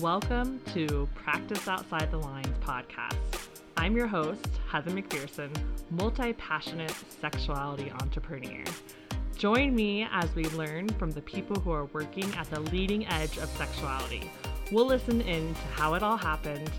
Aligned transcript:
Welcome 0.00 0.60
to 0.74 1.08
Practice 1.16 1.66
Outside 1.66 2.12
the 2.12 2.18
Lines 2.18 2.56
podcast. 2.60 3.16
I'm 3.76 3.96
your 3.96 4.06
host, 4.06 4.46
Heather 4.70 4.92
McPherson, 4.92 5.50
multi 5.90 6.34
passionate 6.34 6.94
sexuality 7.20 7.90
entrepreneur. 8.00 8.62
Join 9.36 9.74
me 9.74 10.06
as 10.12 10.32
we 10.36 10.44
learn 10.50 10.88
from 10.90 11.10
the 11.10 11.22
people 11.22 11.58
who 11.58 11.72
are 11.72 11.86
working 11.86 12.32
at 12.36 12.48
the 12.48 12.60
leading 12.60 13.08
edge 13.08 13.38
of 13.38 13.48
sexuality. 13.56 14.30
We'll 14.70 14.86
listen 14.86 15.20
in 15.22 15.52
to 15.52 15.60
how 15.74 15.94
it 15.94 16.04
all 16.04 16.16
happened 16.16 16.70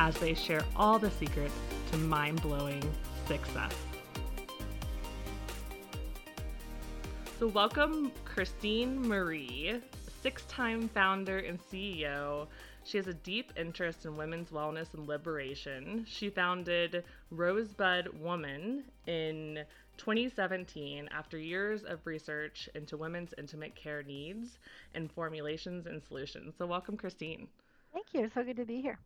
as 0.00 0.16
they 0.18 0.34
share 0.34 0.64
all 0.74 0.98
the 0.98 1.12
secrets 1.12 1.54
to 1.92 1.98
mind 1.98 2.42
blowing 2.42 2.82
success. 3.28 3.72
So, 7.38 7.46
welcome 7.46 8.10
Christine 8.24 9.00
Marie, 9.06 9.80
six 10.28 10.42
time 10.42 10.90
founder 10.90 11.38
and 11.38 11.58
CEO. 11.58 12.46
She 12.84 12.98
has 12.98 13.06
a 13.06 13.14
deep 13.14 13.50
interest 13.56 14.04
in 14.04 14.14
women's 14.14 14.50
wellness 14.50 14.92
and 14.92 15.08
liberation. 15.08 16.04
She 16.06 16.28
founded 16.28 17.02
Rosebud 17.30 18.08
Woman 18.20 18.84
in 19.06 19.60
2017 19.96 21.08
after 21.10 21.38
years 21.38 21.82
of 21.82 22.00
research 22.04 22.68
into 22.74 22.98
women's 22.98 23.32
intimate 23.38 23.74
care 23.74 24.02
needs 24.02 24.58
and 24.92 25.10
formulations 25.10 25.86
and 25.86 26.02
solutions. 26.02 26.56
So, 26.58 26.66
welcome, 26.66 26.98
Christine. 26.98 27.48
Thank 27.94 28.08
you. 28.12 28.30
So 28.34 28.44
good 28.44 28.58
to 28.58 28.66
be 28.66 28.82
here. 28.82 28.98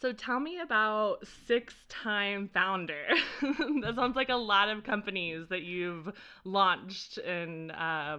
So 0.00 0.14
tell 0.14 0.40
me 0.40 0.60
about 0.60 1.26
six 1.46 1.74
time 1.90 2.48
founder. 2.54 3.04
that 3.42 3.92
sounds 3.96 4.16
like 4.16 4.30
a 4.30 4.34
lot 4.34 4.70
of 4.70 4.82
companies 4.82 5.48
that 5.50 5.62
you've 5.62 6.10
launched 6.44 7.18
and 7.18 7.70
uh, 7.70 8.18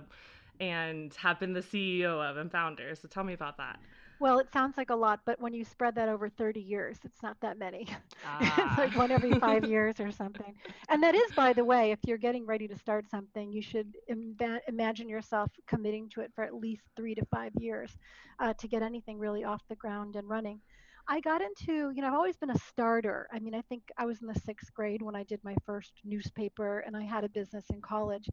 and 0.59 1.13
have 1.16 1.39
been 1.39 1.53
the 1.53 1.61
CEO 1.61 2.22
of 2.27 2.38
and 2.38 2.52
founder. 2.52 2.95
So 2.95 3.08
tell 3.08 3.23
me 3.23 3.33
about 3.33 3.58
that. 3.58 3.80
Well, 4.19 4.39
it 4.39 4.52
sounds 4.52 4.77
like 4.77 4.89
a 4.89 4.95
lot, 4.95 5.19
but 5.25 5.39
when 5.39 5.53
you 5.53 5.63
spread 5.63 5.94
that 5.95 6.09
over 6.09 6.27
30 6.27 6.59
years, 6.59 6.97
it's 7.03 7.22
not 7.22 7.39
that 7.41 7.59
many. 7.59 7.88
Ah. 8.25 8.67
it's 8.69 8.78
like 8.80 8.95
one 8.95 9.11
every 9.11 9.33
five 9.39 9.63
years 9.66 10.00
or 10.00 10.11
something. 10.11 10.55
And 10.89 11.03
that 11.03 11.13
is, 11.13 11.31
by 11.33 11.53
the 11.53 11.63
way, 11.63 11.91
if 11.91 12.00
you're 12.03 12.17
getting 12.17 12.45
ready 12.45 12.67
to 12.67 12.75
start 12.75 13.09
something, 13.11 13.52
you 13.52 13.61
should 13.61 13.94
Im- 14.08 14.35
imagine 14.67 15.08
yourself 15.08 15.52
committing 15.67 16.09
to 16.09 16.22
it 16.22 16.31
for 16.33 16.44
at 16.44 16.55
least 16.55 16.81
three 16.95 17.13
to 17.13 17.23
five 17.25 17.52
years 17.59 17.95
uh, 18.39 18.53
to 18.55 18.67
get 18.67 18.81
anything 18.81 19.19
really 19.19 19.44
off 19.44 19.61
the 19.69 19.75
ground 19.75 20.16
and 20.16 20.28
running. 20.28 20.59
I 21.09 21.22
got 21.22 21.41
into, 21.41 21.91
you 21.91 22.02
know, 22.02 22.08
I've 22.08 22.13
always 22.13 22.36
been 22.36 22.50
a 22.50 22.59
starter. 22.59 23.27
I 23.31 23.39
mean, 23.39 23.55
I 23.55 23.61
think 23.61 23.83
I 23.97 24.05
was 24.05 24.22
in 24.22 24.27
the 24.27 24.39
sixth 24.39 24.73
grade 24.73 25.02
when 25.02 25.16
I 25.16 25.23
did 25.23 25.41
my 25.44 25.55
first 25.66 25.94
newspaper 26.03 26.80
and 26.80 26.97
I 26.97 27.03
had 27.03 27.23
a 27.23 27.30
business 27.30 27.66
in 27.72 27.81
college. 27.81 28.30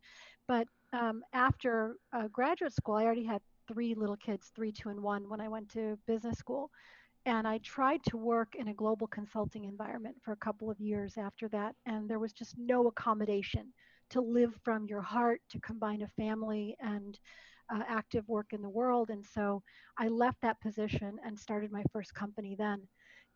But 0.48 0.66
um, 0.92 1.22
after 1.32 1.96
uh, 2.12 2.28
graduate 2.28 2.72
school, 2.72 2.96
I 2.96 3.04
already 3.04 3.24
had 3.24 3.40
three 3.68 3.94
little 3.94 4.16
kids, 4.16 4.50
three, 4.54 4.72
two, 4.72 4.88
and 4.88 5.00
one, 5.00 5.28
when 5.28 5.40
I 5.40 5.48
went 5.48 5.70
to 5.70 5.96
business 6.06 6.38
school. 6.38 6.70
And 7.26 7.46
I 7.46 7.58
tried 7.58 8.02
to 8.08 8.16
work 8.16 8.54
in 8.58 8.68
a 8.68 8.74
global 8.74 9.06
consulting 9.06 9.64
environment 9.64 10.16
for 10.22 10.32
a 10.32 10.36
couple 10.36 10.70
of 10.70 10.80
years 10.80 11.14
after 11.16 11.48
that. 11.48 11.74
And 11.86 12.08
there 12.08 12.18
was 12.18 12.32
just 12.32 12.56
no 12.58 12.88
accommodation 12.88 13.72
to 14.10 14.20
live 14.20 14.54
from 14.64 14.86
your 14.86 15.00
heart, 15.00 15.40
to 15.50 15.60
combine 15.60 16.02
a 16.02 16.08
family 16.08 16.76
and 16.80 17.18
uh, 17.72 17.82
active 17.88 18.28
work 18.28 18.52
in 18.52 18.62
the 18.62 18.68
world. 18.68 19.10
And 19.10 19.24
so 19.24 19.62
I 19.98 20.08
left 20.08 20.40
that 20.42 20.60
position 20.60 21.18
and 21.24 21.38
started 21.38 21.72
my 21.72 21.84
first 21.92 22.14
company 22.14 22.54
then. 22.58 22.82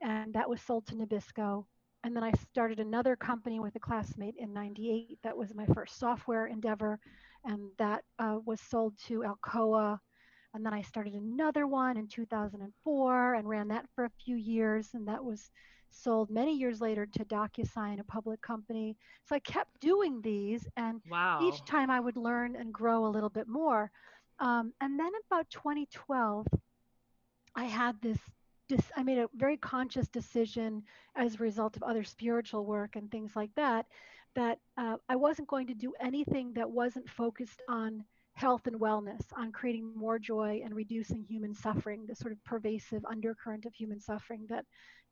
And 0.00 0.32
that 0.34 0.48
was 0.48 0.62
sold 0.62 0.86
to 0.86 0.94
Nabisco. 0.94 1.64
And 2.04 2.14
then 2.14 2.22
I 2.22 2.32
started 2.50 2.78
another 2.78 3.16
company 3.16 3.58
with 3.58 3.74
a 3.74 3.80
classmate 3.80 4.36
in 4.38 4.52
98. 4.52 5.18
That 5.24 5.36
was 5.36 5.54
my 5.54 5.66
first 5.66 5.98
software 5.98 6.46
endeavor. 6.46 6.98
And 7.44 7.70
that 7.78 8.04
uh, 8.18 8.38
was 8.44 8.60
sold 8.60 8.94
to 9.06 9.24
Alcoa. 9.24 9.98
And 10.54 10.64
then 10.64 10.72
I 10.72 10.82
started 10.82 11.14
another 11.14 11.66
one 11.66 11.96
in 11.96 12.06
2004 12.06 13.34
and 13.34 13.48
ran 13.48 13.68
that 13.68 13.86
for 13.94 14.04
a 14.04 14.10
few 14.24 14.36
years. 14.36 14.90
And 14.94 15.06
that 15.08 15.22
was 15.22 15.50
sold 15.90 16.30
many 16.30 16.56
years 16.56 16.80
later 16.80 17.06
to 17.06 17.24
DocuSign, 17.24 18.00
a 18.00 18.04
public 18.04 18.40
company. 18.42 18.96
So 19.24 19.34
I 19.34 19.40
kept 19.40 19.80
doing 19.80 20.20
these. 20.22 20.66
And 20.76 21.00
wow. 21.10 21.40
each 21.42 21.64
time 21.64 21.90
I 21.90 22.00
would 22.00 22.16
learn 22.16 22.56
and 22.56 22.72
grow 22.72 23.06
a 23.06 23.08
little 23.08 23.30
bit 23.30 23.48
more. 23.48 23.90
Um, 24.40 24.72
and 24.80 24.98
then 24.98 25.10
about 25.30 25.50
2012, 25.50 26.46
I 27.54 27.64
had 27.64 28.00
this, 28.00 28.18
this, 28.68 28.82
I 28.96 29.02
made 29.02 29.18
a 29.18 29.28
very 29.34 29.56
conscious 29.56 30.08
decision 30.08 30.82
as 31.16 31.34
a 31.34 31.38
result 31.38 31.76
of 31.76 31.82
other 31.82 32.04
spiritual 32.04 32.64
work 32.64 32.96
and 32.96 33.10
things 33.10 33.32
like 33.34 33.50
that, 33.56 33.86
that 34.34 34.58
uh, 34.76 34.96
I 35.08 35.16
wasn't 35.16 35.48
going 35.48 35.66
to 35.68 35.74
do 35.74 35.92
anything 36.00 36.52
that 36.54 36.70
wasn't 36.70 37.08
focused 37.08 37.62
on 37.68 38.04
health 38.34 38.68
and 38.68 38.78
wellness, 38.78 39.22
on 39.36 39.50
creating 39.50 39.92
more 39.96 40.18
joy 40.18 40.60
and 40.64 40.74
reducing 40.74 41.24
human 41.24 41.52
suffering, 41.52 42.06
the 42.06 42.14
sort 42.14 42.30
of 42.32 42.44
pervasive 42.44 43.04
undercurrent 43.04 43.64
of 43.64 43.74
human 43.74 43.98
suffering 43.98 44.46
that 44.48 44.64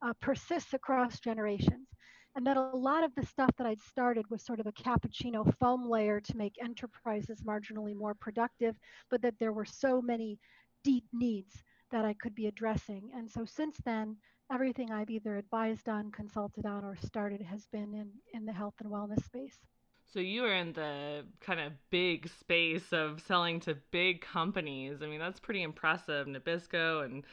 uh, 0.03 0.13
persists 0.21 0.75
across 0.75 1.19
generations 1.19 1.89
and 2.37 2.47
that 2.47 2.59
a 2.59 2.77
lot 2.77 3.03
of 3.03 3.15
the 3.15 3.25
stuff 3.25 3.51
that 3.57 3.67
I'd 3.67 3.81
started 3.81 4.27
was 4.31 4.45
sort 4.45 4.61
of 4.61 4.67
a 4.67 4.73
cappuccino 4.73 5.53
foam 5.59 5.89
layer 5.89 6.21
to 6.21 6.37
make 6.37 6.63
enterprises 6.63 7.41
marginally 7.41 7.97
more 7.97 8.15
productive, 8.15 8.77
but 9.11 9.23
that 9.23 9.35
there 9.41 9.55
were 9.55 9.65
so 9.65 10.03
many 10.03 10.39
deep 10.85 11.05
needs 11.15 11.65
that 11.91 12.05
I 12.05 12.13
could 12.13 12.35
be 12.35 12.47
addressing. 12.47 13.11
And 13.15 13.31
so 13.31 13.47
since 13.47 13.79
then, 13.87 14.17
everything 14.53 14.93
I've 14.93 15.11
either 15.11 15.39
advised 15.39 15.89
on, 15.89 16.13
consulted 16.13 16.67
on, 16.67 16.85
or 16.85 16.95
started 16.97 17.41
has 17.41 17.67
been 17.73 17.95
in, 17.95 18.11
in 18.35 18.45
the 18.45 18.53
health 18.53 18.75
and 18.81 18.93
wellness 18.93 19.25
space. 19.25 19.57
So 20.13 20.21
you 20.21 20.45
are 20.45 20.55
in 20.55 20.73
the 20.75 21.25
kind 21.41 21.59
of 21.59 21.73
big 21.91 22.29
space 22.29 22.93
of 22.93 23.21
selling 23.27 23.61
to 23.61 23.77
big 23.91 24.21
companies. 24.21 25.03
I 25.03 25.07
mean, 25.07 25.19
that's 25.19 25.41
pretty 25.41 25.63
impressive. 25.63 26.27
Nabisco 26.27 27.05
and 27.05 27.25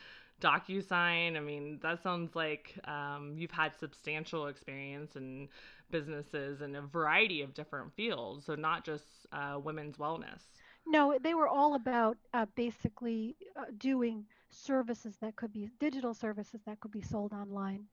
DocuSign. 0.44 1.38
I 1.38 1.40
mean, 1.40 1.80
that 1.82 2.04
sounds 2.04 2.36
like 2.36 2.76
um, 2.86 3.34
you've 3.38 3.52
had 3.52 3.72
substantial 3.80 4.48
experience 4.48 5.16
in 5.16 5.48
businesses 5.92 6.62
in 6.62 6.76
a 6.76 6.82
variety 6.82 7.42
of 7.42 7.54
different 7.54 7.94
fields, 7.94 8.46
so 8.46 8.56
not 8.56 8.84
just 8.86 9.06
uh, 9.32 9.60
women's 9.64 9.98
wellness. 9.98 10.42
No, 10.86 11.18
they 11.22 11.34
were 11.34 11.48
all 11.48 11.76
about 11.76 12.18
uh, 12.34 12.46
basically 12.56 13.36
uh, 13.56 13.66
doing 13.78 14.26
services 14.50 15.18
that 15.22 15.36
could 15.36 15.54
be 15.54 15.70
digital 15.80 16.14
services 16.14 16.62
that 16.66 16.80
could 16.82 16.92
be 16.92 17.02
sold 17.02 17.32
online, 17.34 17.86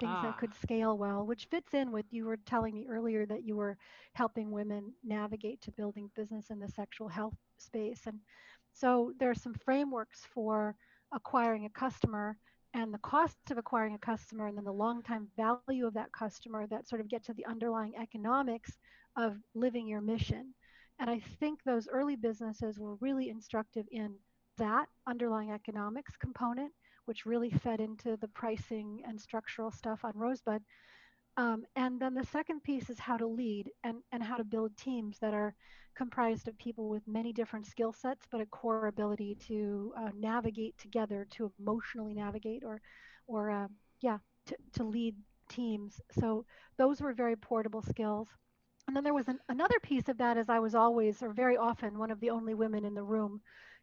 things 0.00 0.12
Ah. 0.16 0.22
that 0.22 0.38
could 0.38 0.54
scale 0.54 0.96
well, 0.96 1.26
which 1.26 1.46
fits 1.50 1.74
in 1.74 1.92
with 1.92 2.06
you 2.10 2.24
were 2.24 2.38
telling 2.38 2.74
me 2.74 2.86
earlier 2.88 3.26
that 3.26 3.44
you 3.44 3.56
were 3.56 3.76
helping 4.14 4.50
women 4.50 4.92
navigate 5.04 5.60
to 5.62 5.72
building 5.72 6.10
business 6.14 6.50
in 6.50 6.58
the 6.58 6.68
sexual 6.68 7.08
health 7.08 7.36
space. 7.58 8.06
And 8.06 8.20
so 8.72 9.12
there 9.18 9.30
are 9.30 9.34
some 9.34 9.54
frameworks 9.54 10.24
for 10.34 10.74
acquiring 11.12 11.64
a 11.64 11.70
customer 11.70 12.36
and 12.74 12.92
the 12.92 12.98
cost 12.98 13.36
of 13.50 13.58
acquiring 13.58 13.94
a 13.94 13.98
customer 13.98 14.46
and 14.46 14.56
then 14.56 14.64
the 14.64 14.72
long 14.72 15.02
time 15.02 15.28
value 15.36 15.86
of 15.86 15.94
that 15.94 16.12
customer 16.12 16.66
that 16.66 16.88
sort 16.88 17.00
of 17.00 17.08
get 17.08 17.24
to 17.24 17.34
the 17.34 17.46
underlying 17.46 17.94
economics 17.96 18.78
of 19.16 19.36
living 19.54 19.86
your 19.86 20.00
mission. 20.00 20.54
And 21.00 21.08
I 21.08 21.20
think 21.40 21.62
those 21.62 21.88
early 21.88 22.16
businesses 22.16 22.78
were 22.78 22.96
really 22.96 23.30
instructive 23.30 23.86
in 23.90 24.14
that 24.58 24.86
underlying 25.06 25.52
economics 25.52 26.16
component, 26.16 26.72
which 27.06 27.24
really 27.24 27.50
fed 27.50 27.80
into 27.80 28.16
the 28.16 28.28
pricing 28.28 29.02
and 29.06 29.20
structural 29.20 29.70
stuff 29.70 30.04
on 30.04 30.12
Rosebud. 30.14 30.62
Um, 31.38 31.62
and 31.76 32.00
then 32.00 32.14
the 32.14 32.24
second 32.24 32.64
piece 32.64 32.90
is 32.90 32.98
how 32.98 33.16
to 33.16 33.26
lead 33.26 33.70
and, 33.84 33.98
and 34.10 34.24
how 34.24 34.36
to 34.36 34.42
build 34.44 34.76
teams 34.76 35.18
that 35.20 35.34
are 35.34 35.54
comprised 35.96 36.48
of 36.48 36.58
people 36.58 36.88
with 36.88 37.06
many 37.06 37.32
different 37.32 37.64
skill 37.64 37.92
sets, 37.92 38.26
but 38.28 38.40
a 38.40 38.46
core 38.46 38.88
ability 38.88 39.36
to 39.46 39.92
uh, 39.96 40.10
navigate 40.18 40.76
together, 40.78 41.28
to 41.30 41.52
emotionally 41.60 42.12
navigate, 42.12 42.64
or, 42.64 42.80
or 43.28 43.52
uh, 43.52 43.68
yeah, 44.00 44.18
to, 44.46 44.56
to 44.72 44.82
lead 44.82 45.14
teams. 45.48 46.00
So 46.18 46.44
those 46.76 47.00
were 47.00 47.12
very 47.12 47.36
portable 47.36 47.82
skills. 47.82 48.26
And 48.88 48.96
then 48.96 49.04
there 49.04 49.14
was 49.14 49.28
an, 49.28 49.38
another 49.48 49.78
piece 49.80 50.08
of 50.08 50.18
that, 50.18 50.38
as 50.38 50.48
I 50.48 50.58
was 50.58 50.74
always, 50.74 51.22
or 51.22 51.32
very 51.32 51.56
often, 51.56 51.98
one 51.98 52.10
of 52.10 52.18
the 52.18 52.30
only 52.30 52.54
women 52.54 52.84
in 52.84 52.94
the 52.94 53.02
room 53.04 53.40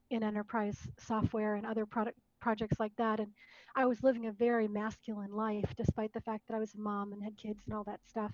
in 0.10 0.24
enterprise 0.24 0.78
software 1.00 1.56
and 1.56 1.66
other 1.66 1.86
product 1.86 2.18
projects 2.46 2.80
like 2.80 2.96
that. 2.96 3.20
And 3.20 3.32
I 3.76 3.88
was 3.88 4.04
living 4.04 4.28
a 4.28 4.32
very 4.32 4.68
masculine 4.68 5.32
life, 5.32 5.74
despite 5.76 6.14
the 6.14 6.22
fact 6.22 6.44
that 6.46 6.56
I 6.56 6.60
was 6.60 6.76
a 6.76 6.80
mom 6.80 7.12
and 7.12 7.24
had 7.24 7.36
kids 7.38 7.64
and 7.66 7.74
all 7.76 7.84
that 7.86 8.06
stuff. 8.08 8.32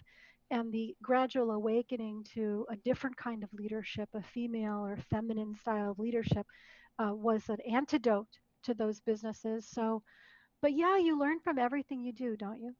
And 0.50 0.69
the 0.69 0.94
gradual 1.02 1.52
awakening 1.52 2.25
to 2.36 2.66
a 2.69 2.75
different 2.75 3.16
kind 3.16 3.42
of 3.42 3.54
leadership, 3.54 4.10
a 4.13 4.22
female 4.22 4.86
or 4.86 4.98
feminine 5.10 5.56
style 5.56 5.92
of 5.92 6.00
leadership, 6.00 6.46
uh, 7.00 7.13
was 7.16 7.48
an 7.48 7.62
antidote 7.62 8.28
to 8.66 8.74
those 8.74 9.00
businesses. 9.00 9.66
So, 9.69 10.04
but 10.62 10.74
yeah, 10.74 10.98
you 10.98 11.18
learn 11.18 11.40
from 11.40 11.57
everything 11.57 12.02
you 12.02 12.12
do, 12.12 12.36
don't 12.36 12.60
you? 12.60 12.75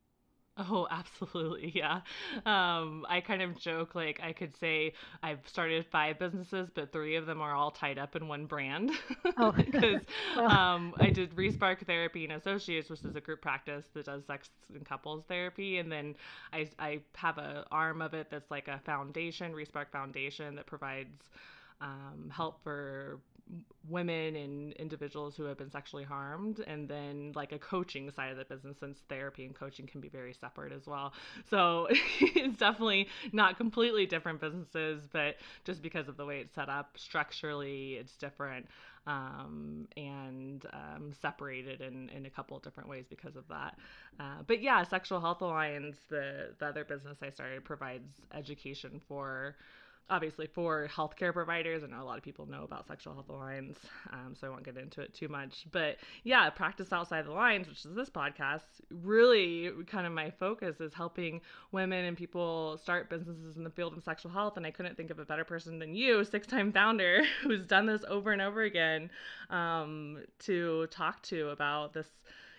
Oh, 0.57 0.86
absolutely. 0.92 1.71
Yeah. 1.74 2.01
Um, 2.45 3.06
I 3.09 3.21
kind 3.25 3.42
of 3.42 3.57
joke 3.57 3.95
like 3.95 4.19
I 4.21 4.33
could 4.33 4.56
say 4.57 4.94
I've 5.24 5.39
started 5.48 5.86
five 5.92 6.19
businesses, 6.19 6.69
but 6.74 6.92
three 6.92 7.15
of 7.15 7.25
them 7.25 7.42
are 7.42 7.53
all 7.56 7.71
tied 7.71 7.98
up 7.98 8.15
in 8.15 8.27
one 8.27 8.45
brand. 8.45 8.92
Oh. 9.38 9.51
Because 9.71 10.01
Well. 10.36 10.50
um, 10.50 10.94
I 11.00 11.09
did 11.09 11.36
Respark 11.36 11.86
Therapy 11.86 12.24
and 12.25 12.33
Associates, 12.33 12.89
which 12.89 13.03
is 13.03 13.15
a 13.15 13.21
group 13.21 13.42
practice 13.42 13.86
that 13.94 14.06
does 14.06 14.25
sex 14.25 14.50
and 14.74 14.86
couples 14.86 15.24
therapy. 15.27 15.77
And 15.77 15.92
then 15.92 16.15
I, 16.51 16.69
I 16.80 17.00
have 17.15 17.38
a 17.38 17.65
arm 17.71 18.01
of 18.01 18.13
it 18.13 18.27
that's 18.30 18.51
like 18.51 18.68
a 18.68 18.80
foundation, 18.86 19.53
Respark 19.53 19.89
Foundation, 19.92 20.56
that 20.56 20.65
provides 20.65 21.30
um, 21.81 22.31
help 22.33 22.63
for 22.63 23.19
women 23.89 24.36
and 24.36 24.74
individuals 24.74 25.36
who 25.36 25.44
have 25.44 25.57
been 25.57 25.72
sexually 25.72 26.04
harmed. 26.04 26.63
And 26.66 26.88
then 26.88 27.33
like 27.36 27.51
a 27.51 27.60
coaching 27.60 28.10
side 28.12 28.31
of 28.31 28.38
the 28.38 28.45
business 28.45 28.78
since 28.80 29.00
therapy 29.10 29.45
and 29.45 29.56
coaching 29.56 29.88
can 29.88 30.00
be 30.01 30.10
very 30.10 30.33
separate 30.33 30.72
as 30.72 30.88
well. 30.88 31.13
So 31.50 31.88
it's 32.19 32.57
definitely 32.57 33.07
not 33.33 33.57
completely 33.57 34.06
different 34.06 34.39
businesses 34.39 35.01
but 35.12 35.38
just 35.66 35.81
because 35.81 36.07
of 36.07 36.18
the 36.18 36.25
way 36.25 36.39
it's 36.39 36.56
set 36.56 36.69
up 36.69 36.98
structurally 36.98 37.94
it's 37.94 38.16
different 38.16 38.68
um, 39.07 39.88
and 39.98 40.66
um, 40.74 41.12
separated 41.19 41.81
in, 41.81 42.10
in 42.10 42.27
a 42.27 42.30
couple 42.30 42.56
of 42.56 42.63
different 42.63 42.88
ways 42.88 43.06
because 43.10 43.36
of 43.36 43.48
that. 43.50 43.75
Uh, 44.19 44.44
but 44.45 44.62
yeah 44.62 44.84
sexual 44.84 45.19
health 45.19 45.42
alliance 45.42 45.98
the, 46.10 46.50
the 46.60 46.66
other 46.66 46.86
business 46.86 47.18
i 47.24 47.30
started 47.30 47.63
provides 47.63 48.22
education 48.34 49.01
for 49.07 49.56
obviously 50.09 50.48
for 50.48 50.88
healthcare 50.94 51.33
providers. 51.33 51.83
I 51.83 51.88
know 51.88 52.01
a 52.01 52.06
lot 52.06 52.18
of 52.18 52.24
people 52.24 52.45
know 52.45 52.63
about 52.63 52.88
sexual 52.88 53.13
health 53.13 53.30
alliance, 53.30 53.80
um, 54.12 54.36
so 54.39 54.48
I 54.48 54.50
won't 54.50 54.63
get 54.63 54.77
into 54.77 55.01
it 55.01 55.13
too 55.13 55.27
much. 55.27 55.65
But 55.71 55.98
yeah, 56.24 56.50
practice 56.50 56.92
outside 56.92 57.25
the 57.25 57.31
lines, 57.31 57.68
which 57.68 57.86
is 57.86 57.95
this 57.95 58.09
podcast, 58.09 58.65
really 58.89 59.71
kind 59.88 60.06
of 60.06 60.13
my 60.13 60.31
focus 60.31 60.81
is 60.81 60.94
helping 60.94 61.42
women 61.71 62.06
and 62.06 62.18
people 62.18 62.77
start 62.81 63.09
businesses 63.09 63.57
in 63.57 63.63
the 63.63 63.69
field 63.69 63.95
of 63.95 64.03
sexual 64.03 64.31
health. 64.31 64.57
And 64.57 64.65
I 64.65 64.71
couldn't 64.71 64.98
think 64.98 65.12
of 65.12 65.19
a 65.19 65.25
better 65.25 65.45
person 65.45 65.80
than 65.80 65.95
you, 65.95 66.24
six-time 66.25 66.71
founder, 66.71 67.24
who's 67.44 67.65
done 67.65 67.86
this 67.86 68.03
over 68.07 68.31
and 68.31 68.42
over 68.42 68.63
again, 68.63 69.09
um, 69.50 70.19
to 70.39 70.88
talk 70.88 71.21
to 71.24 71.50
about 71.50 71.94
this 71.94 72.07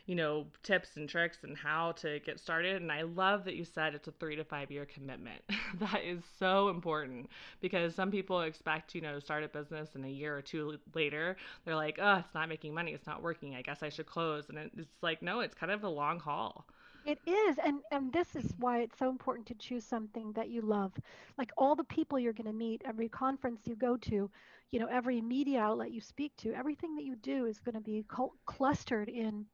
you 0.07 0.15
know, 0.15 0.47
tips 0.63 0.97
and 0.97 1.09
tricks 1.09 1.39
and 1.45 1.57
how 1.57 1.93
to 1.93 2.19
get 2.21 2.41
started. 2.41 2.83
And 2.83 2.91
I 2.91 3.03
love 3.03 3.45
that 3.45 3.55
you 3.55 3.65
said 3.65 3.95
it's 3.95 4.09
a 4.09 4.13
three 4.13 4.37
to 4.37 4.45
five 4.45 4.71
year 4.71 4.85
commitment. 4.85 5.41
that 5.81 6.03
is 6.05 6.23
so 6.39 6.69
important 6.69 7.31
because 7.61 7.95
some 7.95 8.11
people 8.11 8.41
expect, 8.43 8.95
you 8.95 9.01
know, 9.01 9.19
start 9.21 9.45
a 9.45 9.49
business 9.49 9.95
and 9.95 10.05
a 10.05 10.11
year 10.11 10.37
or 10.37 10.43
two 10.43 10.79
later, 10.95 11.37
they're 11.65 11.77
like, 11.77 11.99
oh, 12.01 12.17
it's 12.17 12.35
not 12.35 12.49
making 12.49 12.75
money. 12.75 12.93
It's 12.93 13.07
not 13.07 13.23
working. 13.23 13.55
I 13.55 13.63
guess 13.63 13.83
I 13.83 13.89
should 13.89 14.07
close. 14.07 14.49
And 14.49 14.59
it's 14.59 15.03
like, 15.03 15.23
no, 15.23 15.41
it's 15.41 15.55
kind 15.55 15.71
of 15.73 15.85
a 15.85 15.89
long 15.89 16.19
haul. 16.19 16.67
It 17.05 17.19
is, 17.27 17.59
and 17.65 17.81
and 17.91 18.13
this 18.13 18.37
is 18.37 18.55
why 18.59 18.79
it's 18.83 18.97
so 18.97 19.11
important 19.11 19.47
to 19.49 19.55
choose 19.55 19.85
something 19.85 20.33
that 20.35 20.51
you 20.51 20.61
love. 20.63 20.93
Like 21.37 21.51
all 21.57 21.75
the 21.75 21.83
people 21.83 22.17
you're 22.19 22.33
going 22.33 22.47
to 22.47 22.53
meet, 22.53 22.83
every 22.85 23.09
conference 23.09 23.67
you 23.67 23.75
go 23.75 23.97
to, 23.97 24.31
you 24.71 24.79
know, 24.79 24.87
every 24.87 25.21
media 25.21 25.61
outlet 25.61 25.91
you 25.91 26.01
speak 26.01 26.37
to, 26.39 26.53
everything 26.55 26.95
that 26.95 27.05
you 27.05 27.17
do 27.17 27.47
is 27.47 27.59
going 27.59 27.75
to 27.75 27.81
be 27.81 28.05
cl- 28.09 28.37
clustered 28.47 29.09
in 29.09 29.47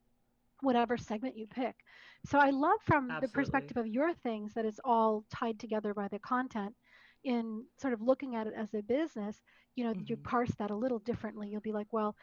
whatever 0.60 0.96
segment 0.96 1.37
you 1.37 1.46
pick. 1.46 1.76
So 2.26 2.38
I 2.38 2.50
love 2.50 2.81
from 2.84 3.10
Absolutely. 3.10 3.26
the 3.26 3.32
perspective 3.32 3.76
of 3.76 3.87
your 3.87 4.12
things 4.12 4.52
that 4.55 4.64
it's 4.64 4.81
all 4.84 5.25
tied 5.31 5.58
together 5.58 5.94
by 5.94 6.08
the 6.08 6.19
content 6.19 6.75
in 7.25 7.64
sort 7.81 7.93
of 7.93 8.00
looking 8.00 8.37
at 8.37 8.46
it 8.46 8.55
as 8.56 8.75
a 8.75 8.82
business, 8.82 9.40
you 9.75 9.84
know, 9.84 9.90
mm-hmm. 9.93 10.05
you 10.06 10.16
parse 10.16 10.52
that 10.58 10.70
a 10.70 10.76
little 10.76 11.00
differently. 11.00 11.49
You'll 11.49 11.60
be 11.60 11.72
like, 11.72 11.88
well, 11.93 12.14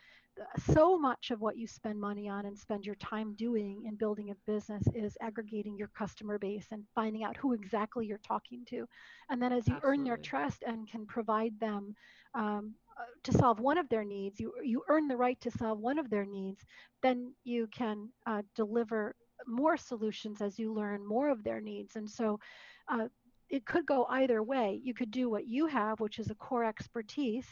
so 0.74 0.98
much 0.98 1.32
of 1.32 1.40
what 1.42 1.58
you 1.58 1.68
spend 1.68 2.00
money 2.00 2.28
on 2.28 2.46
and 2.46 2.58
spend 2.58 2.86
your 2.86 2.96
time 2.96 3.36
doing 3.36 3.84
in 3.86 3.96
building 3.96 4.32
a 4.32 4.52
business 4.52 4.84
is 4.94 5.18
aggregating 5.22 5.78
your 5.78 5.90
customer 5.98 6.38
base 6.38 6.68
and 6.72 6.84
finding 6.94 7.24
out 7.24 7.38
who 7.38 7.54
exactly 7.54 8.06
you're 8.06 8.18
talking 8.20 8.66
to. 8.70 8.86
And 9.30 9.42
then 9.42 9.54
as 9.54 9.68
you 9.68 9.76
Absolutely. 9.76 10.00
earn 10.00 10.04
their 10.06 10.18
trust 10.18 10.64
and 10.66 10.90
can 10.90 11.06
provide 11.06 11.58
them 11.60 11.96
um, 12.34 12.74
uh, 12.98 13.04
to 13.24 13.32
solve 13.34 13.60
one 13.60 13.78
of 13.78 13.90
their 13.90 14.04
needs, 14.04 14.40
you, 14.40 14.54
you 14.64 14.82
earn 14.90 15.08
the 15.08 15.18
right 15.18 15.40
to 15.42 15.52
solve 15.52 15.80
one 15.80 16.00
of 16.00 16.10
their 16.10 16.26
needs, 16.26 16.64
then 17.02 17.34
you 17.44 17.68
can 17.68 18.10
uh, 18.26 18.42
deliver 18.56 19.16
more 19.48 19.78
solutions 19.78 20.42
as 20.42 20.58
you 20.58 20.74
learn 20.74 21.06
more 21.06 21.30
of 21.30 21.44
their 21.44 21.62
needs. 21.62 21.96
And 21.96 22.10
so 22.10 22.40
uh, 22.88 23.08
it 23.50 23.66
could 23.66 23.86
go 23.86 24.06
either 24.10 24.42
way. 24.42 24.80
You 24.84 24.94
could 24.94 25.12
do 25.12 25.30
what 25.30 25.48
you 25.48 25.68
have, 25.68 26.00
which 26.00 26.20
is 26.20 26.30
a 26.30 26.36
core 26.36 26.64
expertise, 26.64 27.48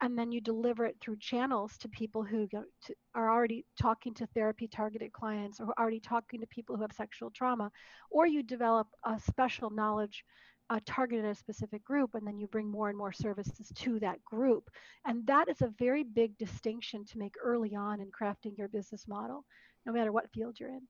and 0.00 0.16
then 0.16 0.30
you 0.30 0.40
deliver 0.40 0.84
it 0.86 0.96
through 1.00 1.16
channels 1.18 1.76
to 1.78 1.88
people 1.88 2.22
who 2.22 2.46
to, 2.48 2.94
are 3.14 3.30
already 3.30 3.64
talking 3.80 4.14
to 4.14 4.26
therapy 4.28 4.68
targeted 4.68 5.12
clients 5.12 5.60
or 5.60 5.72
already 5.78 6.00
talking 6.00 6.40
to 6.40 6.46
people 6.46 6.76
who 6.76 6.82
have 6.82 6.92
sexual 6.92 7.30
trauma, 7.30 7.70
or 8.10 8.26
you 8.26 8.42
develop 8.42 8.86
a 9.04 9.18
special 9.20 9.70
knowledge 9.70 10.24
uh, 10.70 10.80
targeted 10.86 11.24
at 11.24 11.32
a 11.32 11.34
specific 11.34 11.84
group 11.84 12.14
and 12.14 12.26
then 12.26 12.38
you 12.38 12.46
bring 12.46 12.68
more 12.68 12.88
and 12.88 12.98
more 12.98 13.12
services 13.12 13.72
to 13.74 13.98
that 14.00 14.22
group. 14.24 14.70
And 15.06 15.26
that 15.26 15.48
is 15.48 15.62
a 15.62 15.72
very 15.78 16.04
big 16.04 16.36
distinction 16.38 17.04
to 17.06 17.18
make 17.18 17.34
early 17.42 17.74
on 17.74 18.00
in 18.00 18.10
crafting 18.10 18.56
your 18.56 18.68
business 18.68 19.06
model 19.08 19.44
no 19.86 19.92
matter 19.92 20.12
what 20.12 20.30
field 20.30 20.56
you're 20.60 20.68
in. 20.70 20.82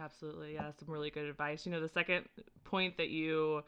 Absolutely 0.00 0.54
yeah 0.54 0.70
some 0.78 0.88
really 0.88 1.10
good 1.10 1.26
advice. 1.26 1.66
You 1.66 1.72
know 1.72 1.80
the 1.80 1.88
second 1.88 2.26
point 2.64 2.96
that 2.96 3.08
you 3.08 3.62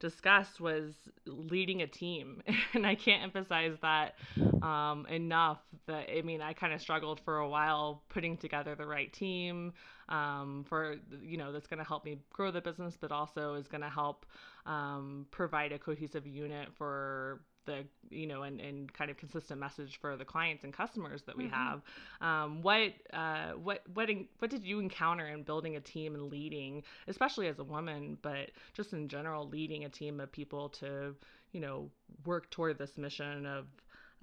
discussed 0.00 0.60
was 0.60 0.92
leading 1.26 1.82
a 1.82 1.86
team. 1.86 2.42
And 2.74 2.86
i 2.86 2.94
can't 2.94 3.22
emphasize 3.22 3.76
that 3.82 4.14
um, 4.62 5.06
enough 5.06 5.58
that 5.86 6.06
i 6.16 6.22
mean 6.22 6.40
i 6.40 6.52
kind 6.52 6.72
of 6.72 6.80
struggled 6.80 7.20
for 7.20 7.38
a 7.38 7.48
while 7.48 8.02
putting 8.08 8.36
together 8.36 8.74
the 8.74 8.86
right 8.86 9.12
team 9.12 9.72
um, 10.08 10.64
for 10.68 10.96
you 11.22 11.36
know 11.36 11.52
that's 11.52 11.66
going 11.66 11.78
to 11.78 11.84
help 11.84 12.04
me 12.04 12.18
grow 12.32 12.50
the 12.50 12.60
business 12.60 12.96
but 13.00 13.10
also 13.12 13.54
is 13.54 13.66
going 13.66 13.80
to 13.82 13.90
help 13.90 14.24
um, 14.66 15.26
provide 15.30 15.72
a 15.72 15.78
cohesive 15.78 16.26
unit 16.26 16.68
for 16.76 17.40
the 17.66 17.84
you 18.10 18.26
know 18.26 18.42
and, 18.42 18.60
and 18.60 18.92
kind 18.92 19.10
of 19.10 19.16
consistent 19.16 19.60
message 19.60 19.98
for 20.00 20.16
the 20.16 20.24
clients 20.24 20.64
and 20.64 20.72
customers 20.72 21.22
that 21.22 21.36
we 21.36 21.44
mm-hmm. 21.44 21.54
have 21.54 21.82
um, 22.20 22.62
what 22.62 22.92
uh, 23.12 23.52
what 23.52 23.82
what 23.94 24.08
what 24.38 24.50
did 24.50 24.64
you 24.64 24.80
encounter 24.80 25.26
in 25.26 25.42
building 25.42 25.76
a 25.76 25.80
team 25.80 26.14
and 26.14 26.30
leading 26.30 26.82
especially 27.08 27.48
as 27.48 27.58
a 27.58 27.64
woman 27.64 28.18
but 28.22 28.50
just 28.74 28.92
in 28.92 29.08
general 29.08 29.48
leading 29.48 29.84
a 29.84 29.88
team 29.88 30.20
of 30.20 30.30
people 30.32 30.68
to 30.68 31.14
you 31.52 31.60
know 31.60 31.90
work 32.24 32.50
toward 32.50 32.78
this 32.78 32.96
mission 32.96 33.46
of 33.46 33.66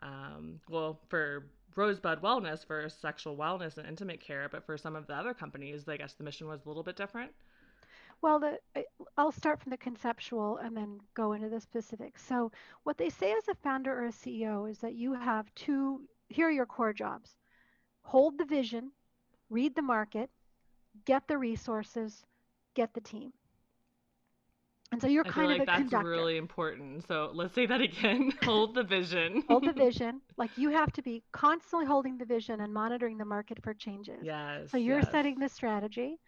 um, 0.01 0.59
well 0.69 0.99
for 1.09 1.45
Rosebud 1.75 2.21
Wellness 2.23 2.65
for 2.65 2.89
sexual 2.89 3.37
wellness 3.37 3.77
and 3.77 3.87
intimate 3.87 4.19
care, 4.19 4.49
but 4.51 4.65
for 4.65 4.77
some 4.77 4.95
of 4.95 5.05
the 5.05 5.13
other 5.13 5.35
companies, 5.35 5.87
I 5.87 5.95
guess 5.95 6.13
the 6.13 6.23
mission 6.23 6.47
was 6.47 6.65
a 6.65 6.67
little 6.67 6.81
bit 6.81 6.95
different. 6.95 7.31
Well, 8.21 8.39
the, 8.39 8.59
I'll 9.17 9.31
start 9.31 9.61
from 9.61 9.69
the 9.69 9.77
conceptual 9.77 10.57
and 10.57 10.75
then 10.75 10.99
go 11.13 11.33
into 11.33 11.49
the 11.49 11.61
specifics. 11.61 12.23
So, 12.25 12.51
what 12.83 12.97
they 12.97 13.09
say 13.09 13.33
as 13.33 13.47
a 13.47 13.55
founder 13.55 13.93
or 13.93 14.05
a 14.07 14.11
CEO 14.11 14.69
is 14.69 14.79
that 14.79 14.95
you 14.95 15.13
have 15.13 15.53
two, 15.55 16.01
here 16.29 16.47
are 16.47 16.51
your 16.51 16.65
core 16.65 16.93
jobs 16.93 17.35
hold 18.01 18.37
the 18.37 18.45
vision, 18.45 18.91
read 19.49 19.75
the 19.75 19.81
market, 19.81 20.29
get 21.05 21.27
the 21.27 21.37
resources, 21.37 22.25
get 22.73 22.93
the 22.93 23.01
team. 23.01 23.33
And 24.91 25.01
so 25.01 25.07
you're 25.07 25.27
I 25.27 25.29
kind 25.29 25.51
of 25.51 25.57
like 25.57 25.63
a 25.63 25.65
that's 25.65 25.79
conductor. 25.79 26.09
really 26.09 26.37
important. 26.37 27.05
So 27.05 27.31
let's 27.33 27.53
say 27.53 27.65
that 27.65 27.81
again. 27.81 28.31
hold 28.43 28.73
the 28.73 28.83
vision. 28.83 29.43
hold 29.49 29.65
the 29.65 29.73
vision. 29.85 30.21
Like 30.37 30.51
you 30.55 30.69
have 30.69 30.93
to 30.93 31.01
be 31.01 31.23
constantly 31.33 31.85
holding 31.85 32.17
the 32.17 32.25
vision 32.25 32.61
and 32.61 32.73
monitoring 32.73 33.17
the 33.17 33.25
market 33.25 33.61
for 33.61 33.73
changes. 33.73 34.21
Yes. 34.23 34.71
So 34.71 34.77
you're 34.77 34.99
yes. 34.99 35.11
setting 35.11 35.39
the 35.39 35.49
strategy. 35.49 36.19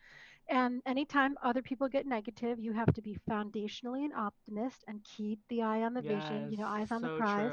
And 0.50 0.82
anytime 0.86 1.36
other 1.44 1.62
people 1.62 1.88
get 1.88 2.08
negative, 2.08 2.60
you 2.60 2.74
have 2.74 2.92
to 2.94 3.02
be 3.02 3.18
foundationally 3.30 4.04
an 4.04 4.14
optimist 4.18 4.84
and 4.88 5.04
keep 5.04 5.40
the 5.50 5.62
eye 5.62 5.84
on 5.84 5.94
the 5.94 6.02
yes, 6.04 6.24
vision, 6.24 6.52
you 6.52 6.58
know, 6.58 6.66
eyes 6.66 6.92
on 6.92 7.02
so 7.02 7.08
the 7.08 7.18
prize. 7.18 7.52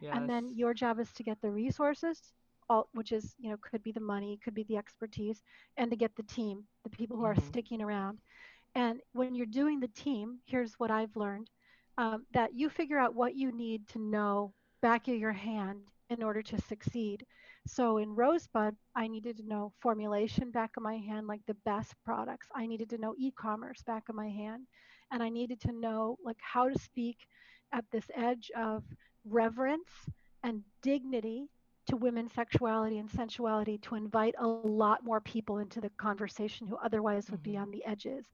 Yes. 0.00 0.12
And 0.14 0.30
then 0.30 0.52
your 0.54 0.72
job 0.72 1.00
is 1.00 1.12
to 1.14 1.24
get 1.24 1.40
the 1.40 1.50
resources, 1.50 2.32
all, 2.68 2.88
which 2.92 3.10
is, 3.10 3.34
you 3.38 3.50
know, 3.50 3.56
could 3.60 3.82
be 3.82 3.90
the 3.90 4.00
money, 4.00 4.38
could 4.44 4.54
be 4.54 4.62
the 4.64 4.76
expertise, 4.76 5.42
and 5.76 5.90
to 5.90 5.96
get 5.96 6.14
the 6.14 6.22
team, 6.22 6.64
the 6.84 6.90
people 6.90 7.16
who 7.16 7.24
mm-hmm. 7.24 7.40
are 7.40 7.46
sticking 7.46 7.82
around. 7.82 8.18
And 8.76 9.00
when 9.12 9.34
you're 9.34 9.46
doing 9.46 9.80
the 9.80 9.88
team, 9.88 10.38
here's 10.44 10.74
what 10.74 10.90
I've 10.90 11.16
learned 11.16 11.50
um, 11.98 12.26
that 12.32 12.54
you 12.54 12.68
figure 12.68 12.98
out 12.98 13.14
what 13.14 13.34
you 13.34 13.50
need 13.50 13.88
to 13.88 13.98
know 13.98 14.52
back 14.82 15.08
of 15.08 15.16
your 15.16 15.32
hand 15.32 15.80
in 16.10 16.22
order 16.22 16.42
to 16.42 16.60
succeed. 16.62 17.24
So 17.66 17.98
in 17.98 18.14
Rosebud, 18.14 18.74
I 18.94 19.08
needed 19.08 19.38
to 19.38 19.48
know 19.48 19.72
formulation 19.80 20.50
back 20.50 20.70
of 20.76 20.82
my 20.82 20.96
hand, 20.96 21.26
like 21.26 21.40
the 21.46 21.56
best 21.64 21.94
products. 22.04 22.48
I 22.54 22.66
needed 22.66 22.90
to 22.90 22.98
know 22.98 23.14
e-commerce 23.18 23.82
back 23.82 24.08
of 24.08 24.14
my 24.14 24.28
hand, 24.28 24.66
and 25.10 25.22
I 25.22 25.28
needed 25.28 25.60
to 25.62 25.72
know 25.72 26.16
like 26.24 26.38
how 26.40 26.68
to 26.68 26.78
speak 26.78 27.18
at 27.72 27.84
this 27.90 28.06
edge 28.14 28.50
of 28.56 28.84
reverence 29.28 29.90
and 30.44 30.62
dignity 30.82 31.48
to 31.88 31.96
women's 31.96 32.32
sexuality 32.32 32.98
and 32.98 33.10
sensuality 33.10 33.78
to 33.78 33.94
invite 33.94 34.34
a 34.38 34.46
lot 34.46 35.04
more 35.04 35.20
people 35.20 35.58
into 35.58 35.80
the 35.80 35.90
conversation 35.98 36.66
who 36.66 36.76
otherwise 36.76 37.30
would 37.30 37.42
mm-hmm. 37.42 37.52
be 37.52 37.56
on 37.56 37.70
the 37.70 37.84
edges. 37.84 38.26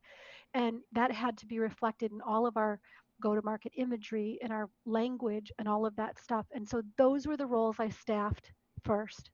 And 0.54 0.80
that 0.92 1.12
had 1.12 1.38
to 1.38 1.46
be 1.46 1.58
reflected 1.58 2.12
in 2.12 2.20
all 2.20 2.46
of 2.46 2.56
our 2.56 2.80
go 3.22 3.34
to 3.34 3.42
market 3.42 3.72
imagery 3.76 4.38
in 4.42 4.50
our 4.50 4.68
language 4.84 5.52
and 5.58 5.68
all 5.68 5.86
of 5.86 5.96
that 5.96 6.18
stuff. 6.18 6.46
And 6.52 6.68
so 6.68 6.82
those 6.98 7.26
were 7.26 7.36
the 7.36 7.46
roles 7.46 7.76
I 7.78 7.88
staffed 7.88 8.52
first 8.84 9.30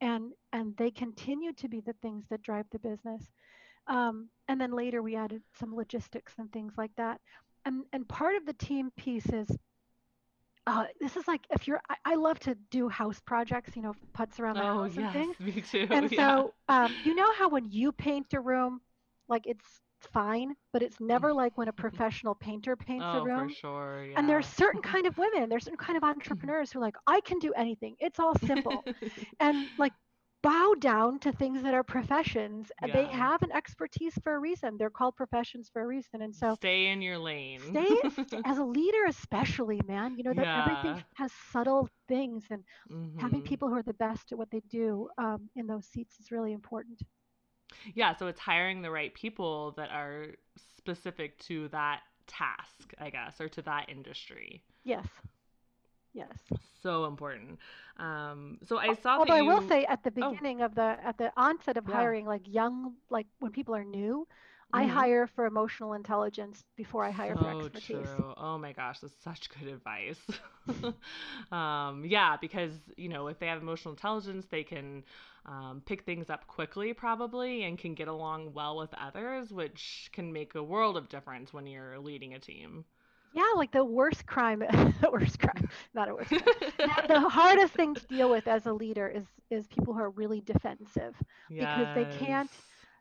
and 0.00 0.32
and 0.52 0.76
they 0.76 0.90
continue 0.90 1.52
to 1.52 1.68
be 1.68 1.80
the 1.80 1.94
things 2.02 2.24
that 2.30 2.42
drive 2.42 2.66
the 2.72 2.78
business 2.78 3.30
um, 3.86 4.28
and 4.48 4.60
then 4.60 4.72
later 4.72 5.02
we 5.02 5.16
added 5.16 5.42
some 5.58 5.74
logistics 5.74 6.34
and 6.38 6.52
things 6.52 6.74
like 6.76 6.90
that 6.96 7.20
and 7.64 7.84
and 7.92 8.08
part 8.08 8.36
of 8.36 8.46
the 8.46 8.52
team 8.54 8.90
piece 8.96 9.26
is 9.26 9.48
uh, 10.66 10.84
this 10.98 11.16
is 11.16 11.28
like 11.28 11.42
if 11.50 11.68
you're 11.68 11.80
I, 11.90 11.96
I, 12.06 12.14
love 12.14 12.38
to 12.40 12.56
do 12.70 12.88
house 12.88 13.20
projects 13.20 13.76
you 13.76 13.82
know 13.82 13.94
putts 14.14 14.40
around 14.40 14.56
the 14.56 14.62
oh, 14.62 14.84
house 14.84 14.92
yes, 14.96 15.14
and 15.14 15.36
things 15.36 15.40
me 15.40 15.60
too 15.60 15.86
and 15.90 16.10
yeah. 16.12 16.36
so 16.36 16.54
um, 16.68 16.92
you 17.04 17.14
know 17.14 17.30
how 17.34 17.48
when 17.48 17.70
you 17.70 17.92
paint 17.92 18.32
a 18.32 18.40
room 18.40 18.80
like 19.28 19.46
it's 19.46 19.82
fine, 20.06 20.54
but 20.72 20.82
it's 20.82 21.00
never 21.00 21.32
like 21.32 21.56
when 21.56 21.68
a 21.68 21.72
professional 21.72 22.34
painter 22.34 22.76
paints 22.76 23.14
a 23.14 23.20
Oh, 23.20 23.28
for 23.34 23.48
room. 23.48 23.48
sure. 23.48 24.04
And 24.16 24.28
there's 24.28 24.46
Yeah. 24.46 24.48
certain 24.48 24.82
kind 24.82 25.06
of 25.06 25.18
women, 25.18 25.48
there's 25.48 25.64
certain 25.64 25.78
kind 25.78 25.96
of 25.96 26.04
entrepreneurs 26.04 26.72
who 26.72 26.78
are 26.78 26.82
like, 26.82 26.96
I 27.06 27.20
can 27.20 27.38
do 27.38 27.52
anything. 27.54 27.96
It's 27.98 28.18
all 28.20 28.34
simple. 28.34 28.86
And 29.40 29.68
like 29.78 29.92
bow 30.42 30.74
down 30.78 31.18
to 31.20 31.32
things 31.32 31.62
that 31.62 31.74
are 31.74 31.82
professions. 31.84 32.70
and 32.82 32.92
They 32.92 33.06
have 33.08 33.42
an 33.42 33.52
expertise 33.52 34.14
for 34.22 34.34
a 34.34 34.38
reason. 34.40 34.76
They're 34.78 34.90
called 34.90 35.16
professions 35.16 35.70
for 35.72 35.82
a 35.82 35.86
reason. 35.86 36.22
And 36.22 36.34
so 36.34 36.58
Stay 36.58 36.88
in 36.88 37.02
your 37.02 37.18
lane. 37.18 37.78
stay 37.78 37.96
as 38.44 38.58
a 38.58 38.64
leader 38.64 39.04
especially, 39.08 39.82
man, 39.82 40.16
you 40.16 40.22
know 40.24 40.34
that 40.34 40.48
everything 40.54 40.96
has 41.16 41.32
subtle 41.32 41.88
things 42.08 42.46
and 42.50 42.64
having 43.16 43.42
hmm 43.42 43.42
people 43.42 43.68
who 43.68 43.74
are 43.74 43.82
the 43.82 43.94
best 43.94 44.32
at 44.32 44.38
what 44.38 44.50
they 44.50 44.60
do 44.68 45.08
um, 45.18 45.48
in 45.56 45.66
those 45.66 45.86
seats 45.86 46.18
is 46.20 46.30
really 46.30 46.52
important. 46.52 47.00
Yeah, 47.94 48.14
so 48.16 48.26
it's 48.26 48.40
hiring 48.40 48.82
the 48.82 48.90
right 48.90 49.12
people 49.14 49.72
that 49.72 49.90
are 49.90 50.28
specific 50.78 51.38
to 51.40 51.68
that 51.68 52.00
task, 52.26 52.94
I 52.98 53.10
guess, 53.10 53.40
or 53.40 53.48
to 53.48 53.62
that 53.62 53.88
industry. 53.88 54.62
Yes. 54.84 55.08
Yes. 56.12 56.38
So 56.82 57.06
important. 57.06 57.58
Um, 57.98 58.58
so 58.64 58.78
I 58.78 58.94
saw 58.94 59.18
Although 59.18 59.34
I 59.34 59.42
will 59.42 59.62
say 59.62 59.84
at 59.84 60.02
the 60.02 60.10
Oh, 60.20 60.30
beginning 60.30 60.60
of 60.62 60.74
the 60.74 60.96
at 61.02 61.16
the 61.18 61.32
onset 61.36 61.76
of 61.76 61.86
yeah. 61.86 61.94
hiring, 61.94 62.26
like 62.26 62.42
young, 62.46 62.94
like 63.10 63.26
when 63.40 63.52
people 63.52 63.74
are 63.74 63.84
new, 63.84 64.26
I 64.74 64.86
hmm 64.86 65.00
hire 65.00 65.26
for 65.26 65.46
emotional 65.46 65.94
intelligence 65.94 66.64
before 66.76 67.04
I 67.06 67.12
hire 67.12 67.36
for 67.36 67.50
So 67.50 67.68
expertise. 67.68 68.14
true. 68.14 68.34
Oh 68.36 68.58
my 68.58 68.72
gosh, 68.72 69.00
that's 69.00 69.22
such 69.22 69.48
good 69.50 69.68
advice. 69.68 70.20
um, 71.52 72.04
yeah, 72.04 72.36
because 72.40 72.72
you 72.96 73.08
know 73.08 73.28
if 73.28 73.38
they 73.38 73.46
have 73.46 73.62
emotional 73.62 73.94
intelligence, 73.94 74.46
they 74.50 74.64
can 74.64 75.04
um, 75.46 75.82
pick 75.86 76.04
things 76.04 76.30
up 76.30 76.46
quickly, 76.48 76.92
probably, 76.92 77.64
and 77.64 77.78
can 77.78 77.94
get 77.94 78.08
along 78.08 78.52
well 78.54 78.76
with 78.76 78.92
others, 78.94 79.52
which 79.52 80.10
can 80.12 80.32
make 80.32 80.54
a 80.54 80.62
world 80.62 80.96
of 80.96 81.08
difference 81.08 81.52
when 81.52 81.66
you're 81.66 81.98
leading 81.98 82.34
a 82.34 82.40
team. 82.40 82.84
Yeah, 83.32 83.52
like 83.56 83.72
the 83.72 83.84
worst 83.84 84.26
crime, 84.26 84.60
the 85.00 85.10
worst 85.12 85.38
crime, 85.40 85.68
not 85.94 86.08
a 86.08 86.14
worst 86.14 86.34
crime. 86.36 86.48
The, 87.08 87.20
hardest 87.20 87.74
thing 87.74 87.96
to 87.96 88.06
deal 88.06 88.30
with 88.30 88.46
as 88.48 88.66
a 88.66 88.72
leader 88.72 89.08
is 89.08 89.26
is 89.50 89.66
people 89.66 89.94
who 89.94 90.00
are 90.00 90.10
really 90.10 90.40
defensive 90.40 91.14
because 91.58 91.90
they 91.92 92.06
can't 92.06 92.50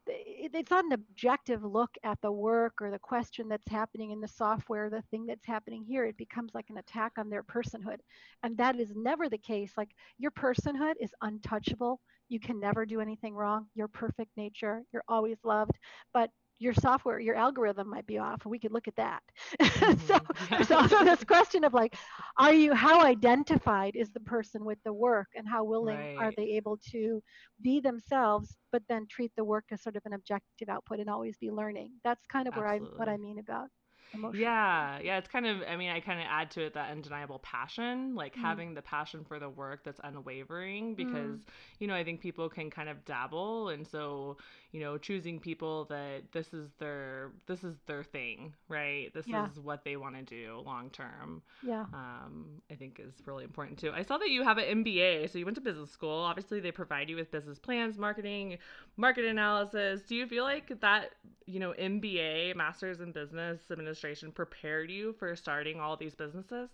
it's 0.07 0.72
not 0.72 0.86
an 0.86 0.93
objective 0.93 1.63
look 1.63 1.91
at 2.03 2.19
the 2.22 2.31
work 2.31 2.74
or 2.81 2.91
the 2.91 3.00
question 3.00 3.48
that's 3.48 3.69
happening 3.69 4.12
in 4.12 4.22
the 4.22 4.27
software, 4.27 4.89
the 4.89 5.03
thing 5.12 5.25
that's 5.25 5.45
happening 5.45 5.83
here. 5.88 6.05
It 6.05 6.17
becomes 6.17 6.51
like 6.53 6.69
an 6.69 6.77
attack 6.77 7.13
on 7.17 7.29
their 7.29 7.43
personhood. 7.43 7.98
And 8.43 8.57
that 8.57 8.79
is 8.79 8.93
never 8.95 9.29
the 9.29 9.38
case. 9.38 9.74
Like 9.77 9.91
your 10.17 10.31
personhood 10.31 10.95
is 11.00 11.13
untouchable. 11.22 12.00
You 12.29 12.39
can 12.39 12.60
never 12.60 12.86
do 12.86 13.00
anything 13.00 13.36
wrong. 13.36 13.67
Your 13.75 13.88
perfect 13.88 14.31
nature, 14.38 14.83
you're 14.91 15.03
always 15.07 15.38
loved. 15.43 15.77
But 16.13 16.29
your 16.63 16.74
software, 16.74 17.20
your 17.20 17.36
algorithm 17.36 17.89
might 17.89 18.08
be 18.08 18.17
off, 18.20 18.43
and 18.46 18.51
we 18.51 18.60
could 18.60 18.74
look 18.74 18.88
at 18.88 18.96
that. 18.98 19.24
so 20.00 20.17
hmm 20.17 20.50
there's 20.58 20.72
also 20.72 21.03
this 21.03 21.24
question 21.25 21.63
of 21.65 21.74
like, 21.74 21.96
are 22.38 22.53
you 22.53 22.74
how 22.74 23.03
identified 23.05 23.96
is 23.96 24.12
the 24.12 24.22
person 24.22 24.65
with 24.65 24.79
the 24.86 24.93
work 24.93 25.27
and 25.36 25.48
how 25.48 25.63
willing 25.63 26.10
are 26.17 26.32
they 26.38 26.51
able 26.51 26.77
to 26.91 27.22
be 27.62 27.79
themselves, 27.82 28.58
but 28.72 28.84
then 28.89 29.08
treat 29.10 29.32
the 29.38 29.46
work 29.46 29.65
as 29.72 29.84
sort 29.84 29.98
of 29.98 30.03
an 30.05 30.13
objective 30.13 30.70
output 30.70 31.00
and 31.00 31.10
always 31.10 31.38
be 31.38 31.51
learning. 31.51 31.91
That's 32.03 32.25
kind 32.27 32.48
of 32.48 32.55
where 32.55 32.67
I 32.67 32.79
what 32.96 33.10
I 33.10 33.17
mean 33.17 33.39
about 33.39 33.70
emotional 34.13 34.53
Yeah, 34.55 35.00
yeah, 35.00 35.17
it's 35.17 35.27
kind 35.27 35.46
of, 35.46 35.62
I 35.70 35.75
mean, 35.75 35.89
I 35.91 36.00
kind 36.00 36.20
of 36.20 36.25
add 36.27 36.50
to 36.51 36.63
it 36.65 36.74
that 36.74 36.89
undeniable 36.91 37.39
passion, 37.39 38.15
like 38.15 38.36
Mm, 38.38 38.60
having 38.60 38.74
the 38.74 38.82
passion 38.82 39.24
for 39.24 39.39
the 39.39 39.50
work 39.50 39.84
that's 39.84 40.00
unwavering 40.03 40.96
because, 40.96 41.38
mm, 41.38 41.43
you 41.79 41.88
know, 41.88 41.93
I 41.96 42.03
think 42.03 42.20
people 42.20 42.50
can 42.50 42.72
kind 42.72 42.89
of 42.89 43.05
dabble 43.05 43.70
and 43.70 43.88
so, 43.88 44.38
you 44.72 44.79
know, 44.79 44.98
choosing 44.98 45.39
people 45.39 45.86
that 45.86 46.32
this 46.32 46.53
is 46.53 46.72
their 46.79 47.32
this 47.48 47.63
is 47.63 47.75
their 47.86 48.03
thing, 48.03 48.53
right? 48.67 49.13
This 49.13 49.25
yeah, 49.25 49.50
is 49.50 49.60
what 49.60 49.84
they 49.86 49.98
want 49.98 50.15
to 50.15 50.24
do 50.24 50.62
long 50.65 50.89
term. 50.89 51.43
yeah. 51.62 51.86
Um, 51.93 52.62
I 52.72 52.75
think 52.75 53.00
is 53.00 53.22
really 53.27 53.43
important 53.43 53.77
too. 53.77 53.91
I 53.93 54.01
saw 54.01 54.17
that 54.17 54.29
you 54.29 54.43
have 54.43 54.58
an 54.58 54.65
MBA, 54.65 55.27
so 55.27 55.38
you 55.38 55.46
went 55.46 55.55
to 55.55 55.62
business 55.62 55.91
school. 55.91 56.10
Obviously, 56.10 56.60
they 56.60 56.72
provide 56.72 57.08
you 57.08 57.15
with 57.15 57.29
business 57.29 57.60
plans, 57.60 58.00
marketing, 58.00 58.58
market 58.98 59.25
analysis. 59.25 60.01
Do 60.01 60.15
you 60.15 60.25
feel 60.25 60.43
like 60.43 60.79
that, 60.82 61.12
you 61.46 61.60
know, 61.60 61.74
MBA, 61.77 62.55
Masters 62.55 63.00
in 63.00 63.12
Business 63.12 63.70
Administration, 63.70 64.02
prepared 64.12 64.89
you 64.91 65.13
for 65.13 65.36
starting 65.36 65.79
all 65.79 65.95
these 65.95 66.15
businesses? 66.15 66.69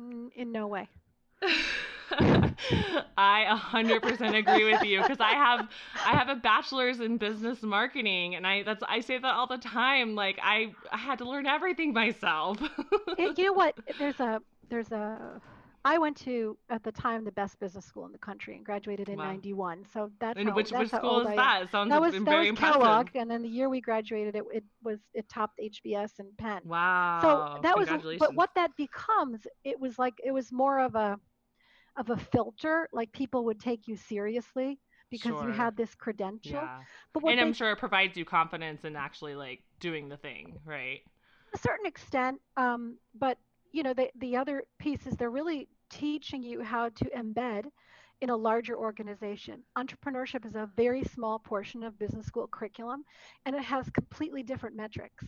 Mm, 0.00 0.30
In 0.34 0.52
no 0.52 0.66
way. 0.66 0.88
I 3.18 3.44
100% 3.48 4.34
agree 4.34 4.64
with 4.64 4.82
you 4.82 5.00
because 5.02 5.20
I 5.20 5.32
have 5.32 5.68
I 6.04 6.12
have 6.12 6.28
a 6.28 6.34
bachelor's 6.36 7.00
in 7.00 7.16
business 7.18 7.62
marketing 7.62 8.34
and 8.34 8.46
I 8.46 8.62
that's 8.62 8.82
I 8.88 9.00
say 9.00 9.18
that 9.18 9.34
all 9.34 9.46
the 9.46 9.58
time 9.58 10.14
like 10.14 10.38
I 10.42 10.74
I 10.90 10.96
had 10.96 11.18
to 11.18 11.24
learn 11.28 11.46
everything 11.46 11.92
myself. 11.92 12.58
It, 13.16 13.38
you 13.38 13.44
know 13.46 13.52
what? 13.52 13.74
There's 13.98 14.20
a 14.20 14.42
there's 14.68 14.90
a 14.92 15.40
I 15.86 15.98
went 15.98 16.16
to 16.18 16.58
at 16.68 16.82
the 16.82 16.90
time 16.92 17.24
the 17.24 17.30
best 17.32 17.60
business 17.60 17.84
school 17.86 18.06
in 18.06 18.12
the 18.12 18.18
country 18.18 18.56
and 18.56 18.64
graduated 18.64 19.08
in 19.08 19.16
Wow. 19.18 19.26
91. 19.28 19.84
So 19.92 20.10
that's 20.18 20.38
And 20.38 20.48
how 20.48 20.56
which 20.56 20.72
which 20.72 20.90
how 20.90 20.98
school 20.98 21.10
old 21.10 21.22
is 21.22 21.28
I 21.28 21.36
that? 21.36 21.70
Sounds 21.70 21.90
That 21.90 22.00
was 22.00 22.12
that 22.14 22.24
very 22.24 22.38
was 22.40 22.48
impressive. 22.48 22.80
Kellogg, 22.82 23.08
and 23.14 23.30
then 23.30 23.42
the 23.42 23.48
year 23.48 23.68
we 23.68 23.80
graduated, 23.80 24.34
it, 24.34 24.44
it 24.52 24.64
was 24.82 24.98
it 25.14 25.28
topped 25.28 25.60
HBS 25.60 26.18
and 26.18 26.36
Penn. 26.36 26.62
Wow! 26.64 27.20
So 27.22 27.60
that 27.62 27.78
was, 27.78 27.88
but 28.18 28.34
what 28.34 28.50
that 28.56 28.76
becomes, 28.76 29.46
it 29.64 29.78
was 29.80 29.98
like 29.98 30.14
it 30.24 30.32
was 30.32 30.52
more 30.52 30.80
of 30.80 30.96
a 30.96 31.20
of 31.96 32.10
a 32.10 32.16
filter, 32.16 32.88
like 32.92 33.12
people 33.12 33.44
would 33.46 33.60
take 33.60 33.86
you 33.88 33.96
seriously 33.96 34.80
because 35.10 35.40
you 35.42 35.50
had 35.52 35.76
this 35.76 35.94
credential. 35.94 36.60
Yeah. 36.62 36.82
But 37.12 37.22
what 37.22 37.32
And 37.32 37.40
I'm 37.40 37.48
they, 37.48 37.52
sure 37.52 37.70
it 37.70 37.78
provides 37.78 38.16
you 38.16 38.24
confidence 38.24 38.84
in 38.84 38.96
actually 38.96 39.34
like 39.34 39.62
doing 39.80 40.08
the 40.08 40.16
thing, 40.16 40.58
right? 40.64 41.00
a 41.54 41.58
certain 41.58 41.86
extent, 41.86 42.40
um, 42.56 42.98
but 43.14 43.38
you 43.72 43.82
know, 43.82 43.94
the 43.94 44.10
the 44.16 44.36
other 44.36 44.64
piece 44.78 45.06
is 45.06 45.16
they're 45.16 45.30
really 45.30 45.68
teaching 45.90 46.42
you 46.42 46.62
how 46.62 46.88
to 46.90 47.04
embed 47.16 47.64
in 48.20 48.30
a 48.30 48.36
larger 48.36 48.76
organization. 48.76 49.62
Entrepreneurship 49.76 50.44
is 50.46 50.54
a 50.54 50.70
very 50.76 51.02
small 51.04 51.38
portion 51.38 51.82
of 51.82 51.98
business 51.98 52.26
school 52.26 52.48
curriculum, 52.48 53.04
and 53.44 53.54
it 53.54 53.62
has 53.62 53.90
completely 53.90 54.42
different 54.42 54.76
metrics. 54.76 55.24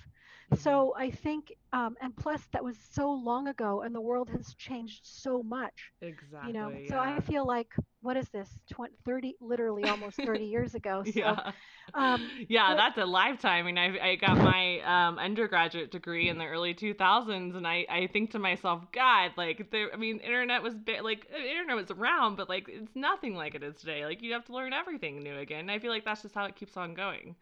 hmm 0.50 0.56
So 0.58 0.94
I 0.96 1.10
think, 1.10 1.52
um, 1.72 1.96
and 2.00 2.16
plus 2.16 2.42
that 2.52 2.64
was 2.64 2.78
so 2.92 3.10
long 3.10 3.48
ago, 3.48 3.82
and 3.82 3.94
the 3.94 4.00
world 4.00 4.30
has 4.30 4.54
changed 4.54 5.00
so 5.04 5.42
much. 5.42 5.92
exactly 6.00 6.40
you 6.40 6.52
know 6.52 6.70
Exactly. 6.70 6.88
so 6.88 6.98
i 7.00 7.20
feel 7.20 7.44
like 7.46 7.72
what 8.00 8.16
is 8.16 8.28
this 8.30 8.50
20, 8.70 8.94
30 9.04 9.34
literally 9.40 9.88
almost 9.88 10.22
30 10.24 10.44
years 10.54 10.74
ago 10.74 11.04
so 11.04 11.36
Yeah. 11.36 11.52
um 11.94 12.30
Yeah, 12.48 12.74
but 12.74 12.76
that's 12.76 12.98
a 12.98 13.04
lifetime. 13.06 13.64
I 13.66 13.72
mean, 13.72 13.78
I 13.78 14.10
I 14.12 14.14
got 14.16 14.40
my 14.40 14.80
um 14.80 15.18
undergraduate 15.18 15.90
degree 15.90 16.28
in 16.28 16.38
the 16.38 16.44
early 16.46 16.74
2000s 16.74 17.54
and 17.54 17.66
I 17.66 17.86
I 17.88 18.06
think 18.08 18.32
to 18.32 18.38
myself, 18.38 18.84
God, 18.92 19.32
like 19.36 19.70
there 19.70 19.92
I 19.92 19.96
mean, 19.96 20.18
internet 20.20 20.62
was 20.62 20.74
bi- 20.74 21.00
like 21.00 21.26
uh, 21.34 21.38
internet 21.38 21.76
was 21.76 21.90
around, 21.90 22.36
but 22.36 22.48
like 22.48 22.68
it's 22.68 22.96
nothing 22.96 23.34
like 23.34 23.54
it 23.54 23.62
is 23.62 23.76
today. 23.76 24.04
Like 24.04 24.22
you 24.22 24.32
have 24.34 24.44
to 24.46 24.52
learn 24.54 24.72
everything 24.72 25.22
new 25.22 25.36
again. 25.38 25.70
I 25.70 25.78
feel 25.78 25.90
like 25.90 26.04
that's 26.04 26.22
just 26.22 26.34
how 26.34 26.44
it 26.46 26.56
keeps 26.56 26.76
on 26.76 26.94
going. 26.94 27.36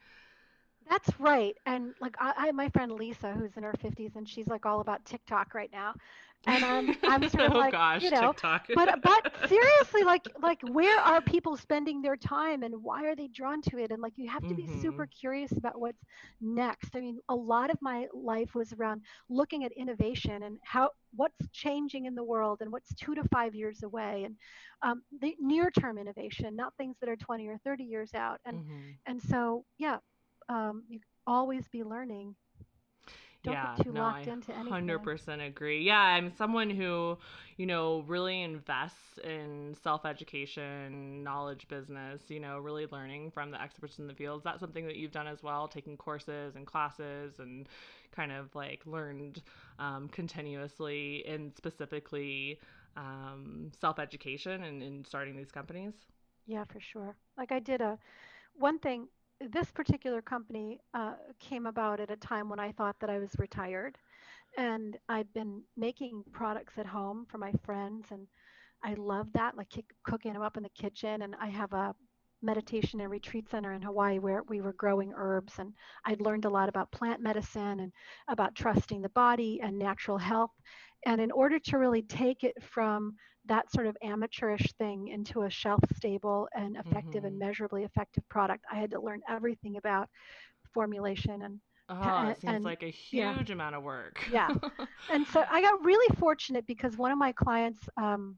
That's 0.88 1.10
right 1.18 1.54
and 1.66 1.92
like 2.00 2.14
I, 2.18 2.32
I 2.36 2.52
my 2.52 2.68
friend 2.70 2.92
lisa 2.92 3.32
who's 3.32 3.56
in 3.56 3.62
her 3.62 3.74
50s 3.80 4.16
and 4.16 4.28
she's 4.28 4.48
like 4.48 4.66
all 4.66 4.80
about 4.80 5.04
tiktok 5.04 5.54
right 5.54 5.70
now 5.72 5.94
and 6.46 6.64
i'm 6.64 6.94
i'm 7.06 7.24
sort 7.24 7.46
of 7.46 7.54
Oh 7.58 7.64
like 7.64 7.76
you 7.96 8.10
gosh, 8.10 8.10
know 8.10 8.32
TikTok. 8.32 8.68
but 8.74 8.90
but 9.02 9.22
seriously 9.46 10.04
like 10.04 10.22
like 10.40 10.58
where 10.62 10.98
are 11.00 11.20
people 11.22 11.56
spending 11.56 12.00
their 12.02 12.16
time 12.16 12.62
and 12.62 12.74
why 12.82 13.04
are 13.04 13.14
they 13.16 13.28
drawn 13.28 13.60
to 13.62 13.78
it 13.78 13.90
and 13.90 14.00
like 14.02 14.12
you 14.16 14.28
have 14.30 14.46
to 14.46 14.54
be 14.54 14.66
super 14.66 15.06
mhm. 15.06 15.20
curious 15.20 15.52
about 15.56 15.78
what's 15.80 16.02
next 16.40 16.94
i 16.94 17.00
mean 17.00 17.18
a 17.28 17.34
lot 17.34 17.70
of 17.70 17.76
my 17.80 18.06
life 18.12 18.54
was 18.54 18.72
around 18.72 19.00
looking 19.28 19.64
at 19.64 19.72
innovation 19.72 20.42
and 20.42 20.58
how 20.64 20.90
what's 21.14 21.48
changing 21.52 22.04
in 22.06 22.14
the 22.14 22.24
world 22.24 22.58
and 22.60 22.70
what's 22.72 22.94
two 22.94 23.14
to 23.14 23.22
five 23.32 23.54
years 23.54 23.82
away 23.82 24.24
and 24.24 24.36
um, 24.82 25.02
the 25.20 25.34
near 25.40 25.70
term 25.70 25.98
innovation 25.98 26.54
not 26.56 26.74
things 26.76 26.96
that 27.00 27.08
are 27.08 27.16
20 27.16 27.46
or 27.48 27.56
30 27.58 27.84
years 27.84 28.14
out 28.14 28.38
and 28.44 28.60
Mhm. 28.60 28.98
and 29.06 29.20
so 29.22 29.64
yeah 29.78 29.98
um, 30.48 30.84
you 30.88 31.00
always 31.26 31.68
be 31.68 31.82
learning 31.84 32.36
don't 33.42 33.60
Yeah, 33.60 33.76
get 33.76 33.82
too 33.82 33.92
no, 33.92 34.02
locked 34.02 34.26
I 34.26 34.28
into 34.28 34.54
anything 34.54 35.08
100% 35.08 35.40
agree. 35.40 35.82
Yeah, 35.84 36.00
I'm 36.00 36.32
someone 36.32 36.68
who, 36.68 37.16
you 37.56 37.66
know, 37.66 38.00
really 38.08 38.42
invests 38.42 39.18
in 39.22 39.76
self-education, 39.80 41.22
knowledge 41.22 41.68
business, 41.68 42.22
you 42.28 42.40
know, 42.40 42.58
really 42.58 42.86
learning 42.90 43.30
from 43.30 43.52
the 43.52 43.62
experts 43.62 44.00
in 44.00 44.08
the 44.08 44.14
field. 44.14 44.38
Is 44.40 44.44
that 44.44 44.58
something 44.58 44.84
that 44.86 44.96
you've 44.96 45.12
done 45.12 45.28
as 45.28 45.44
well, 45.44 45.68
taking 45.68 45.96
courses 45.96 46.56
and 46.56 46.66
classes 46.66 47.38
and 47.38 47.68
kind 48.10 48.32
of 48.32 48.52
like 48.56 48.82
learned 48.84 49.42
um, 49.78 50.08
continuously 50.08 51.24
and 51.28 51.54
specifically 51.54 52.58
um, 52.96 53.70
self-education 53.80 54.64
and 54.64 54.82
in 54.82 55.04
starting 55.04 55.36
these 55.36 55.52
companies? 55.52 55.94
yeah 56.46 56.64
for 56.64 56.80
sure 56.80 57.16
like 57.36 57.52
i 57.52 57.58
did 57.58 57.80
a 57.80 57.98
one 58.54 58.78
thing 58.78 59.08
this 59.40 59.70
particular 59.70 60.22
company 60.22 60.80
uh, 60.94 61.14
came 61.40 61.66
about 61.66 62.00
at 62.00 62.10
a 62.10 62.16
time 62.16 62.48
when 62.48 62.58
i 62.60 62.72
thought 62.72 62.96
that 63.00 63.10
i 63.10 63.18
was 63.18 63.30
retired 63.38 63.96
and 64.56 64.96
i'd 65.08 65.32
been 65.34 65.62
making 65.76 66.22
products 66.32 66.74
at 66.78 66.86
home 66.86 67.26
for 67.30 67.38
my 67.38 67.52
friends 67.64 68.06
and 68.10 68.26
i 68.84 68.94
love 68.94 69.26
that 69.32 69.56
like 69.56 69.68
cooking 70.04 70.32
them 70.32 70.42
up 70.42 70.56
in 70.56 70.62
the 70.62 70.68
kitchen 70.70 71.22
and 71.22 71.34
i 71.40 71.48
have 71.48 71.72
a 71.72 71.94
meditation 72.42 73.00
and 73.00 73.10
retreat 73.10 73.48
center 73.50 73.72
in 73.72 73.82
Hawaii 73.82 74.18
where 74.18 74.42
we 74.44 74.60
were 74.60 74.74
growing 74.74 75.12
herbs. 75.16 75.54
And 75.58 75.72
I'd 76.04 76.20
learned 76.20 76.44
a 76.44 76.50
lot 76.50 76.68
about 76.68 76.92
plant 76.92 77.20
medicine 77.20 77.80
and 77.80 77.92
about 78.28 78.54
trusting 78.54 79.02
the 79.02 79.08
body 79.08 79.60
and 79.62 79.78
natural 79.78 80.18
health. 80.18 80.50
And 81.06 81.20
in 81.20 81.30
order 81.30 81.58
to 81.58 81.78
really 81.78 82.02
take 82.02 82.44
it 82.44 82.62
from 82.62 83.14
that 83.46 83.70
sort 83.72 83.86
of 83.86 83.96
amateurish 84.02 84.74
thing 84.76 85.08
into 85.08 85.42
a 85.42 85.50
shelf 85.50 85.80
stable 85.94 86.48
and 86.54 86.76
effective 86.76 87.18
mm-hmm. 87.18 87.26
and 87.26 87.38
measurably 87.38 87.84
effective 87.84 88.28
product, 88.28 88.64
I 88.70 88.76
had 88.76 88.90
to 88.90 89.00
learn 89.00 89.20
everything 89.28 89.76
about 89.78 90.08
formulation 90.74 91.42
and 91.42 91.60
Oh, 91.88 92.28
it 92.28 92.40
seems 92.40 92.52
and, 92.52 92.64
like 92.64 92.82
a 92.82 92.90
huge 92.90 93.48
yeah. 93.48 93.52
amount 93.52 93.76
of 93.76 93.84
work. 93.84 94.20
yeah. 94.32 94.48
And 95.12 95.24
so 95.28 95.44
I 95.48 95.60
got 95.60 95.84
really 95.84 96.12
fortunate 96.18 96.66
because 96.66 96.96
one 96.96 97.12
of 97.12 97.18
my 97.18 97.30
clients 97.30 97.88
um, 97.96 98.36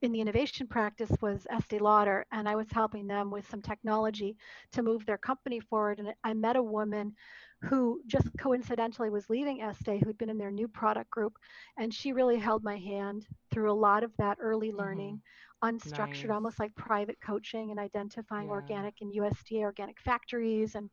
in 0.00 0.12
the 0.12 0.20
innovation 0.20 0.66
practice 0.66 1.10
was 1.20 1.46
Estee 1.50 1.78
Lauder, 1.78 2.24
and 2.32 2.48
I 2.48 2.54
was 2.54 2.68
helping 2.72 3.06
them 3.06 3.30
with 3.30 3.46
some 3.50 3.60
technology 3.60 4.36
to 4.72 4.82
move 4.82 5.04
their 5.04 5.18
company 5.18 5.60
forward. 5.60 5.98
And 5.98 6.14
I 6.24 6.32
met 6.32 6.56
a 6.56 6.62
woman 6.62 7.14
who 7.62 8.00
just 8.06 8.28
coincidentally 8.38 9.10
was 9.10 9.28
leaving 9.28 9.62
Estee, 9.62 9.98
who'd 9.98 10.18
been 10.18 10.30
in 10.30 10.38
their 10.38 10.50
new 10.50 10.68
product 10.68 11.10
group, 11.10 11.34
and 11.76 11.92
she 11.92 12.12
really 12.12 12.38
held 12.38 12.62
my 12.62 12.76
hand 12.78 13.26
through 13.50 13.70
a 13.70 13.72
lot 13.72 14.04
of 14.04 14.12
that 14.18 14.38
early 14.40 14.68
mm-hmm. 14.68 14.78
learning, 14.78 15.20
mm-hmm. 15.64 15.76
unstructured, 15.76 16.28
nice. 16.28 16.34
almost 16.34 16.58
like 16.60 16.74
private 16.76 17.18
coaching 17.20 17.70
and 17.70 17.80
identifying 17.80 18.46
yeah. 18.46 18.52
organic 18.52 18.94
and 19.00 19.12
USDA 19.14 19.62
organic 19.62 20.00
factories 20.00 20.74
and 20.74 20.88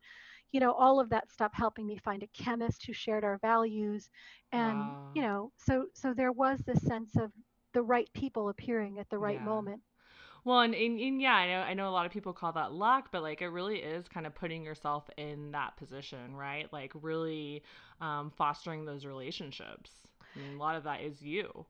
you 0.52 0.60
know 0.60 0.72
all 0.72 1.00
of 1.00 1.10
that 1.10 1.30
stuff 1.30 1.52
helping 1.52 1.86
me 1.86 1.98
find 1.98 2.22
a 2.22 2.28
chemist 2.28 2.86
who 2.86 2.92
shared 2.92 3.24
our 3.24 3.36
values 3.38 4.08
and 4.52 4.78
wow. 4.78 5.10
you 5.14 5.20
know 5.20 5.50
so 5.56 5.86
so 5.92 6.14
there 6.14 6.30
was 6.30 6.60
this 6.60 6.80
sense 6.82 7.16
of 7.16 7.32
the 7.76 7.82
right 7.82 8.08
people 8.14 8.48
appearing 8.48 8.98
at 8.98 9.08
the 9.10 9.18
right 9.18 9.36
yeah. 9.38 9.44
moment. 9.44 9.82
Well, 10.46 10.60
and, 10.60 10.76
and, 10.76 11.00
and, 11.00 11.20
yeah, 11.20 11.34
I 11.34 11.48
know 11.48 11.58
I 11.58 11.74
know 11.74 11.88
a 11.88 11.90
lot 11.90 12.06
of 12.06 12.12
people 12.12 12.32
call 12.32 12.52
that 12.52 12.72
luck, 12.72 13.08
but 13.10 13.20
like 13.20 13.42
it 13.42 13.48
really 13.48 13.78
is 13.78 14.06
kind 14.06 14.28
of 14.28 14.34
putting 14.36 14.62
yourself 14.62 15.10
in 15.16 15.50
that 15.50 15.76
position, 15.76 16.36
right? 16.36 16.72
Like 16.72 16.92
really 16.94 17.64
um, 18.00 18.30
fostering 18.38 18.84
those 18.84 19.04
relationships. 19.04 19.90
I 20.36 20.38
mean, 20.38 20.56
a 20.56 20.60
lot 20.60 20.76
of 20.76 20.84
that 20.84 21.00
is 21.00 21.20
you. 21.20 21.66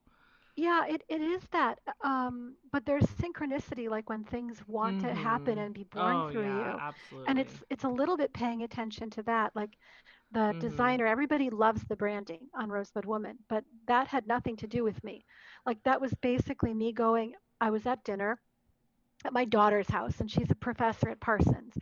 Yeah, 0.55 0.85
it, 0.87 1.01
it 1.09 1.21
is 1.21 1.41
that. 1.51 1.79
Um, 2.03 2.53
but 2.71 2.85
there's 2.85 3.05
synchronicity, 3.05 3.89
like 3.89 4.09
when 4.09 4.23
things 4.23 4.61
want 4.67 4.99
mm-hmm. 4.99 5.07
to 5.07 5.13
happen 5.15 5.55
mm-hmm. 5.55 5.59
and 5.59 5.73
be 5.73 5.83
born 5.85 6.15
oh, 6.15 6.31
through 6.31 6.43
yeah, 6.43 6.73
you. 6.73 6.79
Absolutely. 6.79 7.29
And 7.29 7.39
it's 7.39 7.55
it's 7.71 7.83
a 7.83 7.89
little 7.89 8.15
bit 8.15 8.31
paying 8.31 8.61
attention 8.61 9.09
to 9.09 9.23
that. 9.23 9.55
Like 9.55 9.75
the 10.33 10.39
mm-hmm. 10.39 10.59
designer, 10.59 11.07
everybody 11.07 11.49
loves 11.49 11.83
the 11.85 11.95
branding 11.95 12.41
on 12.53 12.69
Rosebud 12.69 13.05
Woman, 13.05 13.39
but 13.49 13.63
that 13.87 14.07
had 14.07 14.27
nothing 14.27 14.55
to 14.57 14.67
do 14.67 14.83
with 14.83 15.03
me. 15.03 15.25
Like 15.65 15.81
that 15.83 15.99
was 15.99 16.13
basically 16.21 16.75
me 16.75 16.91
going, 16.91 17.33
I 17.59 17.71
was 17.71 17.87
at 17.87 18.03
dinner 18.03 18.39
at 19.27 19.33
my 19.33 19.45
daughter's 19.45 19.89
house, 19.89 20.19
and 20.19 20.31
she's 20.31 20.49
a 20.49 20.55
professor 20.55 21.09
at 21.09 21.19
Parsons 21.19 21.73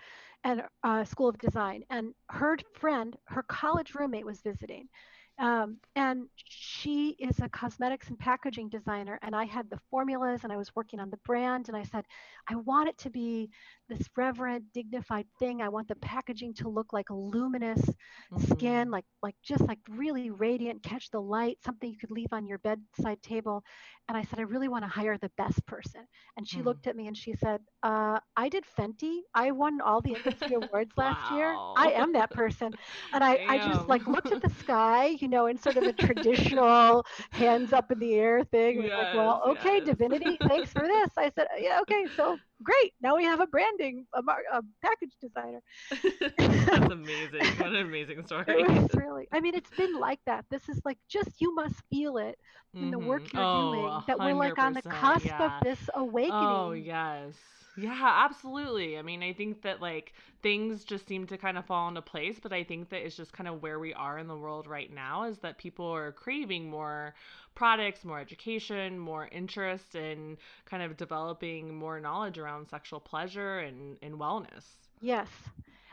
and 0.43 0.63
uh, 0.83 1.05
School 1.05 1.29
of 1.29 1.37
Design. 1.37 1.83
And 1.89 2.13
her 2.29 2.57
friend, 2.73 3.15
her 3.25 3.43
college 3.43 3.95
roommate, 3.95 4.25
was 4.25 4.41
visiting. 4.41 4.89
Um, 5.37 5.77
and 5.95 6.27
she 6.35 7.15
is 7.19 7.39
a 7.41 7.49
cosmetics 7.49 8.07
and 8.07 8.17
packaging 8.17 8.69
designer. 8.69 9.19
And 9.21 9.35
I 9.35 9.45
had 9.45 9.69
the 9.69 9.79
formulas 9.89 10.41
and 10.43 10.53
I 10.53 10.57
was 10.57 10.73
working 10.75 10.99
on 10.99 11.09
the 11.09 11.19
brand. 11.25 11.67
And 11.67 11.75
I 11.75 11.83
said, 11.83 12.05
I 12.47 12.55
want 12.55 12.89
it 12.89 12.97
to 12.99 13.09
be 13.09 13.49
this 13.89 14.07
reverent, 14.15 14.63
dignified 14.73 15.27
thing. 15.39 15.61
I 15.61 15.69
want 15.69 15.87
the 15.87 15.95
packaging 15.95 16.53
to 16.55 16.69
look 16.69 16.93
like 16.93 17.09
luminous 17.09 17.81
mm-hmm. 17.81 18.53
skin, 18.53 18.91
like 18.91 19.05
like 19.21 19.35
just 19.43 19.61
like 19.67 19.79
really 19.89 20.31
radiant, 20.31 20.83
catch 20.83 21.09
the 21.11 21.21
light, 21.21 21.57
something 21.63 21.89
you 21.89 21.97
could 21.97 22.11
leave 22.11 22.31
on 22.31 22.47
your 22.47 22.59
bedside 22.59 23.21
table. 23.21 23.63
And 24.07 24.17
I 24.17 24.23
said, 24.23 24.39
I 24.39 24.43
really 24.43 24.67
want 24.67 24.83
to 24.83 24.89
hire 24.89 25.17
the 25.17 25.31
best 25.37 25.65
person. 25.65 26.01
And 26.37 26.47
she 26.47 26.57
mm-hmm. 26.57 26.67
looked 26.67 26.87
at 26.87 26.95
me 26.95 27.07
and 27.07 27.17
she 27.17 27.33
said, 27.35 27.61
uh, 27.83 28.19
I 28.35 28.49
did 28.49 28.63
Fenty. 28.77 29.21
I 29.33 29.51
won 29.51 29.81
all 29.81 30.01
the 30.01 30.13
industry 30.13 30.55
awards 30.61 30.91
last 30.97 31.31
wow. 31.31 31.37
year. 31.37 31.55
I 31.77 31.91
am 31.91 32.13
that 32.13 32.31
person. 32.31 32.73
And 33.13 33.23
I, 33.23 33.45
I 33.47 33.57
just 33.57 33.87
like 33.87 34.07
looked 34.07 34.31
at 34.31 34.41
the 34.41 34.49
sky, 34.49 35.15
you 35.25 35.31
know, 35.31 35.47
in 35.47 35.57
sort 35.57 35.75
of 35.75 35.83
a 35.85 35.91
traditional 35.91 37.03
hands 37.31 37.73
up 37.73 37.91
in 37.91 37.97
the 37.97 38.13
air 38.13 38.43
thing. 38.43 38.83
Yes, 38.83 38.91
like, 38.91 39.15
well, 39.15 39.41
okay, 39.47 39.77
yes. 39.77 39.87
divinity, 39.87 40.37
thanks 40.47 40.71
for 40.71 40.83
this. 40.87 41.09
I 41.17 41.31
said, 41.33 41.47
yeah, 41.57 41.79
okay, 41.81 42.05
so 42.15 42.37
great. 42.61 42.93
Now 43.01 43.17
we 43.17 43.23
have 43.23 43.39
a 43.39 43.47
branding, 43.47 44.05
a, 44.13 44.21
mar- 44.21 44.43
a 44.53 44.61
package 44.83 45.15
designer. 45.19 45.61
That's 46.37 46.93
amazing. 46.93 47.43
What 47.57 47.69
an 47.69 47.77
amazing 47.77 48.23
story. 48.27 48.45
It 48.49 48.69
was 48.69 48.93
really, 48.93 49.27
I 49.33 49.39
mean, 49.39 49.55
it's 49.55 49.71
been 49.71 49.99
like 49.99 50.19
that. 50.27 50.45
This 50.51 50.69
is 50.69 50.79
like 50.85 50.99
just, 51.09 51.41
you 51.41 51.55
must 51.55 51.81
feel 51.89 52.17
it 52.17 52.37
in 52.75 52.81
mm-hmm. 52.81 52.91
the 52.91 52.99
work 52.99 53.23
mm-hmm. 53.23 53.37
you're 53.37 53.45
oh, 53.47 53.73
doing 53.73 54.03
that 54.05 54.19
we're 54.19 54.33
like 54.33 54.59
on 54.59 54.73
the 54.73 54.83
cusp 54.83 55.25
yeah. 55.25 55.57
of 55.57 55.63
this 55.63 55.89
awakening. 55.95 56.35
Oh, 56.35 56.73
yes. 56.73 57.33
Yeah, 57.77 58.25
absolutely. 58.25 58.97
I 58.97 59.01
mean, 59.01 59.21
I 59.21 59.33
think 59.33 59.61
that 59.63 59.81
like 59.81 60.13
things 60.41 60.85
just 60.85 61.07
seem 61.07 61.27
to 61.27 61.37
kind 61.37 61.57
of 61.57 61.65
fall 61.65 61.87
into 61.89 62.01
place, 62.01 62.39
but 62.41 62.53
I 62.53 62.63
think 62.63 62.89
that 62.89 63.05
it's 63.05 63.17
just 63.17 63.33
kind 63.33 63.49
of 63.49 63.61
where 63.61 63.79
we 63.79 63.93
are 63.93 64.17
in 64.17 64.27
the 64.27 64.37
world 64.37 64.67
right 64.67 64.91
now 64.93 65.23
is 65.23 65.39
that 65.39 65.57
people 65.57 65.85
are 65.85 66.11
craving 66.13 66.69
more 66.69 67.13
products, 67.53 68.05
more 68.05 68.19
education, 68.19 68.97
more 68.97 69.27
interest 69.31 69.95
in 69.95 70.37
kind 70.65 70.83
of 70.83 70.95
developing 70.97 71.75
more 71.75 71.99
knowledge 71.99 72.37
around 72.37 72.67
sexual 72.69 72.99
pleasure 72.99 73.59
and, 73.59 73.97
and 74.01 74.15
wellness. 74.15 74.63
Yes. 75.01 75.29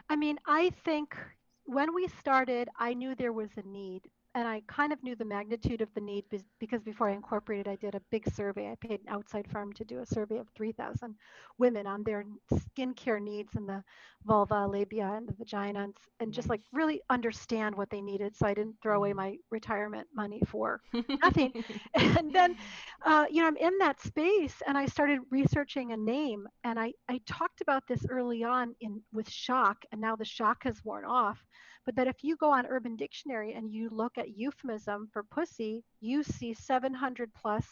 I 0.09 0.17
mean, 0.17 0.39
I 0.47 0.71
think 0.85 1.17
when 1.65 1.95
we 1.95 2.07
started, 2.09 2.69
I 2.79 2.95
knew 2.95 3.15
there 3.15 3.33
was 3.33 3.51
a 3.57 3.63
need 3.69 4.03
and 4.35 4.49
I 4.49 4.63
kind 4.67 4.93
of 4.93 5.03
knew 5.03 5.15
the 5.15 5.25
magnitude 5.25 5.83
of 5.83 5.89
the 5.95 6.01
need 6.01 6.25
because 6.59 6.83
before 6.83 7.09
I 7.09 7.13
incorporated, 7.13 7.69
I 7.69 7.77
did 7.77 7.95
a 7.95 8.03
big 8.11 8.33
survey. 8.33 8.71
I 8.71 8.77
paid 8.87 9.01
an 9.01 9.09
outside 9.09 9.47
firm 9.51 9.73
to 9.75 9.85
do 9.85 10.01
a 10.01 10.07
survey 10.07 10.39
of 10.39 10.49
3,000 10.57 11.15
women 11.59 11.87
on 11.87 12.03
their 12.03 12.25
skincare 12.53 13.21
needs 13.21 13.55
in 13.57 13.67
the 13.67 13.85
vulva, 14.25 14.67
labia, 14.67 15.13
and 15.17 15.29
the 15.29 15.35
vagina, 15.35 15.85
and, 15.85 15.95
and 16.21 16.33
just 16.33 16.49
like 16.49 16.63
really 16.73 17.01
understand 17.11 17.75
what 17.75 17.91
they 17.91 18.01
needed. 18.01 18.35
So 18.35 18.47
I 18.47 18.55
didn't 18.55 18.77
throw 18.83 18.97
away 18.97 19.11
mm-hmm. 19.11 19.19
my 19.19 19.37
retirement 19.51 20.07
money 20.15 20.41
for 20.47 20.81
nothing. 21.23 21.53
and 21.95 22.33
then, 22.33 22.57
uh, 23.05 23.27
you 23.31 23.43
know, 23.43 23.49
I'm 23.49 23.57
in 23.57 23.77
that 23.79 24.01
space, 24.01 24.63
and 24.67 24.79
I 24.79 24.87
started 24.87 25.21
researching 25.31 25.93
a 25.93 25.97
name, 25.97 26.49
and 26.65 26.81
I 26.81 26.93
I 27.09 27.21
talked 27.27 27.61
about 27.61 27.87
this 27.87 28.07
early 28.09 28.45
on 28.45 28.75
in 28.81 29.03
with 29.13 29.29
shock, 29.29 29.85
and 29.93 30.01
now 30.01 30.17
the 30.17 30.25
shock 30.25 30.65
has 30.65 30.83
worn 30.85 31.05
off 31.05 31.45
but 31.85 31.97
that 31.97 32.07
if 32.07 32.23
you 32.23 32.37
go 32.37 32.51
on 32.51 32.67
Urban 32.67 32.97
Dictionary 32.97 33.55
and 33.55 33.71
you 33.71 33.89
look 33.91 34.19
at 34.19 34.37
euphemism 34.37 35.09
for 35.13 35.23
pussy, 35.23 35.85
you 36.01 36.23
see 36.23 36.55
700 36.55 37.31
plus 37.35 37.65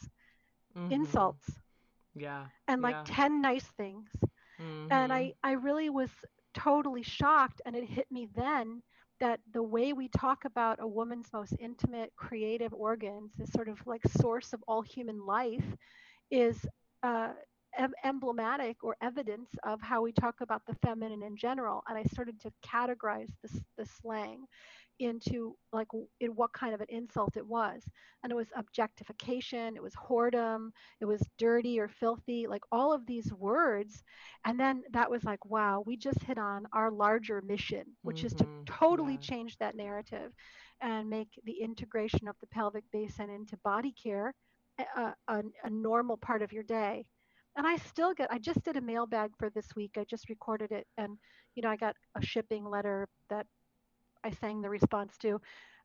mm-hmm. 0.77 0.91
insults. 0.91 1.49
Yeah. 2.15 2.45
And 2.67 2.81
like 2.81 2.95
yeah. 3.07 3.15
10 3.15 3.41
nice 3.41 3.65
things. 3.77 4.09
Mm-hmm. 4.61 4.91
And 4.91 5.13
I, 5.13 5.33
I 5.43 5.53
really 5.53 5.89
was 5.89 6.09
totally 6.53 7.03
shocked. 7.03 7.61
And 7.65 7.75
it 7.75 7.85
hit 7.85 8.07
me 8.11 8.27
then 8.35 8.81
that 9.19 9.39
the 9.53 9.63
way 9.63 9.93
we 9.93 10.09
talk 10.09 10.45
about 10.45 10.79
a 10.81 10.87
woman's 10.87 11.27
most 11.31 11.53
intimate 11.59 12.11
creative 12.15 12.73
organs, 12.73 13.31
this 13.37 13.51
sort 13.51 13.69
of 13.69 13.79
like 13.85 14.01
source 14.19 14.51
of 14.51 14.63
all 14.67 14.81
human 14.81 15.25
life, 15.25 15.63
is 16.31 16.65
uh, 17.03 17.29
em- 17.77 17.93
emblematic 18.03 18.83
or 18.83 18.95
evidence 19.01 19.49
of 19.63 19.81
how 19.81 20.01
we 20.01 20.11
talk 20.11 20.41
about 20.41 20.61
the 20.67 20.75
feminine 20.75 21.23
in 21.23 21.35
general. 21.35 21.83
And 21.87 21.97
I 21.97 22.03
started 22.03 22.39
to 22.41 22.51
categorize 22.65 23.31
the, 23.43 23.61
the 23.77 23.85
slang 23.85 24.45
into 25.01 25.55
like 25.73 25.87
in 26.19 26.31
what 26.31 26.53
kind 26.53 26.73
of 26.73 26.81
an 26.81 26.87
insult 26.89 27.35
it 27.35 27.45
was 27.45 27.83
and 28.23 28.31
it 28.31 28.35
was 28.35 28.47
objectification 28.55 29.75
it 29.75 29.81
was 29.81 29.93
whoredom 29.95 30.69
it 30.99 31.05
was 31.05 31.21
dirty 31.39 31.79
or 31.79 31.87
filthy 31.87 32.45
like 32.47 32.61
all 32.71 32.93
of 32.93 33.05
these 33.07 33.33
words 33.33 34.03
and 34.45 34.59
then 34.59 34.83
that 34.91 35.09
was 35.09 35.23
like 35.23 35.43
wow 35.45 35.83
we 35.87 35.97
just 35.97 36.21
hit 36.21 36.37
on 36.37 36.67
our 36.73 36.91
larger 36.91 37.41
mission 37.41 37.83
which 38.03 38.17
mm-hmm. 38.17 38.27
is 38.27 38.33
to 38.33 38.43
mm-hmm. 38.43 38.63
totally 38.65 39.13
yeah. 39.13 39.19
change 39.19 39.57
that 39.57 39.75
narrative 39.75 40.31
and 40.81 41.09
make 41.09 41.29
the 41.45 41.61
integration 41.61 42.27
of 42.27 42.35
the 42.39 42.47
pelvic 42.47 42.83
basin 42.93 43.29
into 43.29 43.57
body 43.63 43.93
care 44.01 44.33
a, 44.97 45.13
a, 45.27 45.41
a 45.63 45.69
normal 45.69 46.17
part 46.17 46.41
of 46.41 46.53
your 46.53 46.63
day 46.63 47.03
and 47.57 47.67
I 47.67 47.77
still 47.77 48.13
get 48.13 48.31
I 48.31 48.37
just 48.37 48.63
did 48.63 48.77
a 48.77 48.81
mailbag 48.81 49.31
for 49.37 49.49
this 49.49 49.67
week. 49.75 49.91
I 49.97 50.03
just 50.03 50.29
recorded 50.29 50.71
it 50.71 50.87
and 50.97 51.17
you 51.55 51.63
know, 51.63 51.69
I 51.69 51.75
got 51.75 51.95
a 52.15 52.25
shipping 52.25 52.65
letter 52.65 53.07
that 53.29 53.45
I 54.23 54.31
sang 54.31 54.61
the 54.61 54.69
response 54.69 55.17
to 55.19 55.41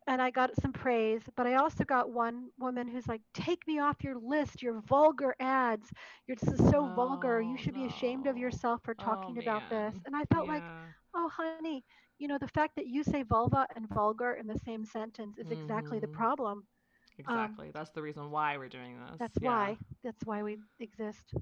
and 0.06 0.22
I 0.22 0.30
got 0.30 0.50
some 0.60 0.72
praise, 0.72 1.22
but 1.36 1.46
I 1.46 1.54
also 1.54 1.84
got 1.84 2.10
one 2.10 2.50
woman 2.58 2.86
who's 2.86 3.08
like, 3.08 3.22
"Take 3.34 3.66
me 3.66 3.80
off 3.80 4.04
your 4.04 4.16
list. 4.16 4.62
You're 4.62 4.80
vulgar 4.82 5.34
ads. 5.40 5.90
You're 6.26 6.36
just 6.36 6.58
so 6.70 6.88
oh, 6.90 6.94
vulgar. 6.94 7.40
You 7.40 7.56
should 7.56 7.74
no. 7.74 7.82
be 7.82 7.88
ashamed 7.88 8.26
of 8.26 8.36
yourself 8.36 8.82
for 8.84 8.94
talking 8.94 9.36
oh, 9.38 9.42
about 9.42 9.68
this." 9.68 9.94
And 10.06 10.14
I 10.14 10.24
felt 10.32 10.46
yeah. 10.46 10.52
like, 10.52 10.62
"Oh, 11.14 11.28
honey, 11.28 11.84
you 12.18 12.28
know, 12.28 12.38
the 12.38 12.48
fact 12.48 12.76
that 12.76 12.86
you 12.86 13.02
say 13.02 13.24
vulva 13.24 13.66
and 13.74 13.88
vulgar 13.88 14.34
in 14.34 14.46
the 14.46 14.58
same 14.64 14.84
sentence 14.84 15.38
is 15.38 15.48
mm-hmm. 15.48 15.60
exactly 15.60 15.98
the 15.98 16.06
mm-hmm. 16.06 16.16
problem." 16.16 16.64
Um, 17.26 17.34
exactly. 17.34 17.66
Um, 17.66 17.72
that's 17.74 17.90
the 17.90 18.02
reason 18.02 18.30
why 18.30 18.56
we're 18.58 18.68
doing 18.68 19.00
this. 19.00 19.16
That's 19.18 19.38
yeah. 19.40 19.50
why. 19.50 19.78
That's 20.04 20.24
why 20.24 20.42
we 20.42 20.58
exist. 20.78 21.34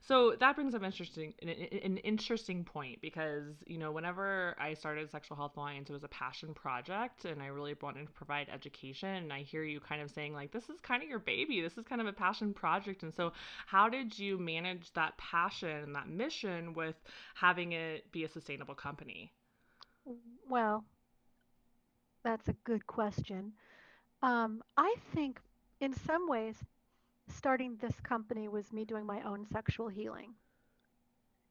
So 0.00 0.34
that 0.40 0.56
brings 0.56 0.74
up 0.74 0.82
interesting 0.82 1.34
an, 1.42 1.48
an, 1.48 1.96
interesting 1.98 2.64
point 2.64 3.00
because 3.00 3.54
you 3.66 3.78
know 3.78 3.92
whenever 3.92 4.56
I 4.58 4.74
started 4.74 5.10
Sexual 5.10 5.36
Health 5.36 5.56
Alliance, 5.56 5.90
it 5.90 5.92
was 5.92 6.04
a 6.04 6.08
passion 6.08 6.54
project, 6.54 7.24
and 7.24 7.42
I 7.42 7.46
really 7.46 7.74
wanted 7.80 8.06
to 8.06 8.12
provide 8.12 8.48
education. 8.52 9.08
And 9.08 9.32
I 9.32 9.42
hear 9.42 9.64
you 9.64 9.80
kind 9.80 10.02
of 10.02 10.10
saying 10.10 10.34
like 10.34 10.52
this 10.52 10.68
is 10.68 10.80
kind 10.80 11.02
of 11.02 11.08
your 11.08 11.18
baby, 11.18 11.60
this 11.60 11.78
is 11.78 11.84
kind 11.84 12.00
of 12.00 12.06
a 12.06 12.12
passion 12.12 12.52
project. 12.52 13.02
And 13.02 13.14
so, 13.14 13.32
how 13.66 13.88
did 13.88 14.18
you 14.18 14.38
manage 14.38 14.92
that 14.94 15.16
passion 15.18 15.70
and 15.70 15.94
that 15.94 16.08
mission 16.08 16.74
with 16.74 16.96
having 17.34 17.72
it 17.72 18.10
be 18.12 18.24
a 18.24 18.28
sustainable 18.28 18.74
company? 18.74 19.32
Well, 20.48 20.84
that's 22.24 22.48
a 22.48 22.54
good 22.64 22.86
question. 22.86 23.52
Um, 24.22 24.62
I 24.76 24.94
think 25.14 25.40
in 25.80 25.92
some 25.92 26.28
ways 26.28 26.56
starting 27.28 27.76
this 27.76 28.00
company 28.00 28.48
was 28.48 28.72
me 28.72 28.84
doing 28.84 29.06
my 29.06 29.22
own 29.22 29.46
sexual 29.46 29.88
healing. 29.88 30.34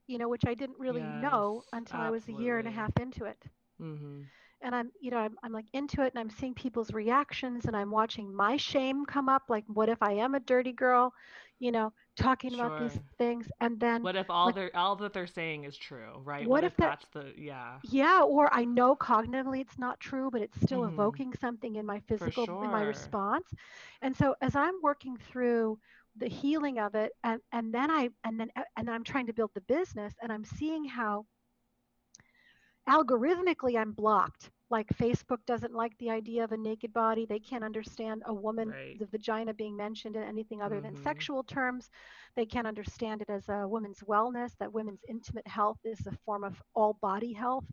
You 0.08 0.18
know, 0.18 0.28
which 0.30 0.46
I 0.46 0.54
didn't 0.56 0.80
really 0.80 1.06
Yes, 1.06 1.08
know 1.08 1.66
until 1.72 2.00
I 2.02 2.10
was 2.10 2.28
a 2.28 2.34
year 2.34 2.58
and 2.58 2.68
a 2.68 2.72
half 2.72 2.98
into 2.98 3.26
it. 3.26 3.48
Mm-hmm. 3.82 4.22
And 4.62 4.76
I'm, 4.76 4.92
you 5.00 5.12
know, 5.12 5.18
I'm, 5.18 5.36
I'm 5.44 5.52
like 5.52 5.68
into 5.74 6.02
it 6.04 6.14
and 6.14 6.20
I'm 6.20 6.30
seeing 6.30 6.54
people's 6.54 6.92
reactions 6.94 7.66
and 7.66 7.76
I'm 7.76 7.92
watching 7.92 8.34
my 8.34 8.58
shame 8.58 9.06
come 9.06 9.30
up. 9.30 9.44
Like, 9.50 9.66
what 9.68 9.90
if 9.90 10.02
I 10.02 10.14
am 10.14 10.36
a 10.36 10.40
dirty 10.40 10.72
girl? 10.74 11.14
You 11.60 11.72
know, 11.72 11.94
talking 12.22 12.54
about 12.54 12.76
these 12.78 13.00
things. 13.18 13.52
And 13.60 13.80
then, 13.80 14.08
What 14.08 14.16
if 14.16 14.30
all 14.30 14.52
like, 14.52 14.56
they're 14.56 14.76
all 14.76 14.96
that 14.98 15.14
they're 15.14 15.28
saying 15.28 15.64
is 15.64 15.78
true, 15.78 16.20
right? 16.24 16.50
What 16.50 16.62
what 16.62 16.64
if 16.64 16.74
if 16.74 16.78
that 16.78 16.96
that's 16.96 17.08
the 17.10 17.34
yeah. 17.38 17.82
Yeah, 17.84 18.22
or 18.24 18.54
I 18.54 18.66
know 18.66 18.96
cognitively 18.96 19.62
it's 19.62 19.78
not 19.78 20.00
true, 20.00 20.30
but 20.32 20.42
it's 20.42 20.60
still 20.62 20.84
Mm-hmm. 20.84 20.86
evoking 20.86 21.34
something 21.34 21.76
in 21.76 21.86
my 21.86 22.00
physical, 22.00 22.52
in 22.62 22.70
my 22.72 22.82
response. 22.82 23.54
And 24.02 24.16
so 24.16 24.36
as 24.42 24.56
I'm 24.56 24.76
working 24.82 25.18
through 25.18 25.80
the 26.16 26.28
healing 26.28 26.80
of 26.80 26.96
it, 26.96 27.12
and 27.24 27.42
and 27.52 27.74
then 27.74 27.90
I 27.92 28.10
and 28.24 28.40
then 28.40 28.50
and 28.78 28.88
then 28.88 28.96
I'm 28.96 29.04
trying 29.04 29.28
to 29.28 29.34
build 29.34 29.52
the 29.54 29.62
business, 29.62 30.14
and 30.22 30.32
I'm 30.32 30.46
seeing 30.46 30.86
how 30.86 31.26
algorithmically 32.88 33.78
I'm 33.78 33.92
blocked. 33.94 34.52
Like 34.72 34.88
Facebook 34.90 35.46
doesn't 35.48 35.76
like 35.76 35.98
the 36.00 36.12
idea 36.12 36.44
of 36.46 36.54
a 36.54 36.58
naked 36.58 36.94
body. 36.94 37.26
They 37.26 37.40
can't 37.40 37.64
understand 37.66 38.24
a 38.26 38.34
woman, 38.34 38.76
Right. 38.76 39.00
the 39.00 39.06
vagina 39.08 39.54
being 39.54 39.78
mentioned 39.78 40.16
in 40.18 40.24
anything 40.24 40.62
other 40.62 40.82
than 40.82 40.96
Mm-hmm. 40.96 41.04
sexual 41.04 41.44
terms. 41.44 41.90
They 42.36 42.46
can't 42.46 42.68
understand 42.68 43.22
it 43.22 43.30
as 43.30 43.50
a 43.50 43.68
woman's 43.68 44.02
wellness, 44.02 44.58
that 44.60 44.74
women's 44.74 45.04
intimate 45.10 45.48
health 45.48 45.80
is 45.86 46.08
a 46.08 46.18
form 46.26 46.44
of 46.44 46.62
all 46.76 46.94
body 47.02 47.34
health. 47.34 47.66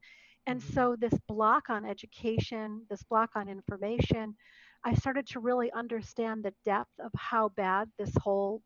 And 0.47 0.63
Mm-hmm. 0.63 0.77
so 0.77 0.97
this 0.97 1.19
block 1.29 1.71
on 1.71 1.85
education, 1.87 2.87
this 2.91 3.03
block 3.05 3.31
on 3.37 3.49
information, 3.49 4.37
I 4.85 4.95
started 4.95 5.27
to 5.29 5.41
really 5.41 5.73
understand 5.73 6.45
the 6.45 6.55
depth 6.65 6.99
of 7.01 7.13
how 7.17 7.49
bad 7.51 7.89
this 7.99 8.15
whole 8.23 8.63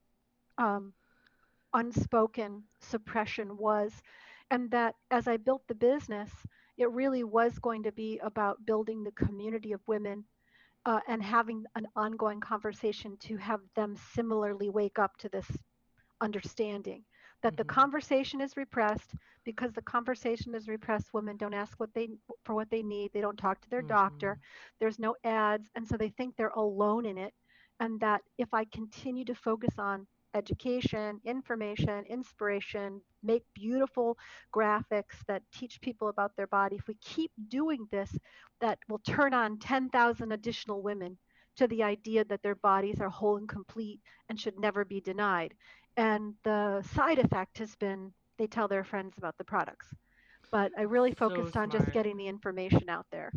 um, 0.59 0.95
unspoken 1.75 2.65
suppression 2.81 3.57
was. 3.57 4.03
And 4.51 4.71
that 4.71 4.95
as 5.11 5.29
I 5.29 5.37
built 5.37 5.63
the 5.69 5.75
business, 5.75 6.31
it 6.83 6.91
really 6.93 7.25
was 7.25 7.59
going 7.61 7.85
to 7.85 7.93
be 7.93 8.19
about 8.23 8.67
building 8.67 9.05
the 9.05 9.13
community 9.13 9.73
of 9.73 9.81
women 9.89 10.25
uh, 10.87 11.01
and 11.09 11.23
having 11.23 11.65
an 11.77 11.87
ongoing 11.97 12.41
conversation 12.41 13.17
to 13.21 13.37
have 13.39 13.61
them 13.77 13.97
similarly 13.97 14.69
wake 14.71 14.99
up 14.99 15.17
to 15.19 15.29
this 15.31 15.51
understanding 16.21 17.05
that 17.43 17.57
the 17.57 17.65
Mm-hmm. 17.65 17.83
conversation 17.83 18.41
is 18.41 18.57
repressed. 18.57 19.15
Because 19.45 19.73
the 19.73 19.83
conversation 19.83 20.55
is 20.55 20.69
repressed 20.69 21.13
women 21.15 21.37
don't 21.37 21.55
ask 21.55 21.79
what 21.81 21.95
they 21.95 22.09
for 22.45 22.55
what 22.55 22.71
they 22.71 22.83
need. 22.83 23.13
They 23.13 23.21
don't 23.23 23.39
talk 23.39 23.61
to 23.63 23.71
their 23.71 23.83
Mm-hmm. 23.83 24.33
doctor 24.33 24.39
there's 24.81 24.99
no 24.99 25.15
ads. 25.25 25.71
And 25.75 25.87
so 25.87 25.97
they 25.97 26.11
think 26.11 26.37
they're 26.37 26.49
alone 26.49 27.07
in 27.07 27.19
it. 27.19 27.33
And 27.81 28.01
that 28.01 28.23
if 28.39 28.53
i 28.55 28.65
continue 28.65 29.25
to 29.27 29.35
focus 29.35 29.79
on 29.79 30.07
education 30.35 31.21
information 31.25 32.05
inspiration 32.09 33.01
make 33.23 33.45
beautiful 33.55 34.17
graphics 34.55 35.25
that 35.27 35.43
teach 35.53 35.81
people 35.81 36.09
about 36.09 36.35
their 36.37 36.47
body 36.47 36.77
if 36.77 36.87
we 36.89 36.95
keep 37.01 37.31
doing 37.49 37.87
this 37.91 38.17
that 38.61 38.79
will 38.89 38.99
turn 39.01 39.33
on 39.35 39.59
10,000 39.59 40.33
additional 40.33 40.83
women 40.83 41.17
to 41.57 41.67
the 41.69 41.83
idea 41.83 42.25
that 42.25 42.43
their 42.43 42.55
bodies 42.57 43.01
are 43.01 43.09
whole 43.11 43.37
and 43.37 43.49
complete 43.49 44.01
and 44.29 44.39
should 44.41 44.59
never 44.59 44.85
be 44.85 45.01
denied 45.01 45.55
and 45.97 46.35
the 46.45 46.83
side 46.95 47.19
effect 47.19 47.59
has 47.59 47.75
been 47.77 48.13
they 48.39 48.47
tell 48.47 48.69
their 48.69 48.85
friends 48.85 49.15
about 49.19 49.37
the 49.39 49.45
products. 49.45 49.95
But 50.51 50.73
I 50.77 50.83
really 50.83 51.13
So 51.15 51.15
focused 51.15 51.57
on 51.57 51.71
just 51.71 51.91
getting 51.93 52.17
the 52.17 52.27
information 52.29 52.89
out 52.89 53.07
there. 53.11 53.33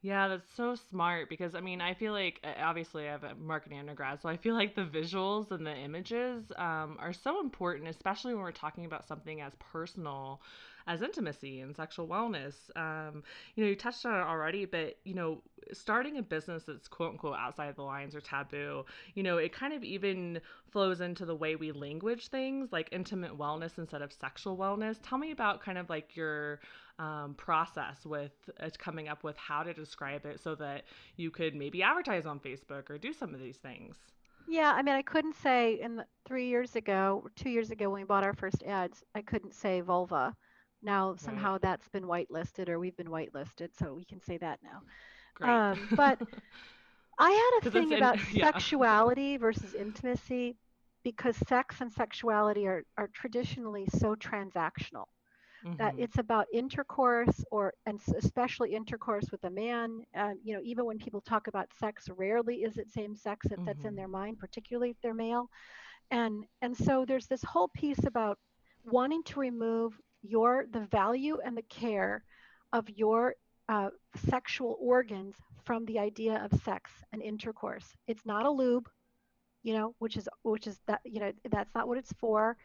Yeah, 0.00 0.28
that's 0.28 0.48
so 0.54 0.76
smart 0.76 1.28
because 1.28 1.56
I 1.56 1.60
mean, 1.60 1.80
I 1.80 1.92
feel 1.94 2.12
like 2.12 2.40
uh, 2.44 2.52
obviously 2.62 3.08
I 3.08 3.12
have 3.12 3.24
a 3.24 3.34
marketing 3.34 3.80
undergrad, 3.80 4.20
so 4.22 4.28
I 4.28 4.36
feel 4.36 4.54
like 4.54 4.76
the 4.76 4.84
visuals 4.84 5.50
and 5.50 5.66
the 5.66 5.74
images 5.76 6.52
um, 6.56 6.96
are 7.00 7.12
so 7.12 7.40
important, 7.40 7.88
especially 7.88 8.32
when 8.34 8.42
we're 8.44 8.52
talking 8.52 8.84
about 8.84 9.08
something 9.08 9.40
as 9.40 9.52
personal 9.72 10.40
as 10.88 11.02
intimacy 11.02 11.60
and 11.60 11.76
sexual 11.76 12.08
wellness. 12.08 12.54
Um, 12.74 13.22
you 13.54 13.62
know, 13.62 13.70
you 13.70 13.76
touched 13.76 14.04
on 14.06 14.14
it 14.14 14.24
already, 14.24 14.64
but 14.64 14.96
you 15.04 15.14
know, 15.14 15.42
starting 15.72 16.16
a 16.16 16.22
business 16.22 16.64
that's 16.64 16.88
quote 16.88 17.12
unquote 17.12 17.36
outside 17.38 17.76
the 17.76 17.82
lines 17.82 18.16
or 18.16 18.20
taboo, 18.20 18.84
you 19.14 19.22
know, 19.22 19.36
it 19.36 19.52
kind 19.52 19.74
of 19.74 19.84
even 19.84 20.40
flows 20.72 21.00
into 21.00 21.26
the 21.26 21.34
way 21.34 21.54
we 21.56 21.70
language 21.72 22.28
things 22.28 22.72
like 22.72 22.88
intimate 22.90 23.38
wellness 23.38 23.78
instead 23.78 24.02
of 24.02 24.12
sexual 24.12 24.56
wellness. 24.56 24.96
Tell 25.02 25.18
me 25.18 25.30
about 25.30 25.62
kind 25.62 25.76
of 25.76 25.90
like 25.90 26.16
your 26.16 26.60
um, 26.98 27.34
process 27.36 28.04
with 28.04 28.32
uh, 28.58 28.70
coming 28.78 29.08
up 29.08 29.22
with 29.22 29.36
how 29.36 29.62
to 29.62 29.74
describe 29.74 30.24
it 30.24 30.40
so 30.40 30.54
that 30.56 30.84
you 31.16 31.30
could 31.30 31.54
maybe 31.54 31.82
advertise 31.82 32.24
on 32.26 32.40
Facebook 32.40 32.88
or 32.88 32.96
do 32.98 33.12
some 33.12 33.34
of 33.34 33.40
these 33.40 33.58
things. 33.58 33.94
Yeah, 34.48 34.72
I 34.74 34.80
mean, 34.80 34.94
I 34.94 35.02
couldn't 35.02 35.36
say 35.36 35.78
in 35.78 35.96
the, 35.96 36.06
three 36.26 36.48
years 36.48 36.74
ago, 36.74 37.28
two 37.36 37.50
years 37.50 37.70
ago 37.70 37.90
when 37.90 38.00
we 38.00 38.06
bought 38.06 38.24
our 38.24 38.32
first 38.32 38.62
ads, 38.62 39.04
I 39.14 39.20
couldn't 39.20 39.54
say 39.54 39.82
vulva. 39.82 40.34
Now 40.82 41.16
Right. 41.18 41.18
somehow 41.18 41.58
that's 41.58 41.88
been 41.88 42.04
whitelisted 42.04 42.68
or 42.68 42.78
we've 42.78 42.96
been 42.96 43.08
whitelisted, 43.08 43.74
so 43.74 43.94
we 43.94 44.04
can 44.04 44.20
say 44.20 44.38
that 44.38 44.60
now. 44.62 44.82
Um, 45.42 45.88
but 45.90 46.18
I 47.18 47.30
had 47.30 47.60
a 47.62 47.70
thing 47.70 47.92
in, 47.92 47.92
about 47.92 48.18
yeah. 48.32 48.50
sexuality 48.52 49.36
versus 49.36 49.74
intimacy 49.74 50.56
because 51.04 51.36
sex 51.48 51.80
and 51.80 51.92
sexuality 51.92 52.66
are, 52.66 52.84
are 52.96 53.08
traditionally 53.14 53.86
so 53.86 54.14
transactional. 54.16 55.06
that 55.78 55.94
mm-hmm. 55.94 56.02
it's 56.02 56.18
about 56.18 56.46
intercourse 56.52 57.44
or 57.50 57.72
and 57.86 58.00
especially 58.16 58.74
intercourse 58.74 59.26
with 59.30 59.42
a 59.44 59.50
man 59.50 60.02
um, 60.16 60.34
you 60.42 60.54
know 60.54 60.60
even 60.62 60.84
when 60.84 60.98
people 60.98 61.20
talk 61.20 61.46
about 61.48 61.68
sex 61.78 62.08
rarely 62.16 62.56
is 62.62 62.76
it 62.78 62.88
same 62.90 63.14
sex 63.14 63.46
if 63.50 63.60
that's 63.64 63.84
in 63.84 63.94
Mm-hmm. 63.94 63.96
their 63.96 64.08
mind 64.08 64.38
particularly 64.38 64.90
if 64.90 64.96
they're 65.02 65.14
male 65.14 65.48
and 66.10 66.44
and 66.62 66.76
so 66.76 67.04
there's 67.06 67.26
this 67.26 67.42
whole 67.42 67.68
piece 67.68 68.04
about 68.06 68.38
wanting 68.84 69.22
to 69.24 69.40
remove 69.40 69.92
your 70.22 70.66
the 70.72 70.80
value 70.80 71.38
and 71.44 71.56
the 71.56 71.62
care 71.62 72.24
of 72.72 72.88
your 72.90 73.34
uh, 73.68 73.90
sexual 74.28 74.76
organs 74.80 75.36
from 75.64 75.84
the 75.84 75.98
idea 75.98 76.42
of 76.44 76.60
sex 76.62 76.90
and 77.12 77.22
intercourse 77.22 77.96
it's 78.06 78.24
not 78.24 78.46
a 78.46 78.50
lube 78.50 78.88
you 79.62 79.74
know 79.74 79.94
which 79.98 80.16
is 80.16 80.28
which 80.42 80.66
is 80.66 80.80
that 80.86 81.00
you 81.04 81.20
know 81.20 81.32
that's 81.50 81.74
not 81.74 81.86
what 81.86 81.98
it's 81.98 82.12
for 82.14 82.56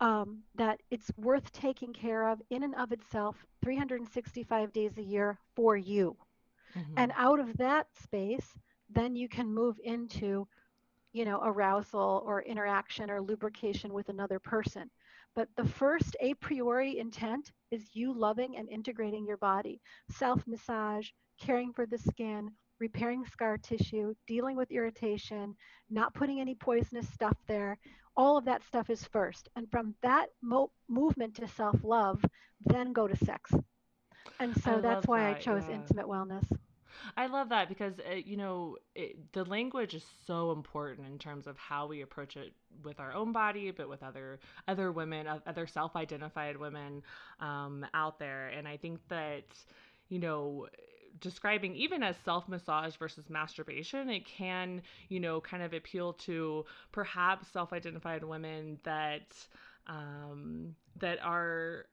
um, 0.00 0.38
that 0.54 0.80
it's 0.90 1.10
worth 1.16 1.50
taking 1.52 1.92
care 1.92 2.28
of 2.28 2.40
in 2.50 2.62
and 2.62 2.74
of 2.76 2.92
itself 2.92 3.36
365 3.64 4.72
days 4.72 4.96
a 4.98 5.02
year 5.02 5.38
for 5.56 5.76
you. 5.76 6.16
Mm-hmm. 6.76 6.92
And 6.96 7.12
out 7.16 7.40
of 7.40 7.56
that 7.56 7.86
space, 8.00 8.46
then 8.90 9.16
you 9.16 9.28
can 9.28 9.52
move 9.52 9.76
into, 9.82 10.46
you 11.12 11.24
know, 11.24 11.40
arousal 11.44 12.22
or 12.24 12.42
interaction 12.42 13.10
or 13.10 13.20
lubrication 13.20 13.92
with 13.92 14.08
another 14.08 14.38
person. 14.38 14.90
But 15.38 15.54
the 15.56 15.68
first 15.68 16.16
a 16.20 16.34
priori 16.34 16.98
intent 16.98 17.52
is 17.70 17.94
you 17.94 18.12
loving 18.12 18.56
and 18.56 18.68
integrating 18.68 19.24
your 19.24 19.36
body, 19.36 19.80
self 20.10 20.44
massage, 20.48 21.10
caring 21.40 21.72
for 21.72 21.86
the 21.86 21.98
skin, 21.98 22.50
repairing 22.80 23.24
scar 23.24 23.56
tissue, 23.56 24.14
dealing 24.26 24.56
with 24.56 24.72
irritation, 24.72 25.56
not 25.90 26.12
putting 26.14 26.40
any 26.40 26.56
poisonous 26.56 27.08
stuff 27.08 27.36
there. 27.46 27.78
All 28.16 28.36
of 28.36 28.46
that 28.46 28.64
stuff 28.64 28.90
is 28.90 29.04
first. 29.06 29.48
And 29.54 29.70
from 29.70 29.94
that 30.02 30.30
mo- 30.42 30.72
movement 30.88 31.36
to 31.36 31.46
self 31.46 31.84
love, 31.84 32.24
then 32.66 32.92
go 32.92 33.06
to 33.06 33.16
sex. 33.16 33.52
And 34.40 34.56
I 34.66 34.74
so 34.74 34.80
that's 34.80 35.06
love 35.06 35.06
why 35.06 35.28
I 35.30 35.34
chose 35.34 35.68
Yeah. 35.68 35.76
intimate 35.76 36.06
wellness. 36.06 36.50
I 37.16 37.26
love 37.26 37.48
that 37.50 37.68
because 37.68 37.94
uh, 38.00 38.14
you 38.14 38.36
know 38.36 38.76
it, 38.94 39.32
the 39.32 39.44
language 39.44 39.94
is 39.94 40.04
so 40.26 40.52
important 40.52 41.06
in 41.06 41.18
terms 41.18 41.46
of 41.46 41.56
how 41.56 41.86
we 41.86 42.02
approach 42.02 42.36
it 42.36 42.52
with 42.84 43.00
our 43.00 43.12
own 43.12 43.32
body, 43.32 43.70
but 43.70 43.88
with 43.88 44.02
other 44.02 44.40
other 44.66 44.92
women, 44.92 45.26
other 45.46 45.66
self-identified 45.66 46.56
women 46.56 47.02
um, 47.40 47.86
out 47.94 48.18
there. 48.18 48.48
And 48.48 48.66
I 48.66 48.76
think 48.76 49.00
that 49.08 49.44
you 50.08 50.18
know 50.18 50.68
describing 51.20 51.74
even 51.74 52.02
as 52.02 52.16
self 52.24 52.48
massage 52.48 52.94
versus 52.96 53.28
masturbation, 53.28 54.08
it 54.08 54.24
can 54.24 54.82
you 55.08 55.20
know 55.20 55.40
kind 55.40 55.62
of 55.62 55.72
appeal 55.72 56.12
to 56.14 56.64
perhaps 56.92 57.48
self-identified 57.48 58.24
women 58.24 58.78
that 58.84 59.34
um, 59.86 60.74
that 61.00 61.18
are 61.22 61.86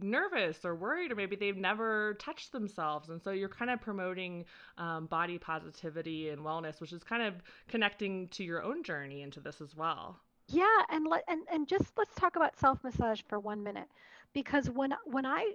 nervous 0.00 0.64
or 0.64 0.74
worried 0.74 1.12
or 1.12 1.14
maybe 1.14 1.36
they've 1.36 1.56
never 1.56 2.14
touched 2.14 2.52
themselves 2.52 3.08
and 3.10 3.22
so 3.22 3.30
you're 3.30 3.48
kind 3.48 3.70
of 3.70 3.80
promoting 3.80 4.44
um, 4.78 5.06
body 5.06 5.38
positivity 5.38 6.28
and 6.30 6.42
wellness 6.42 6.80
which 6.80 6.92
is 6.92 7.02
kind 7.04 7.22
of 7.22 7.34
connecting 7.68 8.28
to 8.28 8.42
your 8.44 8.62
own 8.62 8.82
journey 8.82 9.22
into 9.22 9.40
this 9.40 9.60
as 9.60 9.76
well 9.76 10.18
Yeah, 10.48 10.82
and 10.90 11.06
let 11.06 11.24
and 11.28 11.42
and 11.50 11.68
just 11.68 11.96
let's 11.96 12.14
talk 12.14 12.36
about 12.36 12.56
self 12.58 12.82
massage 12.84 13.20
for 13.28 13.38
one 13.40 13.62
minute, 13.62 13.88
because 14.34 14.68
when 14.70 14.94
when 15.06 15.24
I 15.26 15.54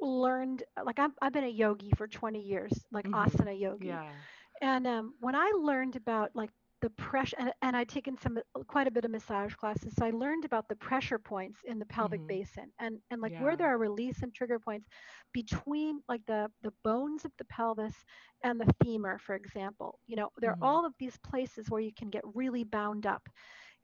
learned 0.00 0.62
like 0.84 0.98
I've 0.98 1.12
I've 1.22 1.32
been 1.32 1.44
a 1.44 1.48
yogi 1.48 1.90
for 1.96 2.06
20 2.06 2.40
years, 2.40 2.86
like 2.92 3.08
Mm-hmm. 3.08 3.12
asana 3.12 3.58
yogi, 3.58 4.00
Yeah. 4.00 4.14
and 4.62 4.86
um, 4.86 5.14
when 5.20 5.34
I 5.34 5.52
learned 5.60 5.96
about 5.96 6.30
like 6.34 6.50
the 6.80 6.90
pressure, 6.90 7.36
and, 7.38 7.52
and 7.62 7.76
I'd 7.76 7.88
taken 7.88 8.16
some 8.16 8.38
quite 8.68 8.86
a 8.86 8.90
bit 8.90 9.04
of 9.04 9.10
massage 9.10 9.54
classes, 9.54 9.94
so 9.94 10.04
I 10.04 10.10
learned 10.10 10.44
about 10.44 10.68
the 10.68 10.76
pressure 10.76 11.18
points 11.18 11.60
in 11.64 11.78
the 11.78 11.86
pelvic 11.86 12.20
Mm-hmm. 12.20 12.28
basin, 12.28 12.70
and 12.78 12.98
and 13.10 13.20
like 13.20 13.34
where 13.38 13.56
there 13.56 13.68
are 13.68 13.78
release 13.78 14.22
and 14.22 14.34
trigger 14.34 14.58
points 14.58 14.88
between 15.32 16.00
like 16.08 16.22
the 16.26 16.50
the 16.62 16.72
bones 16.84 17.24
of 17.24 17.32
the 17.38 17.44
pelvis 17.46 18.04
and 18.44 18.60
the 18.60 18.72
femur, 18.82 19.18
for 19.18 19.34
example. 19.34 19.98
You 20.06 20.16
know, 20.16 20.30
there 20.38 20.50
are 20.50 20.56
Mm-hmm. 20.56 20.74
all 20.74 20.84
of 20.86 20.94
these 20.98 21.18
places 21.18 21.70
where 21.70 21.80
you 21.80 21.92
can 21.96 22.10
get 22.10 22.22
really 22.34 22.64
bound 22.64 23.06
up 23.06 23.22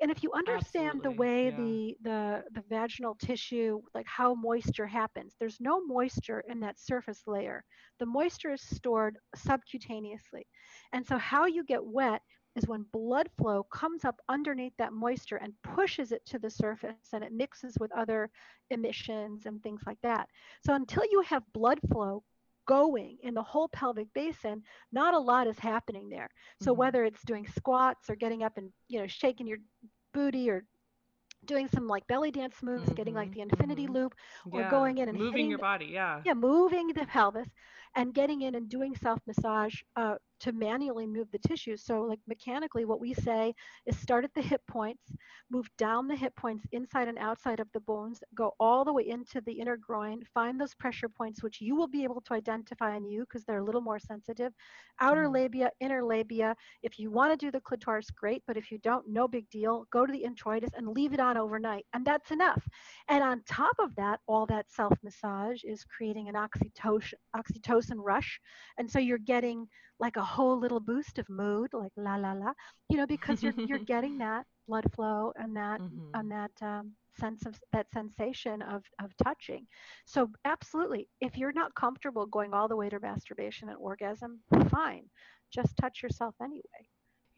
and 0.00 0.10
if 0.10 0.22
you 0.22 0.32
understand 0.32 1.02
the 1.02 1.12
way 1.12 1.50
Yeah. 1.50 1.50
the 1.50 1.96
the 2.02 2.42
the 2.52 2.62
vaginal 2.68 3.14
tissue 3.16 3.80
like 3.94 4.06
how 4.06 4.34
moisture 4.34 4.86
happens 4.86 5.36
there's 5.38 5.58
no 5.60 5.80
moisture 5.86 6.42
in 6.48 6.60
that 6.60 6.78
surface 6.78 7.22
layer 7.26 7.64
the 7.98 8.06
moisture 8.06 8.52
is 8.52 8.62
stored 8.62 9.16
subcutaneously 9.36 10.44
and 10.92 11.06
so 11.06 11.16
how 11.18 11.46
you 11.46 11.64
get 11.64 11.84
wet 11.84 12.22
is 12.56 12.66
when 12.68 12.84
blood 12.92 13.28
flow 13.38 13.62
comes 13.64 14.04
up 14.04 14.20
underneath 14.28 14.72
that 14.78 14.92
moisture 14.92 15.36
and 15.36 15.52
pushes 15.62 16.12
it 16.12 16.24
to 16.26 16.38
the 16.38 16.50
surface 16.50 17.02
and 17.02 17.12
it 17.12 17.20
mixes 17.20 17.66
with 17.68 17.80
other 17.80 18.16
emissions 18.58 19.36
and 19.36 19.52
things 19.54 19.76
like 19.86 19.98
that 20.02 20.26
so 20.62 20.74
until 20.74 21.02
you 21.10 21.20
have 21.22 21.42
blood 21.52 21.78
flow 21.90 22.22
going 22.66 23.16
in 23.22 23.34
the 23.34 23.42
whole 23.42 23.68
pelvic 23.68 24.06
basin 24.14 24.62
not 24.92 25.14
a 25.14 25.18
lot 25.18 25.46
is 25.46 25.58
happening 25.58 26.08
there 26.08 26.28
so 26.58 26.72
Mm-hmm. 26.72 26.72
whether 26.72 27.04
it's 27.04 27.22
doing 27.24 27.46
squats 27.46 28.10
or 28.10 28.16
getting 28.16 28.42
up 28.42 28.56
and 28.56 28.70
you 28.88 29.00
know 29.00 29.06
shaking 29.06 29.46
your 29.46 29.58
booty 30.14 30.50
or 30.50 30.64
doing 31.44 31.68
some 31.68 31.86
like 31.86 32.06
belly 32.06 32.30
dance 32.30 32.62
moves, 32.62 32.92
getting 32.92 33.14
like 33.14 33.30
Mm-hmm. 33.30 33.34
the 33.34 33.40
infinity 33.40 33.86
Mm-hmm. 33.86 33.88
loop, 33.88 34.14
or 34.50 34.64
Yeah. 34.64 34.64
going 34.64 34.98
in 34.98 35.08
and 35.08 35.18
Moving 35.18 35.48
your 35.48 35.58
body. 35.58 35.86
Yeah. 35.86 36.24
yeah, 36.24 36.34
moving 36.34 36.88
the 36.88 37.06
pelvis 37.06 37.48
and 37.94 38.14
getting 38.14 38.42
in 38.42 38.54
and 38.54 38.68
doing 38.68 38.94
self 38.94 39.20
massage 39.26 39.82
uh, 39.96 40.16
to 40.42 40.52
manually 40.52 41.06
move 41.06 41.30
the 41.32 41.38
tissues. 41.38 41.84
So, 41.84 42.02
like 42.02 42.20
mechanically, 42.26 42.84
what 42.84 43.00
we 43.00 43.14
say 43.14 43.54
is 43.86 43.96
start 43.98 44.24
at 44.24 44.34
the 44.34 44.42
hip 44.42 44.62
points, 44.68 45.12
move 45.50 45.68
down 45.78 46.08
the 46.08 46.16
hip 46.16 46.34
points 46.36 46.66
inside 46.72 47.08
and 47.08 47.18
outside 47.18 47.60
of 47.60 47.68
the 47.72 47.80
bones, 47.80 48.22
go 48.34 48.52
all 48.60 48.84
the 48.84 48.92
way 48.92 49.08
into 49.08 49.40
the 49.40 49.52
inner 49.52 49.76
groin, 49.76 50.22
find 50.34 50.60
those 50.60 50.74
pressure 50.74 51.08
points, 51.08 51.42
which 51.42 51.60
you 51.60 51.76
will 51.76 51.88
be 51.88 52.04
able 52.04 52.20
to 52.22 52.34
identify 52.34 52.96
in 52.96 53.04
you 53.04 53.20
because 53.22 53.44
they're 53.44 53.58
a 53.58 53.64
little 53.64 53.80
more 53.82 53.98
sensitive. 53.98 54.52
Outer 55.00 55.28
Mm-hmm. 55.28 55.28
labia, 55.28 55.70
inner 55.80 56.02
labia. 56.04 56.54
If 56.82 56.98
you 56.98 57.10
want 57.10 57.32
to 57.32 57.36
do 57.36 57.50
the 57.50 57.60
clitoris, 57.60 58.10
great, 58.10 58.42
but 58.46 58.56
if 58.56 58.70
you 58.70 58.78
don't, 58.78 59.08
no 59.08 59.28
big 59.28 59.48
deal. 59.50 59.86
Go 59.92 60.06
to 60.06 60.12
the 60.12 60.24
introitus 60.24 60.70
and 60.76 60.88
leave 60.88 61.12
it 61.12 61.20
on 61.20 61.36
overnight, 61.36 61.86
and 61.92 62.04
that's 62.04 62.30
enough. 62.30 62.66
And 63.08 63.22
on 63.22 63.42
top 63.46 63.76
of 63.78 63.94
that, 63.96 64.20
all 64.26 64.46
that 64.46 64.70
self 64.70 64.96
massage 65.02 65.62
is 65.64 65.84
creating 65.84 66.28
an 66.28 66.34
oxytocin, 66.34 67.14
oxytocin 67.36 67.96
rush. 67.98 68.40
And 68.78 68.90
so 68.90 68.98
you're 68.98 69.18
getting 69.18 69.68
like 70.02 70.16
a 70.16 70.24
whole 70.24 70.58
little 70.58 70.80
boost 70.80 71.18
of 71.20 71.28
mood, 71.30 71.70
like 71.72 71.92
la 71.96 72.16
la 72.16 72.32
la, 72.32 72.52
you 72.90 72.96
know, 72.96 73.06
because 73.06 73.40
you're 73.42 73.54
you're 73.56 73.78
getting 73.94 74.18
that 74.18 74.44
blood 74.66 74.84
flow 74.94 75.32
and 75.36 75.56
that 75.56 75.80
mm-hmm. 75.80 76.10
and 76.14 76.30
that 76.30 76.50
um, 76.60 76.92
sense 77.18 77.46
of 77.46 77.54
that 77.72 77.86
sensation 77.94 78.60
of 78.62 78.82
of 79.00 79.16
touching. 79.22 79.64
So 80.04 80.28
absolutely, 80.44 81.08
if 81.20 81.38
you're 81.38 81.52
not 81.52 81.74
comfortable 81.76 82.26
going 82.26 82.52
all 82.52 82.66
the 82.66 82.76
way 82.76 82.88
to 82.90 82.98
masturbation 82.98 83.68
and 83.68 83.78
orgasm, 83.78 84.40
fine, 84.68 85.04
just 85.54 85.76
touch 85.76 86.02
yourself 86.02 86.34
anyway. 86.42 86.82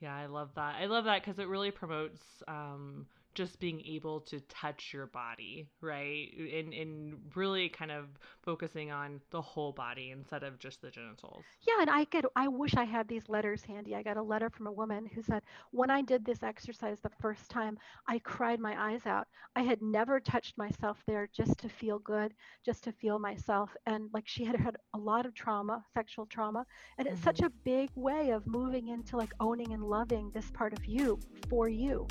Yeah, 0.01 0.17
I 0.17 0.27
love 0.27 0.51
that. 0.57 0.77
I 0.81 0.87
love 0.87 1.05
that 1.05 1.23
because 1.23 1.39
it 1.39 1.49
really 1.49 1.71
promotes 1.71 2.43
um, 2.49 3.07
just 3.35 3.59
being 3.61 3.81
able 3.87 4.21
to 4.23 4.41
touch 4.43 4.93
your 4.93 5.07
body, 5.07 5.69
right? 5.81 6.29
And, 6.37 6.73
and 6.75 7.15
really 7.35 7.69
kind 7.69 7.91
of 7.91 8.07
focusing 8.43 8.91
on 8.91 9.21
the 9.31 9.43
whole 9.43 9.73
body 9.73 10.11
instead 10.11 10.43
of 10.43 10.59
just 10.59 10.81
the 10.83 10.91
genitals. 10.91 11.47
Yeah, 11.67 11.81
and 11.81 11.91
I 11.91 12.05
get 12.05 12.25
I 12.37 12.49
wish 12.49 12.75
I 12.77 12.85
had 12.85 13.09
these 13.09 13.29
letters 13.29 13.65
handy. 13.65 13.95
I 13.95 14.03
got 14.03 14.17
a 14.17 14.23
letter 14.23 14.49
from 14.51 14.67
a 14.67 14.73
woman 14.73 15.07
who 15.07 15.23
said, 15.23 15.43
"When 15.71 15.91
I 15.91 16.01
did 16.03 16.25
this 16.25 16.43
exercise 16.43 17.01
the 17.01 17.11
first 17.21 17.51
time, 17.51 17.79
I 18.07 18.19
cried 18.21 18.61
my 18.61 18.91
eyes 18.93 19.07
out. 19.07 19.27
I 19.57 19.63
had 19.63 19.81
never 19.83 20.21
touched 20.21 20.57
myself 20.59 21.03
there 21.07 21.27
just 21.33 21.59
to 21.61 21.69
feel 21.69 21.99
good, 21.99 22.35
just 22.65 22.85
to 22.85 22.93
feel 22.93 23.19
myself." 23.19 23.75
And 23.87 24.11
like 24.13 24.27
she 24.29 24.45
had 24.45 24.57
had 24.57 24.77
a 24.95 24.99
lot 24.99 25.27
of 25.27 25.35
trauma, 25.35 25.85
sexual 25.95 26.27
trauma, 26.27 26.67
and 26.99 27.07
it's 27.09 27.21
such 27.21 27.39
Mm-hmm. 27.39 27.43
a 27.43 27.51
big 27.65 27.91
way 27.95 28.31
of 28.31 28.47
moving 28.47 28.89
into 28.89 29.17
like 29.17 29.33
owning 29.41 29.73
and 29.73 29.83
loving 29.85 30.31
this 30.33 30.51
part 30.51 30.73
of 30.73 30.85
you 30.87 31.21
for 31.49 31.69
you. 31.69 32.07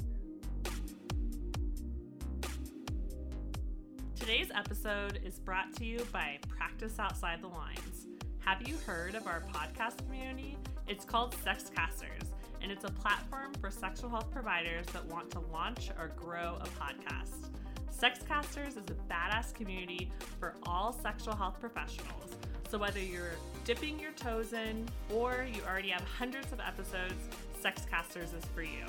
Today's 4.24 4.52
episode 4.56 5.20
is 5.26 5.38
brought 5.38 5.76
to 5.76 5.84
you 5.84 6.00
by 6.14 6.40
Practice 6.48 6.98
Outside 6.98 7.42
the 7.42 7.50
Lines. 7.50 8.08
Have 8.40 8.66
you 8.66 8.78
heard 8.88 9.16
of 9.16 9.28
our 9.28 9.44
podcast 9.52 9.98
community? 10.06 10.58
It's 10.88 11.04
called 11.04 11.36
Sexcasters, 11.46 12.32
and 12.62 12.72
it's 12.72 12.86
a 12.86 12.90
platform 12.90 13.52
for 13.60 13.70
sexual 13.70 14.10
health 14.10 14.32
providers 14.32 14.86
that 14.94 15.06
want 15.08 15.30
to 15.32 15.42
launch 15.52 15.92
or 16.00 16.14
grow 16.16 16.58
a 16.62 16.68
podcast. 16.82 17.50
Sexcasters 17.92 18.70
is 18.70 18.78
a 18.78 18.96
badass 19.14 19.54
community 19.54 20.10
for 20.40 20.56
all 20.66 20.94
sexual 20.94 21.36
health 21.36 21.60
professionals. 21.60 22.38
So 22.70 22.78
whether 22.78 23.02
you're 23.02 23.36
dipping 23.66 24.00
your 24.00 24.14
toes 24.14 24.54
in 24.54 24.88
or 25.14 25.46
you 25.54 25.62
already 25.70 25.90
have 25.90 26.06
hundreds 26.18 26.54
of 26.54 26.62
episodes, 26.62 27.28
Sexcasters 27.62 28.34
is 28.34 28.46
for 28.56 28.64
you. 28.64 28.86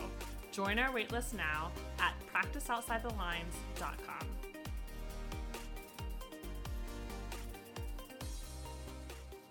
Join 0.52 0.78
our 0.78 0.94
waitlist 0.94 1.34
now 1.34 1.72
at 1.98 2.14
practiceoutsidethelines.com. 2.32 4.43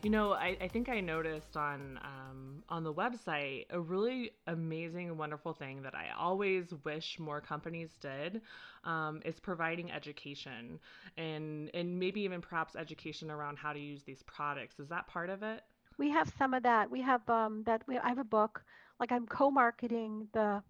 You 0.04 0.12
know, 0.12 0.34
I, 0.34 0.58
I 0.62 0.68
think 0.70 0.90
I 0.90 1.02
noticed 1.02 1.58
on 1.58 2.00
um, 2.04 2.64
on 2.70 2.84
the 2.84 2.94
website 2.94 3.66
a 3.72 3.80
really 3.82 4.32
amazing 4.48 5.10
and 5.10 5.18
wonderful 5.20 5.54
thing 5.54 5.84
that 5.84 5.96
I 5.96 6.10
always 6.18 6.74
wish 6.86 7.20
more 7.20 7.42
companies 7.42 7.98
did 7.98 8.42
um, 8.86 9.22
is 9.26 9.40
providing 9.40 9.92
education 9.92 10.80
and 11.18 11.72
and 11.74 12.00
maybe 12.00 12.22
even 12.22 12.42
perhaps 12.42 12.76
education 12.76 13.32
around 13.32 13.58
how 13.58 13.74
to 13.74 13.80
use 13.80 14.04
these 14.04 14.24
products. 14.24 14.80
Is 14.80 14.90
that 14.90 15.08
part 15.08 15.30
of 15.30 15.44
it? 15.44 15.64
We 15.98 16.10
have 16.12 16.30
some 16.30 16.54
of 16.54 16.64
that. 16.64 16.90
We 16.92 17.02
have 17.02 17.30
um 17.30 17.64
that 17.64 17.88
we 17.88 17.98
I 17.98 18.10
have 18.10 18.18
a 18.20 18.24
book 18.26 18.64
like 19.00 19.12
I'm 19.12 19.28
co-marketing 19.28 20.30
the 20.34 20.64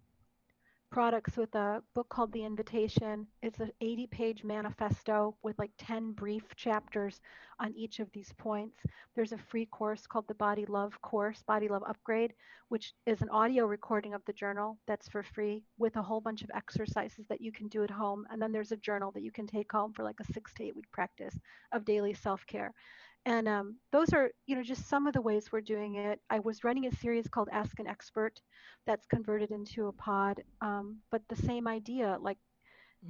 products 0.94 1.36
with 1.36 1.52
a 1.56 1.82
book 1.92 2.08
called 2.08 2.32
The 2.32 2.44
Invitation. 2.44 3.26
It's 3.42 3.58
an 3.58 3.72
80 3.80 4.06
page 4.06 4.44
manifesto 4.44 5.34
with 5.42 5.58
like 5.58 5.72
10 5.76 6.12
brief 6.12 6.44
chapters 6.54 7.20
on 7.58 7.74
each 7.74 7.98
of 7.98 8.08
these 8.12 8.32
points. 8.38 8.78
There's 9.16 9.32
a 9.32 9.38
free 9.50 9.66
course 9.66 10.06
called 10.06 10.28
the 10.28 10.36
Body 10.36 10.64
Love 10.66 10.96
course, 11.02 11.42
Body 11.48 11.66
Love 11.66 11.82
Upgrade, 11.84 12.32
which 12.68 12.94
is 13.06 13.22
an 13.22 13.28
audio 13.30 13.66
recording 13.66 14.14
of 14.14 14.22
the 14.24 14.32
journal 14.34 14.78
that's 14.86 15.08
for 15.08 15.24
free 15.24 15.64
with 15.78 15.96
a 15.96 16.02
whole 16.02 16.20
bunch 16.20 16.42
of 16.42 16.50
exercises 16.54 17.26
that 17.28 17.40
you 17.40 17.50
can 17.50 17.66
do 17.66 17.82
at 17.82 17.90
home. 17.90 18.24
And 18.30 18.40
then 18.40 18.52
there's 18.52 18.70
a 18.70 18.76
journal 18.76 19.10
that 19.16 19.24
you 19.24 19.32
can 19.32 19.48
take 19.48 19.72
home 19.72 19.92
for 19.94 20.04
like 20.04 20.20
a 20.20 20.32
six 20.32 20.54
to 20.54 20.62
eight 20.62 20.76
week 20.76 20.92
practice 20.92 21.36
of 21.72 21.84
daily 21.84 22.14
self 22.14 22.46
care. 22.46 22.72
And 23.26 23.48
um, 23.48 23.76
those 23.92 24.12
are, 24.12 24.30
you 24.46 24.56
know, 24.56 24.62
just 24.62 24.88
some 24.88 25.06
of 25.06 25.14
the 25.14 25.22
ways 25.22 25.50
we're 25.52 25.60
doing 25.60 25.96
it. 25.96 26.20
I 26.30 26.40
was 26.40 26.64
running 26.64 26.86
a 26.86 26.92
series 26.96 27.28
called 27.28 27.48
Ask 27.52 27.78
an 27.78 27.86
Expert 27.86 28.40
that's 28.86 29.06
converted 29.06 29.50
into 29.50 29.86
a 29.88 29.92
pod. 29.92 30.42
Um, 30.60 30.98
but 31.10 31.22
the 31.28 31.36
same 31.36 31.66
idea, 31.68 32.18
like 32.20 32.38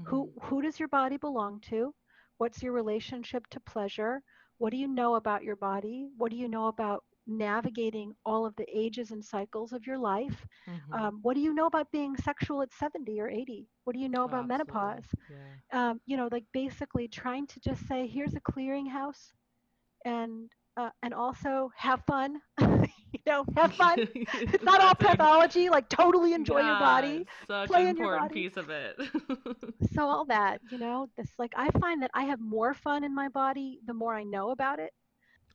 who 0.04 0.26
Mm-hmm. 0.26 0.46
who 0.46 0.62
does 0.62 0.78
your 0.78 0.88
body 0.88 1.16
belong 1.16 1.60
to? 1.70 1.94
What's 2.38 2.62
your 2.62 2.72
relationship 2.72 3.46
to 3.50 3.60
pleasure? 3.60 4.22
What 4.58 4.70
do 4.70 4.76
you 4.76 4.88
know 4.88 5.14
about 5.14 5.44
your 5.44 5.56
body? 5.56 6.08
What 6.16 6.30
do 6.30 6.36
you 6.36 6.48
know 6.48 6.66
about 6.68 7.04
navigating 7.26 8.14
all 8.24 8.44
of 8.46 8.54
the 8.56 8.66
ages 8.76 9.10
and 9.10 9.24
cycles 9.24 9.72
of 9.72 9.86
your 9.86 9.98
life? 9.98 10.46
Mm-hmm. 10.68 10.92
Um, 10.92 11.18
what 11.22 11.34
do 11.34 11.40
you 11.40 11.54
know 11.54 11.66
about 11.66 11.90
being 11.92 12.16
sexual 12.16 12.62
at 12.62 12.72
70 12.72 13.20
or 13.20 13.28
80? 13.28 13.68
What 13.84 13.94
do 13.94 14.00
you 14.00 14.08
know 14.08 14.24
about 14.24 14.44
absolutely. 14.44 14.74
menopause? 14.74 15.06
Yeah. 15.28 15.90
Um, 15.90 16.00
you 16.06 16.16
know, 16.16 16.28
like 16.30 16.44
basically 16.52 17.08
trying 17.08 17.46
to 17.48 17.60
just 17.60 17.86
say, 17.86 18.06
here's 18.06 18.34
a 18.34 18.40
clearinghouse 18.40 19.32
and 20.04 20.50
uh, 20.76 20.90
and 21.02 21.14
also 21.14 21.70
have 21.76 22.02
fun. 22.06 22.40
you 22.60 23.20
know, 23.26 23.44
have 23.56 23.72
fun. 23.78 23.98
It's 24.50 24.64
not 24.64 24.80
all 24.80 24.94
pathology. 24.94 25.68
Like 25.68 25.88
totally 25.88 26.32
enjoy 26.34 26.60
your 26.60 26.76
body, 26.76 27.26
such 27.46 27.74
play 27.74 27.82
an 27.82 27.86
in 27.86 27.96
your 27.96 28.08
important 28.08 28.12
body. 28.12 28.32
piece 28.32 28.56
of 28.56 28.70
it. 28.70 28.96
So 29.94 30.08
all 30.08 30.24
that, 30.26 30.60
you 30.68 30.78
know, 30.78 31.08
this 31.16 31.38
like 31.38 31.52
I 31.56 31.70
find 31.70 32.02
that 32.02 32.10
I 32.14 32.24
have 32.24 32.40
more 32.40 32.74
fun 32.74 33.04
in 33.04 33.14
my 33.14 33.28
body 33.28 33.80
the 33.86 33.94
more 33.94 34.14
I 34.14 34.24
know 34.24 34.50
about 34.50 34.78
it. 34.80 34.92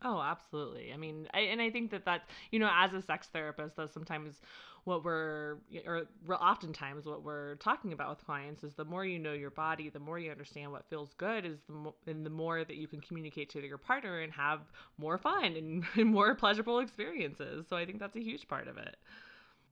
Oh, 0.02 0.22
absolutely. 0.22 0.94
I 0.94 0.98
mean, 0.98 1.28
I, 1.34 1.42
and 1.42 1.62
I 1.62 1.70
think 1.70 1.92
that 1.92 2.06
that 2.06 2.30
you 2.52 2.60
know, 2.60 2.70
as 2.74 2.94
a 2.94 3.02
sex 3.02 3.28
therapist, 3.28 3.76
that's 3.76 3.94
sometimes 3.94 4.42
what 4.86 5.04
we're, 5.04 5.58
or 5.86 6.08
oftentimes 6.30 7.06
what 7.06 7.24
we're 7.24 7.56
talking 7.56 7.94
about 7.94 8.10
with 8.10 8.26
clients 8.26 8.64
is 8.64 8.74
the 8.76 8.86
more 8.86 9.06
you 9.06 9.20
know 9.20 9.34
your 9.34 9.52
body, 9.52 9.90
the 9.90 10.00
more 10.00 10.20
you 10.20 10.32
understand 10.32 10.72
what 10.72 10.86
feels 10.90 11.14
good, 11.18 11.46
is 11.46 11.60
the 11.68 11.74
mo- 11.74 11.96
and 12.08 12.26
the 12.26 12.30
more 12.30 12.64
that 12.64 12.76
you 12.76 12.88
can 12.88 13.02
communicate 13.02 13.50
to 13.52 13.62
your 13.66 13.78
partner 13.78 14.20
and 14.20 14.32
have 14.34 14.62
more 14.98 15.18
fun 15.18 15.56
and, 15.56 15.84
and 15.96 16.08
more 16.10 16.36
pleasurable 16.36 16.80
experiences. 16.80 17.66
So 17.70 17.76
I 17.76 17.86
think 17.86 18.00
that's 18.00 18.16
a 18.16 18.24
huge 18.24 18.48
part 18.48 18.68
of 18.68 18.78
it. 18.78 18.96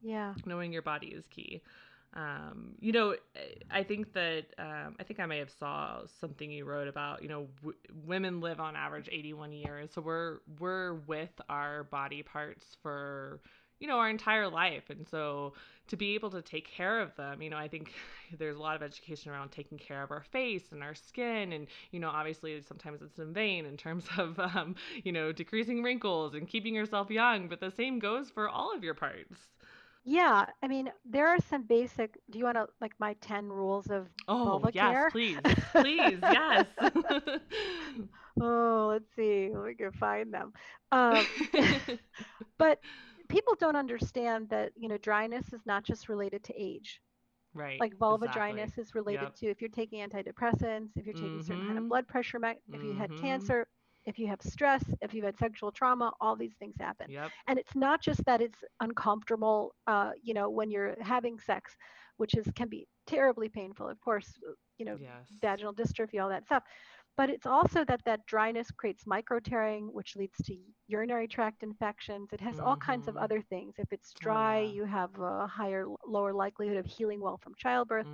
Yeah. 0.02 0.34
Knowing 0.46 0.72
your 0.74 0.82
body 0.84 1.08
is 1.08 1.26
key. 1.28 1.62
um, 2.14 2.76
you 2.80 2.92
know, 2.92 3.16
I 3.70 3.84
think 3.84 4.14
that 4.14 4.46
um, 4.58 4.96
I 5.00 5.04
think 5.04 5.20
I 5.20 5.26
may 5.26 5.40
have 5.40 5.52
saw 5.52 6.02
something 6.20 6.50
you 6.52 6.66
wrote 6.66 6.88
about. 6.88 7.22
You 7.24 7.30
know, 7.30 7.48
w- 7.62 7.78
women 8.06 8.40
live 8.42 8.60
on 8.60 8.76
average 8.76 9.10
81 9.12 9.52
years, 9.54 9.92
so 9.94 10.02
we're 10.02 10.40
we're 10.60 10.96
with 10.96 11.32
our 11.50 11.84
body 11.84 12.24
parts 12.24 12.66
for 12.82 13.42
you 13.80 13.88
know 13.88 13.98
our 14.00 14.10
entire 14.10 14.48
life, 14.48 14.90
and 14.90 15.08
so 15.08 15.54
to 15.88 15.96
be 15.98 16.16
able 16.16 16.30
to 16.32 16.42
take 16.42 16.68
care 16.68 17.00
of 17.00 17.16
them, 17.16 17.42
you 17.42 17.50
know, 17.50 17.58
I 17.58 17.68
think 17.68 17.92
there's 18.38 18.58
a 18.58 18.62
lot 18.62 18.76
of 18.76 18.84
education 18.84 19.32
around 19.32 19.52
taking 19.52 19.78
care 19.78 20.04
of 20.04 20.12
our 20.12 20.24
face 20.24 20.72
and 20.72 20.84
our 20.84 20.96
skin, 20.96 21.54
and 21.54 21.68
you 21.92 22.00
know, 22.00 22.10
obviously 22.10 22.62
sometimes 22.62 23.02
it's 23.02 23.20
in 23.20 23.34
vain 23.34 23.66
in 23.66 23.78
terms 23.78 24.06
of 24.18 24.40
um, 24.40 24.76
you 25.04 25.12
know 25.12 25.32
decreasing 25.32 25.84
wrinkles 25.84 26.34
and 26.36 26.48
keeping 26.48 26.76
yourself 26.76 27.10
young, 27.10 27.48
but 27.48 27.60
the 27.60 27.72
same 27.72 28.00
goes 28.00 28.30
for 28.30 28.50
all 28.50 28.74
of 28.76 28.84
your 28.84 28.94
parts. 28.96 29.50
Yeah, 30.04 30.46
I 30.64 30.68
mean, 30.68 30.92
there 31.06 31.28
are 31.28 31.40
some 31.40 31.64
basic. 31.64 32.18
Do 32.30 32.40
you 32.40 32.46
want 32.46 32.58
to 32.58 32.68
like 32.82 32.94
my 33.00 33.14
10 33.16 33.48
rules 33.50 33.90
of 33.90 34.08
Oh, 34.28 34.44
vulva 34.44 34.72
yes, 34.72 35.06
care? 35.12 35.12
please. 35.12 35.44
Please, 35.76 36.20
yes. 36.28 36.68
Oh, 38.40 38.88
let's 38.92 39.06
see 39.16 39.50
we 39.50 39.76
can 39.76 39.92
find 39.94 40.34
them. 40.34 40.54
Um, 40.92 41.28
but 42.58 42.80
people 43.30 43.56
don't 43.56 43.76
understand 43.76 44.50
that, 44.50 44.72
you 44.76 44.88
know, 44.88 44.98
dryness 44.98 45.54
is 45.54 45.66
not 45.66 45.84
just 45.84 46.10
related 46.10 46.44
to 46.46 46.54
age. 46.62 47.02
Right, 47.54 47.80
Like 47.80 47.96
vulva 47.98 48.28
exactly. 48.28 48.28
dryness 48.28 48.78
is 48.78 48.96
related 48.96 49.34
Yep. 49.34 49.36
to 49.36 49.48
if 49.48 49.62
you're 49.62 49.70
taking 49.70 50.08
antidepressants, 50.08 50.98
if 50.98 51.06
you're 51.06 51.14
taking 51.14 51.42
certain 51.42 51.64
kind 51.64 51.78
of 51.78 51.86
Mhm. 51.86 51.88
blood 51.88 52.08
pressure, 52.08 52.40
me- 52.40 52.60
if 52.72 52.84
you 52.84 52.94
had 52.94 53.16
Mhm. 53.16 53.16
cancer, 53.16 53.68
if 54.06 54.18
you 54.20 54.28
have 54.28 54.42
stress, 54.42 54.84
if 55.02 55.14
you've 55.14 55.26
had 55.26 55.38
sexual 55.38 55.72
trauma, 55.72 56.12
all 56.22 56.36
these 56.36 56.56
things 56.56 56.76
happen. 56.80 57.08
Yep. 57.08 57.34
And 57.48 57.60
it's 57.60 57.76
not 57.76 58.02
just 58.02 58.24
that 58.26 58.42
it's 58.42 58.64
uncomfortable, 58.80 59.76
uh, 59.88 60.12
you 60.22 60.34
know, 60.34 60.50
when 60.50 60.70
you're 60.72 60.96
having 61.02 61.40
sex, 61.40 61.76
which 62.18 62.36
is 62.36 62.50
can 62.56 62.70
be 62.70 62.88
terribly 63.06 63.50
painful. 63.50 63.88
Of 63.90 64.00
course, 64.02 64.40
uh, 64.48 64.54
you 64.78 64.86
know, 64.86 64.98
Yes. 64.98 65.30
vaginal 65.42 65.74
dystrophy, 65.74 66.22
all 66.22 66.30
that 66.30 66.46
stuff. 66.46 66.64
But 67.18 67.30
it's 67.30 67.46
also 67.48 67.84
that 67.86 68.04
that 68.06 68.26
dryness 68.28 68.72
creates 68.72 69.06
micro 69.08 69.40
tearing, 69.40 69.92
which 69.94 70.16
leads 70.16 70.38
to 70.46 70.58
urinary 70.88 71.28
tract 71.28 71.64
infections. 71.64 72.34
It 72.34 72.42
has 72.42 72.60
all 72.60 72.78
kinds 72.78 73.08
of 73.08 73.16
Mhm. 73.16 73.18
other 73.18 73.42
things. 73.42 73.76
If 73.80 73.92
it's 73.92 74.14
Oh 74.24 74.36
dry, 74.36 74.60
yeah. 74.60 74.74
you 74.74 74.86
have 74.86 75.18
a 75.20 75.48
higher, 75.48 75.86
lower 76.06 76.34
likelihood 76.34 76.78
of 76.78 76.86
healing 76.86 77.22
well 77.22 77.38
from 77.38 77.56
childbirth. 77.58 78.08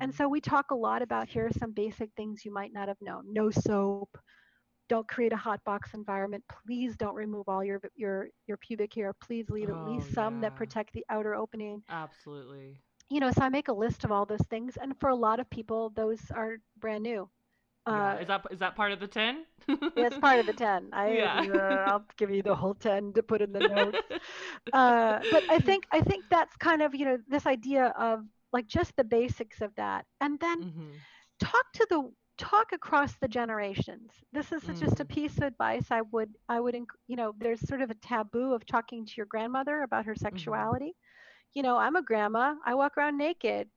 And 0.00 0.12
Mhm. 0.12 0.14
so 0.14 0.28
we 0.28 0.40
talk 0.40 0.70
a 0.70 0.76
lot 0.76 1.02
about 1.02 1.28
here 1.28 1.46
are 1.46 1.52
some 1.52 1.72
basic 1.72 2.10
things 2.16 2.44
you 2.44 2.52
might 2.52 2.72
not 2.72 2.88
have 2.88 3.00
known. 3.00 3.32
No 3.32 3.50
soap. 3.50 4.06
Don't 4.78 4.96
create 4.98 5.22
a 5.22 5.28
hot 5.28 5.50
box 5.54 5.82
environment. 5.84 6.34
Please 6.38 6.96
don't 6.96 7.14
remove 7.14 7.48
all 7.48 7.62
your 7.62 7.80
your 7.94 8.28
your 8.46 8.56
pubic 8.56 8.94
hair. 8.94 9.12
Please 9.14 9.48
leave 9.50 9.68
at 9.70 9.80
Oh 9.80 9.82
least 9.82 10.12
some 10.12 10.40
that 10.40 10.54
protect 10.56 10.92
the 10.92 11.04
outer 11.10 11.34
opening. 11.34 11.82
Absolutely. 11.88 12.82
You 13.10 13.20
know, 13.20 13.30
so 13.30 13.42
I 13.42 13.48
make 13.48 13.68
a 13.68 13.72
list 13.72 14.04
of 14.04 14.10
all 14.12 14.24
those 14.26 14.46
things, 14.48 14.76
and 14.76 14.98
for 14.98 15.08
a 15.10 15.14
lot 15.16 15.40
of 15.40 15.50
people, 15.50 15.90
those 15.90 16.30
are 16.30 16.58
brand 16.76 17.02
new. 17.04 17.30
Yeah. 17.88 18.16
Uh, 18.16 18.18
Is 18.18 18.26
that 18.28 18.46
is 18.50 18.58
that 18.58 18.76
part 18.76 18.92
of 18.92 19.00
the 19.00 19.06
10? 19.08 19.46
it's 19.96 20.18
part 20.18 20.38
of 20.40 20.46
the 20.46 20.52
10. 20.52 20.90
I 20.92 21.24
Yeah. 21.24 21.44
I'll 21.86 22.04
give 22.16 22.30
you 22.30 22.42
the 22.42 22.54
whole 22.54 22.74
10 22.74 23.12
to 23.14 23.22
put 23.22 23.40
in 23.42 23.52
the 23.52 23.60
notes. 23.62 24.04
Uh, 24.72 25.20
but 25.30 25.44
I 25.48 25.58
think 25.58 25.84
I 25.92 26.00
think 26.00 26.26
that's 26.30 26.56
kind 26.56 26.82
of 26.82 26.94
you 26.94 27.04
know 27.04 27.18
this 27.28 27.46
idea 27.46 27.86
of 27.98 28.24
like 28.52 28.66
just 28.66 28.96
the 28.96 29.04
basics 29.04 29.60
of 29.60 29.74
that, 29.76 30.04
and 30.20 30.38
then 30.40 30.58
Mhm. 30.58 31.04
talk 31.40 31.64
to 31.74 31.86
the 31.90 32.10
talk 32.38 32.72
across 32.72 33.14
the 33.20 33.28
generations 33.28 34.12
this 34.32 34.52
is 34.52 34.64
just 34.78 35.00
a 35.00 35.04
Mm. 35.04 35.06
piece 35.06 35.36
of 35.38 35.44
advice 35.44 35.86
i 35.90 36.00
would 36.02 36.30
i 36.48 36.60
would 36.60 36.74
you 37.06 37.16
know 37.16 37.32
there's 37.38 37.60
sort 37.68 37.82
of 37.82 37.90
a 37.90 37.94
taboo 37.94 38.54
of 38.54 38.64
talking 38.66 39.04
to 39.06 39.12
your 39.16 39.26
grandmother 39.26 39.82
about 39.82 40.04
her 40.06 40.14
Mhm. 40.30 40.68
sexuality 40.68 40.94
you 41.54 41.62
know 41.62 41.76
i'm 41.76 41.96
a 41.96 42.02
grandma 42.02 42.54
i 42.64 42.74
walk 42.74 42.96
around 42.96 43.16
naked 43.18 43.68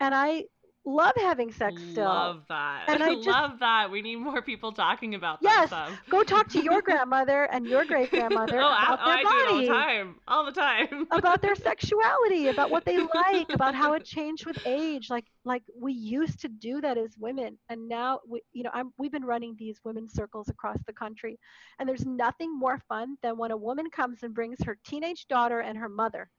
and 0.00 0.14
i 0.14 0.44
love 0.88 1.12
having 1.16 1.52
sex 1.52 1.80
still 1.90 2.04
Love 2.04 2.42
that. 2.48 2.84
and 2.88 3.02
i 3.02 3.14
just 3.14 3.26
Love 3.28 3.58
that. 3.60 3.90
We 3.90 4.02
need 4.02 4.16
more 4.16 4.42
people 4.42 4.72
talking 4.72 5.14
about 5.14 5.42
that 5.42 5.48
yes 5.48 5.68
stuff. 5.68 5.90
go 6.10 6.22
talk 6.22 6.48
to 6.50 6.62
your 6.62 6.82
grandmother 6.88 7.44
and 7.44 7.66
your 7.66 7.84
great 7.84 8.10
grandmother 8.10 8.60
oh, 8.60 8.66
I, 8.66 8.94
about 8.94 9.00
oh, 9.02 9.06
their 9.06 9.16
I 9.16 9.22
do 9.22 9.28
it 9.28 9.48
all 9.48 9.60
the 9.60 9.66
time. 9.66 10.14
All 10.28 10.44
the 10.44 10.52
time. 10.52 11.06
about 11.10 11.42
their 11.42 11.54
sexuality 11.54 12.48
about 12.48 12.70
what 12.70 12.84
they 12.84 12.98
like 13.14 13.52
about 13.52 13.74
how 13.74 13.92
it 13.92 14.04
changed 14.04 14.46
with 14.46 14.58
age 14.66 15.10
like 15.10 15.24
like 15.44 15.62
we 15.80 15.92
used 15.92 16.40
to 16.40 16.48
do 16.48 16.80
that 16.80 16.96
as 16.98 17.14
women 17.18 17.58
and 17.68 17.88
now 17.88 18.20
we 18.28 18.40
you 18.52 18.62
know 18.62 18.70
I'm 18.72 18.92
we've 18.98 19.12
been 19.12 19.24
running 19.24 19.54
these 19.58 19.80
women's 19.84 20.14
circles 20.14 20.48
across 20.48 20.78
the 20.86 20.92
country 20.92 21.38
and 21.78 21.88
there's 21.88 22.06
nothing 22.06 22.56
more 22.58 22.80
fun 22.88 23.16
than 23.22 23.36
when 23.36 23.50
a 23.50 23.56
woman 23.56 23.90
comes 23.90 24.22
and 24.22 24.34
brings 24.34 24.58
her 24.64 24.78
teenage 24.86 25.26
daughter 25.28 25.60
and 25.60 25.76
her 25.78 25.88
mother 25.88 26.30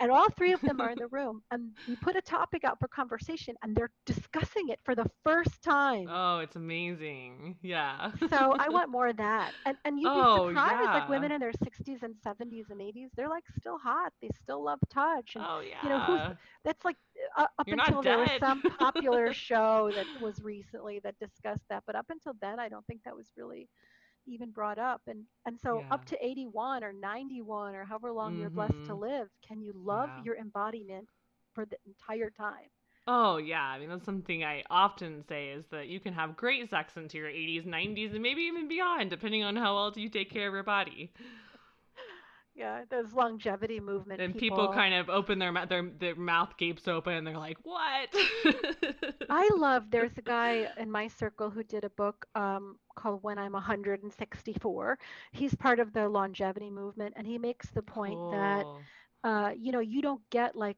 and 0.00 0.10
all 0.10 0.28
three 0.30 0.52
of 0.52 0.64
them 0.64 0.80
are 0.80 0.90
in 0.90 0.98
the 0.98 1.08
room 1.08 1.42
and 1.50 1.72
we 1.86 1.96
put 1.96 2.16
a 2.16 2.22
topic 2.22 2.64
out 2.64 2.78
for 2.78 2.88
conversation 2.88 3.56
and 3.62 3.76
they're 3.76 3.92
discussing 4.06 4.68
it 4.68 4.80
for 4.84 4.94
the 4.94 5.10
first 5.24 5.62
time 5.62 6.12
Oh, 6.12 6.38
it's 6.40 6.56
amazing. 6.56 7.58
Yeah. 7.62 8.12
so 8.28 8.54
I 8.58 8.70
want 8.70 8.90
more 8.90 9.08
of 9.08 9.18
that. 9.18 9.54
And 9.64 9.76
and 9.84 10.00
you'd 10.00 10.12
be 10.12 10.24
Oh, 10.24 10.50
surprised, 10.50 10.92
like 10.92 11.08
women 11.08 11.30
in 11.32 11.40
their 11.40 11.52
60s 11.52 12.02
and 12.02 12.16
70s 12.16 12.70
and 12.70 12.80
80s, 12.80 13.10
they're 13.16 13.28
like 13.28 13.48
still 13.48 13.78
hot. 13.78 14.12
They 14.20 14.30
still 14.30 14.64
love 14.64 14.80
touch. 14.88 15.36
And 15.36 15.46
Oh, 15.46 15.60
yeah 15.60 15.76
you 15.80 15.88
know, 15.88 16.00
who's 16.00 16.28
that's 16.64 16.84
like 16.84 16.96
uh, 17.36 17.46
up 17.58 17.66
You're 17.66 17.78
until 17.78 18.02
there 18.02 18.18
was 18.18 18.32
some 18.32 18.62
popular 18.64 19.32
show 19.32 19.92
that 19.94 20.08
was 20.18 20.42
recently 20.42 21.00
that 21.00 21.18
discussed 21.18 21.66
that, 21.68 21.84
but 21.86 21.96
up 21.96 22.06
until 22.10 22.34
then, 22.40 22.58
I 22.58 22.68
don't 22.68 22.86
think 22.86 23.02
that 23.04 23.16
was 23.16 23.32
really 23.36 23.68
even 24.26 24.50
brought 24.50 24.78
up. 24.78 25.02
And 25.06 25.24
and 25.46 25.58
so 25.60 25.84
Yeah. 25.84 25.92
up 25.92 26.04
to 26.06 26.24
81 26.26 26.84
or 26.84 26.92
91 26.92 27.74
or 27.74 27.84
however 27.84 28.12
long 28.12 28.36
you're 28.36 28.50
blessed 28.50 28.84
to 28.86 28.94
Mhm. 28.94 28.96
live, 28.96 29.28
can 29.46 29.60
you 29.62 29.72
love 29.74 30.10
Yeah. 30.10 30.24
your 30.24 30.36
embodiment 30.36 31.08
for 31.54 31.66
the 31.66 31.78
entire 31.86 32.30
time? 32.30 32.70
Oh, 33.08 33.36
yeah. 33.36 33.62
I 33.62 33.78
mean, 33.78 33.88
that's 33.88 34.04
something 34.04 34.42
I 34.44 34.64
often 34.68 35.24
say 35.28 35.50
is 35.50 35.64
that 35.70 35.86
you 35.88 36.00
can 36.00 36.12
have 36.14 36.36
great 36.36 36.68
sex 36.68 36.96
into 36.96 37.18
your 37.18 37.28
80s, 37.28 37.64
90s, 37.64 38.12
and 38.14 38.22
maybe 38.22 38.42
even 38.42 38.66
beyond, 38.68 39.10
depending 39.10 39.44
on 39.44 39.54
how 39.56 39.74
well 39.76 39.92
you 39.94 40.08
take 40.08 40.30
care 40.30 40.48
of 40.48 40.54
your 40.54 40.64
body. 40.64 41.12
Yeah, 42.56 42.84
those 42.90 43.12
longevity 43.12 43.80
movement 43.80 44.22
And 44.22 44.36
people 44.36 44.68
people 44.68 44.68
kind 44.68 44.94
of 44.94 45.10
open 45.10 45.38
their 45.38 45.52
mouth, 45.52 45.68
their 45.68 45.82
their 45.82 46.14
mouth 46.16 46.56
gapes 46.56 46.88
open, 46.88 47.14
and 47.14 47.26
they're 47.26 47.38
like, 47.38 47.58
"What?" 47.62 48.08
I 49.28 49.50
love, 49.56 49.90
there's 49.90 50.16
a 50.18 50.22
guy 50.22 50.68
in 50.76 50.90
my 50.90 51.08
circle 51.08 51.50
who 51.50 51.62
did 51.64 51.84
a 51.84 51.90
book 51.90 52.26
um, 52.34 52.78
called 52.96 53.22
When 53.22 53.38
I'm 53.38 53.52
164. 53.52 54.98
He's 55.32 55.54
part 55.54 55.80
of 55.80 55.92
the 55.92 56.08
longevity 56.08 56.70
movement, 56.70 57.14
and 57.16 57.26
he 57.26 57.38
makes 57.38 57.70
the 57.70 57.82
point 57.82 58.20
that, 58.30 58.68
uh, 59.24 59.52
you 59.56 59.72
know, 59.72 59.80
you 59.80 60.02
don't 60.02 60.22
get 60.30 60.56
like 60.56 60.76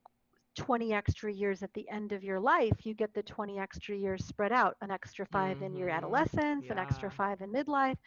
20 0.59 0.93
extra 0.95 1.33
years 1.33 1.63
at 1.63 1.73
the 1.75 1.89
end 1.91 2.13
of 2.13 2.25
your 2.25 2.41
life. 2.41 2.87
You 2.87 2.95
get 2.95 3.15
the 3.15 3.23
20 3.23 3.59
extra 3.59 3.97
years 3.97 4.25
spread 4.27 4.53
out, 4.53 4.77
an 4.83 4.91
extra 4.91 5.27
five 5.27 5.61
in 5.63 5.75
your 5.75 5.91
Mhm. 5.91 6.29
adolescence, 6.29 6.71
an 6.71 6.79
extra 6.79 7.11
five 7.11 7.41
in 7.43 7.53
midlife. 7.53 7.99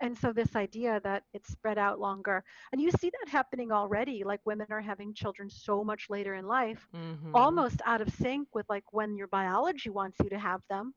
And 0.00 0.16
so, 0.18 0.32
this 0.32 0.56
idea 0.56 1.00
that 1.04 1.24
it's 1.34 1.50
spread 1.50 1.78
out 1.78 2.00
longer, 2.00 2.44
and 2.72 2.80
you 2.80 2.90
see 2.90 3.10
that 3.10 3.30
happening 3.30 3.72
already, 3.72 4.24
like 4.24 4.40
women 4.46 4.68
are 4.70 4.80
having 4.80 5.14
children 5.14 5.48
so 5.50 5.84
much 5.84 6.06
later 6.10 6.34
in 6.34 6.46
life 6.46 6.86
Mhm. 6.92 7.34
almost 7.34 7.80
out 7.86 8.00
of 8.02 8.10
sync 8.10 8.48
with 8.54 8.66
like 8.68 8.84
when 8.92 9.16
your 9.16 9.28
biology 9.28 9.90
wants 9.90 10.18
you 10.22 10.30
to 10.30 10.38
have 10.38 10.60
them 10.70 10.94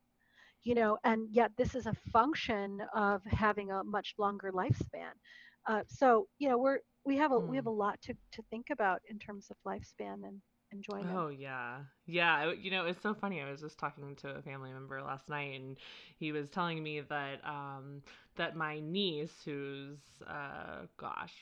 you 0.63 0.73
know 0.75 0.97
and 1.03 1.27
yet 1.31 1.51
this 1.57 1.75
is 1.75 1.85
a 1.87 1.93
function 2.11 2.79
of 2.95 3.21
having 3.25 3.71
a 3.71 3.83
much 3.83 4.13
longer 4.17 4.51
lifespan 4.51 5.11
uh, 5.67 5.81
so 5.87 6.27
you 6.39 6.49
know 6.49 6.57
we're 6.57 6.79
we 7.05 7.17
have 7.17 7.31
a 7.31 7.39
we 7.47 7.55
have 7.55 7.65
a 7.67 7.69
Hmm. 7.69 7.83
lot 7.83 7.99
to 8.01 8.13
to 8.31 8.41
think 8.49 8.67
about 8.71 8.99
in 9.09 9.17
terms 9.19 9.49
of 9.51 9.57
lifespan 9.67 10.15
and 10.27 10.41
enjoyment 10.71 11.15
Oh 11.15 11.29
yeah. 11.29 11.79
Yeah, 12.05 12.51
you 12.51 12.71
know, 12.71 12.85
it's 12.85 13.01
so 13.01 13.13
funny. 13.13 13.41
I 13.41 13.49
was 13.49 13.61
just 13.61 13.77
talking 13.79 14.15
to 14.17 14.29
a 14.29 14.41
family 14.41 14.71
member 14.71 15.01
last 15.01 15.29
night 15.29 15.59
and 15.59 15.77
he 16.17 16.31
was 16.31 16.49
telling 16.49 16.81
me 16.83 17.01
that 17.01 17.45
um 17.45 18.01
that 18.35 18.55
my 18.55 18.79
niece 18.79 19.33
who's 19.45 19.99
uh 20.27 20.85
gosh, 20.97 21.33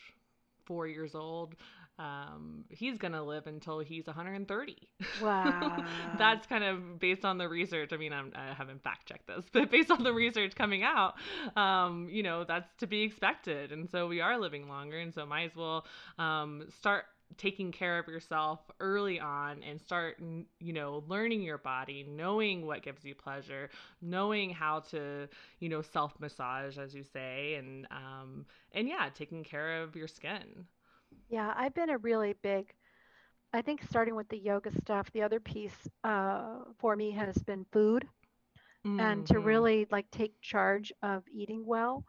4 0.65 0.87
years 0.87 1.15
old, 1.15 1.55
um 1.97 2.63
he's 2.69 2.97
going 2.97 3.11
to 3.13 3.21
live 3.23 3.47
until 3.47 3.79
he's 3.79 4.07
130. 4.07 4.89
wow 5.19 5.83
That's 6.17 6.45
kind 6.47 6.63
of 6.63 6.99
based 6.99 7.25
on 7.25 7.37
the 7.37 7.47
research. 7.49 7.91
I 7.91 7.97
mean, 7.97 8.13
I'm, 8.13 8.31
I 8.35 8.53
haven't 8.53 8.83
fact 8.83 9.07
checked 9.07 9.27
this, 9.27 9.45
but 9.53 9.69
based 9.71 9.91
on 9.91 10.03
the 10.03 10.13
research 10.13 10.55
coming 10.55 10.83
out, 10.83 11.15
um, 11.57 12.07
you 12.09 12.23
know, 12.23 12.43
that's 12.43 12.73
to 12.79 12.87
be 12.87 13.01
expected. 13.03 13.71
And 13.71 13.89
so 13.89 14.07
we 14.07 14.21
are 14.21 14.37
living 14.39 14.67
longer, 14.69 14.99
and 14.99 15.13
so 15.13 15.25
might 15.25 15.51
as 15.51 15.55
well 15.55 15.85
um, 16.17 16.63
start 16.79 17.05
taking 17.37 17.71
care 17.71 17.99
of 17.99 18.07
yourself 18.07 18.59
early 18.79 19.19
on 19.19 19.63
and 19.63 19.79
start 19.79 20.17
you 20.59 20.73
know 20.73 21.03
learning 21.07 21.41
your 21.41 21.57
body 21.57 22.05
knowing 22.09 22.65
what 22.65 22.81
gives 22.83 23.03
you 23.05 23.15
pleasure 23.15 23.69
knowing 24.01 24.49
how 24.49 24.79
to 24.79 25.27
you 25.59 25.69
know 25.69 25.81
self 25.81 26.19
massage 26.19 26.77
as 26.77 26.93
you 26.93 27.03
say 27.03 27.55
and 27.55 27.87
um 27.91 28.45
and 28.73 28.87
yeah 28.87 29.09
taking 29.13 29.43
care 29.43 29.81
of 29.83 29.95
your 29.95 30.07
skin. 30.07 30.65
Yeah 31.29 31.53
i've 31.55 31.73
been 31.73 31.89
a 31.89 31.97
really 31.97 32.33
big 32.41 32.73
i 33.53 33.61
think 33.61 33.81
starting 33.83 34.15
with 34.15 34.27
the 34.29 34.37
yoga 34.37 34.71
stuff 34.81 35.11
the 35.11 35.21
other 35.23 35.39
piece 35.39 35.87
uh, 36.03 36.59
for 36.79 36.95
me 36.95 37.11
has 37.11 37.37
been 37.43 37.65
food 37.71 38.07
and 38.97 39.25
to 39.27 39.39
Mhm. 39.39 39.39
really 39.39 39.87
like 39.91 40.09
take 40.11 40.33
charge 40.41 40.91
of 41.01 41.23
eating 41.31 41.65
well 41.65 42.03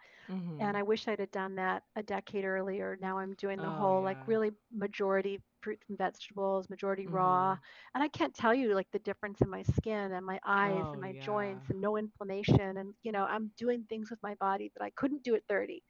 and 0.61 0.75
Mhm. 0.75 0.77
I 0.77 0.83
wish 0.83 1.09
I'd 1.09 1.21
have 1.21 1.31
done 1.31 1.55
that 1.57 1.83
a 1.97 2.03
decade 2.03 2.45
earlier. 2.45 2.97
Now 3.01 3.19
I'm 3.19 3.35
doing 3.35 3.61
the 3.61 3.71
Oh 3.71 3.73
whole 3.73 4.03
like 4.03 4.19
really 4.27 4.51
majority 4.73 5.41
fruit 5.61 5.83
and 5.89 5.99
vegetables, 5.99 6.69
majority 6.71 7.09
raw. 7.09 7.55
Mhm. 7.55 7.61
And 7.95 8.03
I 8.03 8.09
can't 8.09 8.35
tell 8.35 8.55
you 8.55 8.75
like 8.75 8.91
the 8.93 8.99
difference 9.01 9.41
in 9.41 9.49
my 9.51 9.63
skin 9.63 10.13
and 10.13 10.25
my 10.25 10.39
eyes 10.47 10.89
Oh 10.89 10.93
and 10.93 11.01
my 11.01 11.15
yeah. 11.15 11.21
joints 11.21 11.71
and 11.71 11.81
no 11.81 11.97
inflammation. 11.97 12.77
And, 12.79 12.95
you 13.03 13.13
know, 13.13 13.25
I'm 13.25 13.51
doing 13.57 13.85
things 13.89 14.11
with 14.11 14.21
my 14.23 14.35
body 14.35 14.71
that 14.77 14.85
I 14.85 14.91
couldn't 14.97 15.25
do 15.25 15.35
at 15.35 15.47
30 15.49 15.83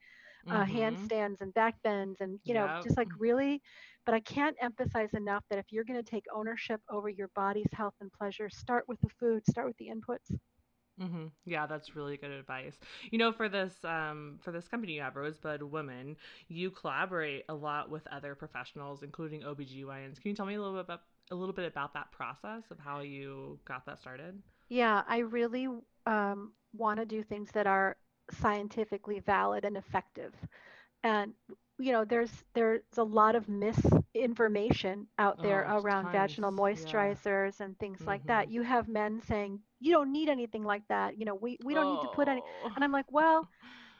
uh, 0.51 0.65
Mhm. 0.65 0.65
handstands 0.65 1.41
and 1.41 1.53
back 1.53 1.75
bends 1.83 2.21
and, 2.21 2.39
you 2.45 2.53
know, 2.53 2.69
Yep. 2.69 2.83
just 2.83 2.97
like 2.97 3.09
really. 3.19 3.61
But 4.05 4.15
I 4.15 4.19
can't 4.21 4.57
emphasize 4.61 5.13
enough 5.13 5.43
that 5.49 5.59
if 5.59 5.71
you're 5.71 5.83
going 5.85 6.03
to 6.03 6.09
take 6.09 6.25
ownership 6.33 6.81
over 6.89 7.09
your 7.09 7.29
body's 7.35 7.71
health 7.73 7.95
and 8.01 8.11
pleasure, 8.11 8.49
start 8.49 8.85
with 8.87 8.99
the 9.01 9.09
food, 9.19 9.45
start 9.47 9.67
with 9.67 9.77
the 9.77 9.89
inputs. 9.89 10.37
Hmm 11.01 11.27
Yeah, 11.45 11.67
that's 11.67 11.95
really 11.95 12.17
good 12.17 12.31
advice. 12.31 12.79
You 13.11 13.19
know, 13.19 13.31
for 13.33 13.49
this 13.49 13.83
um, 13.85 14.39
for 14.43 14.51
this 14.51 14.67
company 14.67 14.93
you 14.93 15.01
have, 15.01 15.15
Rosebud 15.15 15.63
Women, 15.63 16.17
you 16.49 16.71
collaborate 16.71 17.45
a 17.49 17.55
lot 17.55 17.89
with 17.89 18.07
other 18.11 18.35
professionals, 18.35 19.03
including 19.03 19.43
OBGYNs. 19.43 20.21
Can 20.21 20.29
you 20.29 20.35
tell 20.35 20.45
me 20.45 20.55
a 20.55 20.59
little 20.61 20.75
bit 20.75 20.85
about 20.85 21.01
a 21.31 21.35
little 21.35 21.55
bit 21.55 21.65
about 21.65 21.93
that 21.95 22.11
process 22.11 22.63
of 22.71 22.79
how 22.79 23.01
you 23.01 23.59
got 23.65 23.85
that 23.87 23.99
started? 23.99 24.41
Yeah, 24.69 25.03
I 25.07 25.19
really 25.19 25.67
um, 26.05 26.53
want 26.73 26.99
to 26.99 27.05
do 27.05 27.23
things 27.23 27.51
that 27.53 27.67
are 27.67 27.97
scientifically 28.31 29.19
valid 29.19 29.65
and 29.65 29.77
effective. 29.77 30.33
And 31.03 31.33
you 31.79 31.91
know, 31.91 32.05
there's 32.05 32.31
there's 32.53 32.81
a 32.97 33.03
lot 33.03 33.35
of 33.35 33.49
misinformation 33.49 35.07
out 35.17 35.41
there 35.41 35.61
Oh, 35.61 35.75
around 35.75 36.09
tons. 36.09 36.11
vaginal 36.11 36.51
Yeah. 36.71 37.15
moisturizers 37.21 37.59
and 37.59 37.77
things 37.79 38.01
like 38.07 38.25
that. 38.27 38.47
Mhm. 38.47 38.51
You 38.51 38.61
have 38.63 38.87
men 38.87 39.21
saying 39.21 39.59
you 39.81 39.93
don't 39.93 40.11
need 40.13 40.29
anything 40.29 40.63
like 40.63 40.87
that. 40.89 41.17
You 41.17 41.25
know, 41.25 41.35
we 41.35 41.57
we 41.63 41.73
don't 41.75 41.87
need 41.89 42.01
to 42.01 42.09
put 42.09 42.29
any. 42.29 42.43
Oh. 42.43 42.71
And 42.75 42.83
I'm 42.85 42.91
like, 42.93 43.11
well, 43.11 43.49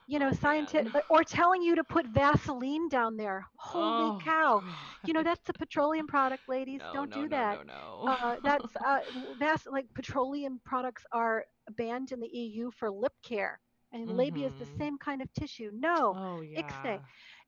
you 0.08 0.20
know, 0.20 0.32
Oh 0.34 0.34
scientific 0.34 1.04
or 1.10 1.24
telling 1.24 1.62
you 1.64 1.76
to 1.76 1.84
put 1.84 2.08
Vaseline 2.08 2.90
down 2.90 3.18
there. 3.18 3.46
Holy 3.58 4.14
Oh 4.14 4.20
cow. 4.20 4.64
You 5.06 5.14
know, 5.14 5.24
that's 5.24 5.50
a 5.50 5.54
petroleum 5.54 6.08
product, 6.08 6.44
ladies. 6.48 6.82
No, 6.82 6.94
Don't 6.94 7.12
no, 7.12 7.26
do 7.26 7.28
no, 7.28 7.28
that. 7.30 7.60
no, 7.64 7.64
no. 7.64 8.08
Uh, 8.08 8.38
that's 8.44 8.76
uh, 8.86 9.00
Vas- 9.40 9.68
like 9.72 9.88
petroleum 9.96 10.60
products 10.66 11.06
are 11.12 11.46
banned 11.72 12.12
in 12.12 12.20
the 12.20 12.28
EU 12.28 12.72
for 12.72 12.92
lip 12.92 13.14
care. 13.24 13.60
And 13.92 14.10
labia 14.10 14.48
is 14.48 14.56
the 14.56 14.66
mhm. 14.66 14.78
same 14.78 14.98
kind 14.98 15.22
of 15.22 15.32
tissue. 15.34 15.72
No, 15.74 16.18
Oh 16.18 16.42
ixnay. 16.58 17.00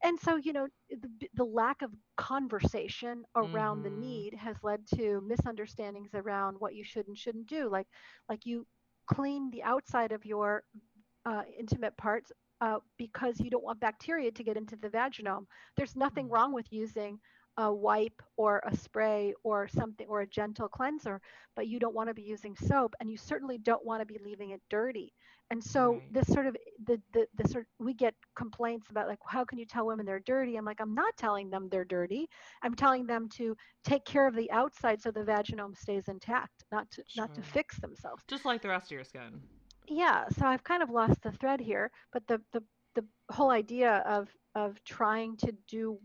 And 0.03 0.19
so, 0.19 0.35
you 0.35 0.53
know, 0.53 0.67
the, 0.89 1.09
the 1.33 1.43
lack 1.45 1.81
of 1.81 1.91
conversation 2.17 3.23
around 3.35 3.83
the 3.83 3.89
Mhm. 3.89 3.91
need 3.91 4.33
has 4.35 4.55
led 4.63 4.85
to 4.95 5.21
misunderstandings 5.25 6.11
around 6.13 6.57
what 6.59 6.75
you 6.75 6.83
should 6.83 7.07
and 7.07 7.17
shouldn't 7.17 7.47
do. 7.47 7.69
Like, 7.69 7.87
like 8.29 8.45
you 8.45 8.65
clean 9.07 9.49
the 9.51 9.63
outside 9.63 10.11
of 10.11 10.25
your 10.25 10.63
uh, 11.25 11.43
intimate 11.57 11.95
parts 11.97 12.31
uh, 12.61 12.79
because 12.97 13.39
you 13.39 13.49
don't 13.49 13.63
want 13.63 13.79
bacteria 13.79 14.31
to 14.31 14.43
get 14.43 14.57
into 14.57 14.75
the 14.75 14.89
vaginome. 14.89 15.45
There's 15.77 15.95
nothing 15.95 16.27
Mm. 16.27 16.29
wrong 16.29 16.53
with 16.53 16.71
using 16.71 17.19
a 17.57 17.73
wipe 17.73 18.21
or 18.37 18.61
a 18.65 18.75
spray 18.75 19.33
or 19.43 19.67
something 19.67 20.07
or 20.07 20.21
a 20.21 20.27
gentle 20.27 20.67
cleanser, 20.67 21.21
but 21.55 21.67
you 21.67 21.79
don't 21.79 21.93
want 21.95 22.09
to 22.09 22.13
be 22.13 22.21
using 22.21 22.55
soap 22.55 22.95
and 22.99 23.09
you 23.09 23.17
certainly 23.17 23.57
don't 23.57 23.85
want 23.85 24.01
to 24.01 24.05
be 24.05 24.19
leaving 24.23 24.51
it 24.51 24.61
dirty. 24.69 25.13
And 25.49 25.63
so 25.63 26.01
Right. 26.01 26.11
this 26.11 26.27
sort 26.27 26.45
of 26.47 26.55
the, 26.85 27.01
the 27.13 27.27
the 27.35 27.47
sort 27.47 27.67
we 27.79 27.93
get 27.93 28.15
complaints 28.35 28.89
about 28.89 29.07
like 29.07 29.19
how 29.27 29.43
can 29.45 29.57
you 29.59 29.65
tell 29.65 29.85
women 29.85 30.05
they're 30.05 30.19
dirty? 30.19 30.55
I'm 30.57 30.65
like 30.65 30.79
I'm 30.81 30.93
not 30.95 31.15
telling 31.17 31.49
them 31.49 31.67
they're 31.69 31.85
dirty. 31.85 32.27
I'm 32.63 32.75
telling 32.75 33.05
them 33.05 33.29
to 33.37 33.55
take 33.83 34.05
care 34.05 34.27
of 34.27 34.35
the 34.35 34.51
outside 34.51 35.01
so 35.01 35.11
the 35.11 35.21
vaginome 35.23 35.77
stays 35.77 36.07
intact, 36.07 36.63
not 36.71 36.89
to 36.91 37.03
not 37.15 37.33
to 37.33 37.41
fix 37.41 37.79
themselves 37.79 38.23
Just 38.27 38.45
like 38.45 38.61
the 38.61 38.69
rest 38.69 38.87
of 38.87 38.91
your 38.91 39.03
skin. 39.03 39.41
yeah 39.87 40.25
so 40.29 40.45
i've 40.45 40.63
kind 40.63 40.81
of 40.83 40.89
lost 40.89 41.21
the 41.23 41.31
thread 41.31 41.59
here 41.59 41.91
but 42.11 42.25
the 42.27 42.41
the, 42.53 42.61
the 42.95 43.05
whole 43.31 43.51
idea 43.51 43.97
of 44.05 44.29
of 44.55 44.83
trying 44.83 45.35
to 45.37 45.51
do 45.67 45.99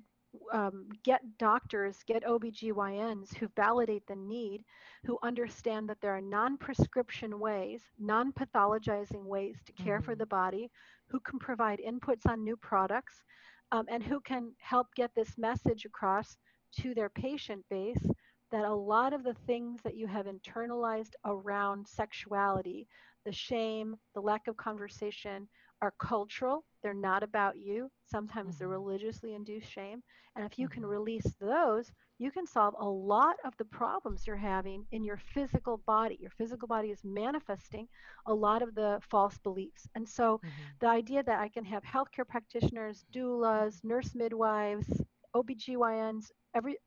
um, 0.52 0.88
get 1.04 1.20
doctors 1.38 2.02
get 2.06 2.24
obgyns 2.24 3.34
who 3.36 3.48
validate 3.56 4.06
the 4.06 4.16
need 4.16 4.64
who 5.04 5.18
understand 5.22 5.88
that 5.88 6.00
there 6.00 6.16
are 6.16 6.20
non-prescription 6.20 7.38
ways 7.38 7.82
non-pathologizing 7.98 9.24
ways 9.24 9.62
to 9.64 9.72
care 9.72 10.00
for 10.00 10.14
Mhm. 10.14 10.18
the 10.18 10.26
body 10.26 10.70
who 11.08 11.20
can 11.20 11.38
provide 11.38 11.80
inputs 11.86 12.26
on 12.26 12.42
new 12.44 12.56
products 12.56 13.24
um, 13.72 13.86
and 13.88 14.02
who 14.02 14.20
can 14.20 14.52
help 14.60 14.86
get 14.94 15.14
this 15.14 15.36
message 15.38 15.84
across 15.84 16.36
to 16.72 16.94
their 16.94 17.08
patient 17.10 17.64
base 17.68 18.06
that 18.50 18.64
a 18.64 18.74
lot 18.74 19.12
of 19.12 19.22
the 19.24 19.34
things 19.46 19.82
that 19.82 19.96
you 19.96 20.06
have 20.06 20.26
internalized 20.26 21.12
around 21.24 21.86
sexuality 21.86 22.86
the 23.24 23.32
shame, 23.32 23.96
the 24.14 24.20
lack 24.20 24.46
of 24.46 24.56
conversation 24.56 25.48
are 25.80 25.92
cultural. 25.98 26.64
They're 26.82 26.94
not 26.94 27.22
about 27.22 27.56
you. 27.58 27.90
Sometimes 28.04 28.58
they're 28.58 28.68
Mhm. 28.68 28.68
religiously 28.68 29.34
induced 29.34 29.70
shame. 29.70 30.02
And 30.34 30.44
if 30.44 30.58
you 30.58 30.68
can 30.68 30.84
Mhm. 30.84 30.86
release 30.86 31.34
those, 31.40 31.92
you 32.18 32.30
can 32.30 32.46
solve 32.46 32.74
a 32.78 32.88
lot 32.88 33.36
of 33.44 33.56
the 33.56 33.64
problems 33.64 34.26
you're 34.26 34.36
having 34.36 34.86
in 34.90 35.04
your 35.04 35.16
physical 35.16 35.78
body. 35.78 36.16
Your 36.20 36.30
physical 36.30 36.68
body 36.68 36.90
is 36.90 37.04
manifesting 37.04 37.88
a 38.26 38.34
lot 38.34 38.62
of 38.62 38.74
the 38.74 39.00
false 39.10 39.38
beliefs. 39.38 39.88
And 39.94 40.08
so 40.08 40.40
Mhm. 40.42 40.80
the 40.80 40.88
idea 40.88 41.22
that 41.22 41.38
I 41.40 41.48
can 41.48 41.64
have 41.64 41.82
healthcare 41.84 42.26
practitioners, 42.26 43.04
doulas, 43.12 43.84
nurse 43.84 44.14
midwives, 44.14 45.02
OBGYNs, 45.34 46.30
every 46.54 46.78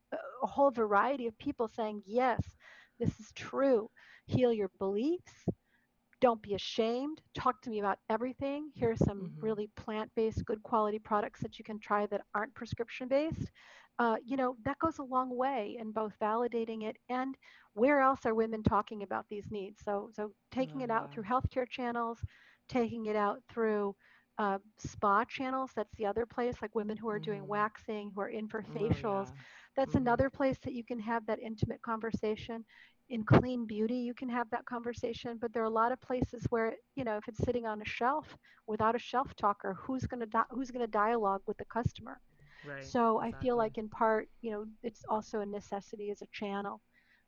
a 0.44 0.48
whole 0.48 0.72
variety 0.72 1.28
of 1.28 1.38
people 1.38 1.68
saying, 1.68 2.04
"Yes, 2.06 2.56
this 3.00 3.20
is 3.20 3.32
true. 3.34 3.90
Heal 4.26 4.54
your 4.54 4.70
beliefs, 4.80 5.48
don't 6.22 6.42
be 6.42 6.56
ashamed. 6.56 7.22
Talk 7.36 7.62
to 7.64 7.70
me 7.70 7.80
about 7.80 8.00
everything. 8.10 8.70
Here 8.76 8.92
are 8.92 8.98
some 8.98 9.32
Mhm. 9.32 9.42
really 9.42 9.70
plant 9.76 10.12
based, 10.16 10.46
good 10.46 10.64
quality 10.64 11.00
products 11.00 11.42
that 11.42 11.60
you 11.60 11.66
can 11.66 11.80
try 11.80 12.08
that 12.08 12.22
aren't 12.36 12.56
prescription 12.56 13.10
based. 13.10 13.52
Uh, 14.00 14.18
you 14.26 14.38
know, 14.38 14.56
that 14.66 14.80
goes 14.80 15.00
a 15.00 15.04
long 15.04 15.36
way 15.36 15.78
in 15.80 15.92
both 15.92 16.14
validating 16.22 16.84
it 16.84 16.98
and 17.10 17.36
where 17.74 18.00
else 18.02 18.26
are 18.26 18.36
women 18.36 18.64
talking 18.64 19.04
about 19.04 19.26
these 19.30 19.46
needs. 19.52 19.82
So, 19.84 20.10
so 20.14 20.32
taking 20.52 20.82
Oh 20.82 20.84
it 20.84 20.92
out 20.92 21.12
through 21.12 21.24
healthcare 21.24 21.70
channels, 21.70 22.20
taking 22.70 23.06
it 23.08 23.16
out 23.16 23.40
through 23.50 23.96
uh, 24.38 24.58
spa 24.78 25.24
channels. 25.26 25.72
That's 25.76 25.94
the 25.98 26.06
other 26.06 26.26
place, 26.26 26.56
like 26.62 26.76
women 26.76 26.98
who 26.98 27.10
are 27.10 27.20
doing 27.20 27.46
Mhm. 27.46 27.48
waxing, 27.48 28.12
who 28.16 28.22
are 28.22 28.30
in 28.30 28.48
for 28.48 28.64
Oh 28.70 28.76
facials. 28.76 29.30
yeah. 29.30 29.32
That's 29.76 29.96
Mhm. 29.96 29.96
another 29.96 30.30
place 30.30 30.58
that 30.64 30.74
you 30.74 30.84
can 30.84 31.00
have 31.00 31.26
that 31.28 31.40
intimate 31.40 31.82
conversation 31.82 32.66
in 33.12 33.24
clean 33.26 33.66
beauty 33.68 33.96
you 33.98 34.14
can 34.16 34.30
have 34.30 34.50
that 34.52 34.66
conversation 34.66 35.38
but 35.42 35.54
there 35.54 35.64
are 35.64 35.74
a 35.74 35.80
lot 35.82 35.92
of 35.92 36.02
places 36.02 36.46
where 36.50 36.74
you 36.96 37.04
know 37.06 37.18
if 37.18 37.28
it's 37.28 37.44
sitting 37.44 37.66
on 37.68 37.82
a 37.82 37.86
shelf 37.86 38.38
without 38.68 38.96
a 38.96 39.00
shelf 39.00 39.36
talker 39.36 39.76
who's 39.86 40.08
going 40.08 40.22
to 40.22 40.28
di- 40.28 40.52
who's 40.52 40.72
going 40.72 40.86
to 40.86 40.92
dialogue 40.92 41.42
with 41.48 41.58
the 41.58 41.66
customer? 41.66 42.20
Right. 42.64 42.94
so 42.94 43.20
i 43.22 43.32
feel 43.32 43.58
like 43.58 43.78
in 43.78 43.90
part 43.90 44.30
you 44.42 44.52
know 44.52 44.66
it's 44.84 45.04
also 45.10 45.42
a 45.42 45.46
necessity 45.46 46.10
as 46.12 46.22
a 46.22 46.28
channel. 46.32 46.82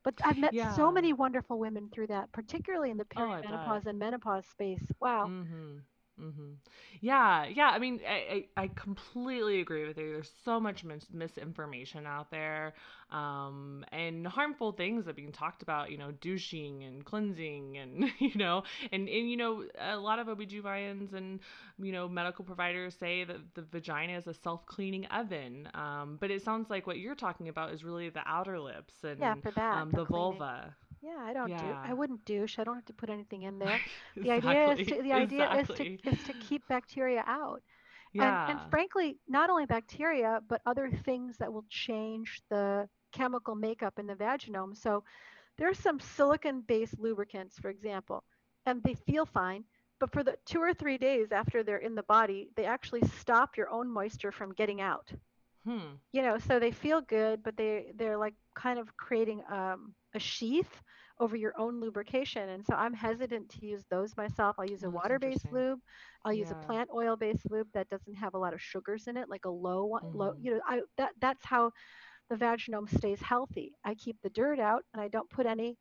But 0.03 0.15
i've 0.25 0.38
met 0.38 0.59
so 0.59 0.91
many 0.91 1.13
wonderful 1.13 1.59
women 1.59 1.89
through 1.93 2.07
that 2.07 2.31
particularly 2.34 2.91
in 2.91 2.97
the 2.97 3.05
Oh, 3.15 3.43
perimenopause 3.43 3.86
and 3.86 3.99
menopause 3.99 4.47
space. 4.47 4.91
Wow. 5.01 5.31
Mhm. 5.31 5.86
Mhm. 6.20 6.57
Yeah, 7.01 7.45
yeah. 7.45 7.70
I 7.70 7.80
mean, 7.80 7.99
I, 8.07 8.45
I 8.57 8.64
I 8.64 8.68
completely 8.68 9.61
agree 9.61 9.88
with 9.88 9.97
you. 9.97 10.14
There's 10.14 10.32
so 10.45 10.59
much 10.59 10.84
mis- 10.84 11.09
misinformation 11.11 12.05
out 12.05 12.30
there, 12.30 12.74
um, 13.11 13.84
and 13.91 14.26
harmful 14.28 14.72
things 14.74 15.05
that 15.05 15.11
are 15.11 15.14
being 15.14 15.32
talked 15.32 15.64
about. 15.64 15.91
You 15.91 15.97
know, 15.97 16.11
douching 16.11 16.84
and 16.84 17.03
cleansing, 17.03 17.78
and 17.78 18.11
you 18.20 18.32
know, 18.36 18.64
and 18.91 19.09
and 19.09 19.30
you 19.32 19.38
know, 19.38 19.66
a 19.80 19.97
lot 19.97 20.20
of 20.20 20.28
OBGYNs 20.28 21.14
and 21.14 21.39
you 21.80 21.91
know 21.91 22.07
medical 22.07 22.45
providers 22.45 22.95
say 22.99 23.24
that 23.24 23.38
the 23.55 23.64
vagina 23.64 24.18
is 24.18 24.28
a 24.28 24.34
self-cleaning 24.34 25.05
oven. 25.07 25.68
Um, 25.74 26.18
but 26.20 26.30
it 26.32 26.43
sounds 26.43 26.70
like 26.70 26.86
what 26.86 26.99
you're 26.99 27.16
talking 27.16 27.49
about 27.49 27.74
is 27.74 27.84
really 27.84 28.09
the 28.09 28.24
outer 28.26 28.59
lips 28.59 28.93
and 29.03 29.20
yeah 29.20 29.36
for 29.36 29.51
that 29.51 29.86
um, 29.86 29.93
the 29.93 30.05
cleaning 30.05 30.45
vulva. 30.45 30.76
Yeah, 31.04 31.20
I 31.22 31.34
don't 31.34 31.58
do 31.58 31.76
I 31.84 31.93
wouldn't 31.93 32.26
douche. 32.26 32.60
I 32.60 32.66
don't 32.66 32.76
have 32.76 32.86
to 32.88 32.93
put 32.93 33.10
anything 33.10 33.43
in 33.43 33.60
there. 33.60 33.82
The 34.24 34.32
idea 34.32 34.72
is 34.72 34.84
to 34.84 35.01
the 35.04 35.14
idea 35.14 35.47
is 35.51 35.72
to 35.74 35.88
is 36.06 36.24
to 36.24 36.34
keep 36.36 36.68
bacteria 36.68 37.24
out. 37.28 37.64
And 38.20 38.39
and 38.47 38.62
frankly, 38.70 39.20
not 39.28 39.49
only 39.49 39.66
bacteria, 39.66 40.41
but 40.47 40.62
other 40.66 40.89
things 40.91 41.38
that 41.38 41.54
will 41.54 41.66
change 41.70 42.41
the 42.49 42.89
chemical 43.14 43.56
makeup 43.56 43.99
in 43.99 44.08
the 44.08 44.16
vaginome. 44.16 44.76
So 44.78 45.04
there's 45.58 45.80
some 45.80 45.99
silicon-based 45.99 46.99
lubricants, 46.99 47.60
for 47.60 47.70
example, 47.70 48.24
and 48.66 48.84
they 48.84 48.95
feel 48.95 49.26
fine, 49.26 49.66
but 49.99 50.12
for 50.14 50.24
the 50.24 50.38
two 50.45 50.62
or 50.62 50.74
three 50.74 50.97
days 50.97 51.32
after 51.32 51.64
they're 51.64 51.78
in 51.89 51.95
the 51.95 52.04
body, 52.04 52.49
they 52.56 52.66
actually 52.66 53.01
stop 53.08 53.58
your 53.58 53.70
own 53.70 53.89
moisture 53.91 54.32
from 54.32 54.54
getting 54.54 54.82
out 54.82 55.14
Hmm. 55.66 55.99
you 56.12 56.22
know 56.22 56.38
so 56.38 56.60
they 56.60 56.72
feel 56.72 57.01
good 57.01 57.43
but 57.43 57.58
they 57.58 57.91
they're 57.95 58.18
like 58.18 58.36
kind 58.56 58.80
of 58.80 58.95
creating 58.97 59.43
um, 59.51 59.93
a 60.16 60.20
sheath 60.20 60.82
over 61.20 61.36
your 61.36 61.53
own 61.57 61.80
lubrication 61.80 62.49
and 62.49 62.66
so 62.66 62.74
i'm 62.76 62.93
hesitant 62.93 63.49
to 63.49 63.66
use 63.66 63.84
those 63.89 64.16
myself 64.18 64.55
i'll 64.59 64.66
use 64.70 64.84
a 64.84 64.89
Oh, 64.89 64.91
water-based 64.91 65.45
lube 65.51 65.80
i'll 66.26 66.34
use 66.34 66.51
a 66.51 66.55
plant 66.55 66.89
oil-based 66.93 67.49
lube 67.49 67.68
that 67.74 67.89
doesn't 67.89 68.16
have 68.16 68.34
a 68.34 68.38
lot 68.38 68.53
of 68.53 68.61
sugars 68.61 69.07
in 69.07 69.18
it 69.18 69.30
like 69.30 69.45
a 69.45 69.49
low 69.49 69.86
one 69.86 70.01
low 70.14 70.32
you 70.39 70.51
know 70.53 70.59
i 70.68 70.80
that 70.97 71.11
that's 71.20 71.45
how 71.45 71.72
the 72.30 72.36
vaginome 72.36 72.89
stays 72.97 73.22
healthy 73.22 73.74
i 73.86 73.93
keep 73.95 74.18
the 74.22 74.30
dirt 74.30 74.59
out 74.59 74.84
and 74.93 75.01
i 75.01 75.07
don't 75.07 75.30
put 75.30 75.45
any 75.45 75.78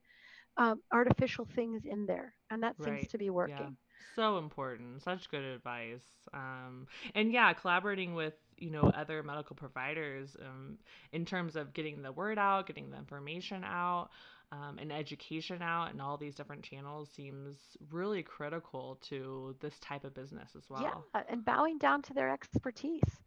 um, 0.56 0.80
artificial 0.92 1.44
things 1.54 1.84
in 1.84 2.06
there, 2.06 2.34
and 2.50 2.62
that 2.62 2.76
seems 2.82 3.06
to 3.08 3.18
be 3.18 3.30
Yeah. 3.44 3.68
working. 3.68 3.76
So 4.14 4.38
important. 4.38 5.02
Such 5.02 5.30
good 5.30 5.42
advice. 5.42 6.04
Um, 6.32 6.86
and 7.14 7.32
yeah, 7.32 7.52
collaborating 7.52 8.14
with, 8.14 8.34
you 8.58 8.70
know, 8.70 8.88
other 8.94 9.22
medical 9.22 9.56
providers 9.56 10.36
um, 10.40 10.78
in 11.12 11.24
terms 11.24 11.56
of 11.56 11.72
getting 11.72 12.02
the 12.02 12.12
word 12.12 12.38
out, 12.38 12.66
getting 12.66 12.90
the 12.90 12.96
information 12.98 13.64
out, 13.64 14.10
um, 14.52 14.78
and 14.78 14.92
education 14.92 15.62
out, 15.62 15.92
and 15.92 16.02
all 16.02 16.18
these 16.18 16.36
different 16.36 16.64
channels 16.64 17.10
seems 17.10 17.76
really 17.90 18.22
critical 18.22 18.98
to 19.10 19.56
this 19.60 19.80
type 19.80 20.04
of 20.04 20.14
business 20.14 20.56
as 20.56 20.70
well. 20.70 21.06
Yeah, 21.12 21.24
and 21.28 21.44
bowing 21.44 21.78
down 21.78 22.02
to 22.02 22.14
their 22.14 22.30
expertise. 22.30 23.22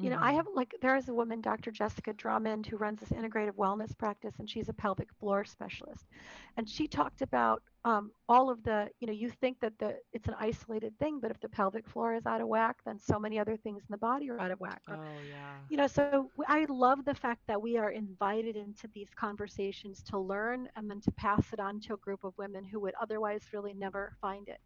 You 0.00 0.10
know, 0.10 0.18
I 0.20 0.32
Mm-hmm. 0.32 0.34
have 0.34 0.46
like 0.54 0.74
there 0.80 0.96
is 0.96 1.08
a 1.08 1.14
woman, 1.14 1.40
Dr. 1.40 1.70
Jessica 1.70 2.12
Drummond, 2.14 2.66
who 2.66 2.76
runs 2.76 3.00
this 3.00 3.10
integrative 3.10 3.52
wellness 3.56 3.96
practice, 3.96 4.38
and 4.38 4.48
she's 4.48 4.68
a 4.68 4.74
pelvic 4.74 5.12
floor 5.14 5.44
specialist. 5.44 6.06
And 6.56 6.68
she 6.68 6.88
talked 6.88 7.22
about 7.22 7.62
um, 7.86 8.12
all 8.28 8.50
of 8.50 8.64
the, 8.64 8.90
you 9.00 9.08
know, 9.08 9.14
you 9.14 9.30
think 9.30 9.60
that 9.60 9.78
the 9.80 9.96
it's 10.12 10.28
an 10.28 10.36
isolated 10.40 10.98
thing, 10.98 11.20
but 11.22 11.32
if 11.32 11.40
the 11.40 11.48
pelvic 11.50 11.88
floor 11.88 12.14
is 12.14 12.26
out 12.26 12.42
of 12.42 12.48
whack, 12.48 12.76
then 12.86 12.98
so 13.00 13.20
many 13.20 13.40
other 13.40 13.56
things 13.56 13.82
in 13.84 13.92
the 13.92 13.98
body 13.98 14.30
are 14.30 14.40
out 14.40 14.52
of 14.52 14.60
whack. 14.60 14.82
Or, 14.90 15.00
Oh, 15.00 15.20
yeah. 15.20 15.64
you 15.70 15.78
know, 15.78 15.88
so 15.88 16.30
I 16.48 16.66
love 16.68 17.04
the 17.04 17.14
fact 17.14 17.42
that 17.48 17.62
we 17.62 17.76
are 17.78 17.90
invited 17.90 18.56
into 18.56 18.88
these 18.94 19.10
conversations 19.14 20.02
to 20.04 20.18
learn 20.18 20.68
and 20.76 20.90
then 20.90 21.00
to 21.02 21.12
pass 21.12 21.52
it 21.52 21.60
on 21.60 21.80
to 21.82 21.94
a 21.94 21.98
group 21.98 22.24
of 22.24 22.34
women 22.38 22.64
who 22.64 22.80
would 22.80 22.94
otherwise 23.00 23.42
really 23.52 23.74
never 23.74 24.12
find 24.20 24.48
it 24.48 24.60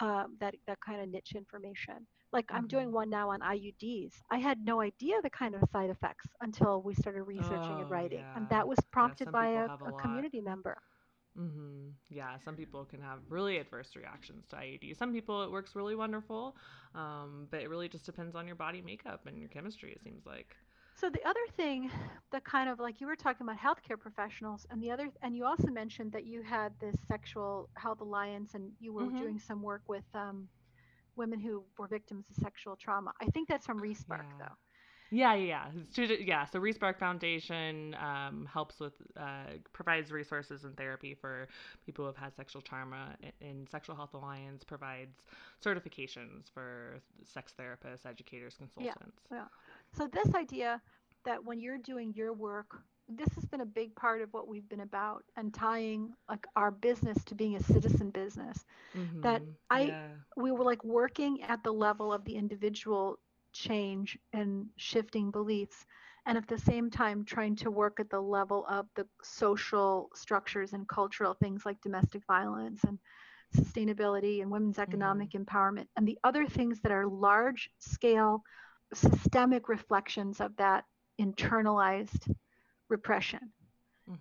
um, 0.00 0.36
that 0.40 0.54
that 0.66 0.78
kind 0.80 1.00
of 1.02 1.08
niche 1.08 1.34
information. 1.36 2.06
Like 2.32 2.46
I'm 2.52 2.66
Mm-hmm. 2.66 2.78
doing 2.78 2.92
one 2.92 3.10
now 3.10 3.30
on 3.30 3.42
IUDs. 3.42 4.22
I 4.30 4.38
had 4.38 4.64
no 4.64 4.80
idea 4.80 5.20
the 5.22 5.30
kind 5.30 5.54
of 5.54 5.62
side 5.70 5.90
effects 5.90 6.26
until 6.40 6.82
we 6.82 6.94
started 6.94 7.22
researching 7.22 7.80
and 7.80 7.88
Oh, 7.88 7.90
writing, 7.90 8.26
and 8.34 8.48
that 8.48 8.66
was 8.68 8.78
prompted 8.92 9.30
some 9.30 9.38
by 9.38 9.48
a, 9.50 9.68
a 9.84 9.86
a 9.86 9.92
community 9.94 10.40
member. 10.40 10.76
Hmm 11.38 11.90
Yeah, 12.10 12.38
some 12.38 12.56
people 12.56 12.84
can 12.86 13.02
have 13.02 13.20
really 13.30 13.58
adverse 13.58 13.96
reactions 13.96 14.48
to 14.48 14.56
IUD. 14.58 14.94
Some 14.94 15.12
people 15.12 15.44
it 15.44 15.52
works 15.52 15.76
really 15.76 15.96
wonderful, 15.96 16.56
um, 16.94 17.48
but 17.50 17.62
it 17.62 17.70
really 17.70 17.88
just 17.88 18.06
depends 18.06 18.36
on 18.36 18.46
your 18.46 18.56
body 18.56 18.82
makeup 18.82 19.26
and 19.26 19.38
your 19.38 19.48
chemistry. 19.48 19.92
It 19.92 20.02
seems 20.02 20.26
like. 20.26 20.56
So 20.94 21.10
the 21.10 21.24
other 21.26 21.46
thing 21.56 21.90
that 22.32 22.44
kind 22.44 22.68
of 22.68 22.78
like 22.80 23.00
you 23.00 23.06
were 23.06 23.16
talking 23.16 23.46
about 23.46 23.58
healthcare 23.58 23.98
professionals, 23.98 24.66
and 24.70 24.82
the 24.82 24.90
other, 24.90 25.08
and 25.22 25.36
you 25.36 25.44
also 25.46 25.68
mentioned 25.68 26.12
that 26.12 26.24
you 26.26 26.42
had 26.42 26.74
this 26.80 26.96
sexual 27.06 27.70
health 27.76 28.00
alliance, 28.00 28.54
and 28.54 28.72
you 28.80 28.92
were 28.92 29.10
hmm 29.10 29.28
doing 29.28 29.38
some 29.38 29.62
work 29.62 29.82
with 29.88 30.04
um, 30.14 30.48
women 31.16 31.40
who 31.40 31.64
were 31.78 31.88
victims 31.88 32.26
of 32.30 32.36
sexual 32.36 32.76
trauma. 32.76 33.12
I 33.20 33.26
think 33.26 33.48
that's 33.48 33.66
from 33.66 33.80
Respark, 33.80 34.28
Yeah. 34.28 34.40
though. 34.40 34.56
Yeah, 35.10 35.34
yeah, 35.34 35.44
yeah. 35.46 35.64
It's 35.76 35.94
two 35.94 36.06
di- 36.06 36.24
yeah. 36.24 36.44
So 36.44 36.60
Respark 36.60 36.98
Foundation 36.98 37.94
um, 37.94 38.48
helps 38.52 38.80
with 38.80 38.94
uh, 39.16 39.58
provides 39.72 40.10
resources 40.12 40.64
and 40.64 40.76
therapy 40.76 41.14
for 41.14 41.48
people 41.84 42.04
who 42.04 42.06
have 42.06 42.16
had 42.16 42.34
sexual 42.34 42.62
trauma, 42.62 43.16
and 43.40 43.68
Sexual 43.68 43.96
Health 43.96 44.14
Alliance 44.14 44.64
provides 44.64 45.22
certifications 45.64 46.50
for 46.52 47.00
sex 47.24 47.54
therapists, 47.58 48.06
educators, 48.06 48.56
consultants. 48.56 49.22
yeah. 49.30 49.46
So 49.92 50.06
this 50.06 50.34
idea 50.34 50.80
that 51.24 51.44
when 51.44 51.60
you're 51.60 51.78
doing 51.78 52.12
your 52.14 52.32
work, 52.32 52.76
this 53.08 53.28
has 53.34 53.44
been 53.46 53.60
a 53.60 53.66
big 53.66 53.94
part 53.94 54.20
of 54.22 54.32
what 54.32 54.48
we've 54.48 54.68
been 54.68 54.80
about 54.80 55.24
and 55.36 55.52
tying 55.52 56.12
like 56.28 56.46
our 56.56 56.70
business 56.70 57.24
to 57.24 57.34
being 57.34 57.56
a 57.56 57.62
citizen 57.62 58.10
business. 58.10 58.64
That 59.22 59.42
hmm 59.42 59.56
I 59.70 59.94
Yeah. 59.94 60.16
we 60.36 60.52
were 60.52 60.64
like 60.64 60.84
working 60.84 61.42
at 61.42 61.62
the 61.62 61.72
level 61.72 62.12
of 62.12 62.24
the 62.24 62.34
individual 62.36 63.18
change 63.52 64.18
and 64.32 64.66
shifting 64.76 65.30
beliefs 65.30 65.86
and 66.26 66.36
at 66.38 66.46
the 66.48 66.58
same 66.58 66.90
time 66.90 67.24
trying 67.24 67.56
to 67.56 67.70
work 67.70 67.98
at 68.00 68.10
the 68.10 68.20
level 68.20 68.64
of 68.68 68.86
the 68.96 69.06
social 69.22 70.10
structures 70.14 70.72
and 70.72 70.88
cultural 70.88 71.34
things 71.34 71.64
like 71.64 71.80
domestic 71.82 72.22
violence 72.26 72.82
and 72.84 72.98
sustainability 73.56 74.40
and 74.42 74.50
women's 74.50 74.78
hmm 74.86 75.28
economic 75.28 75.30
empowerment 75.32 75.86
and 75.96 76.06
the 76.06 76.18
other 76.24 76.46
things 76.46 76.80
that 76.80 76.92
are 76.92 77.06
large 77.06 77.70
scale 77.78 78.42
systemic 78.92 79.68
reflections 79.68 80.40
of 80.40 80.56
that 80.56 80.84
internalized 81.20 82.32
repression 82.88 83.40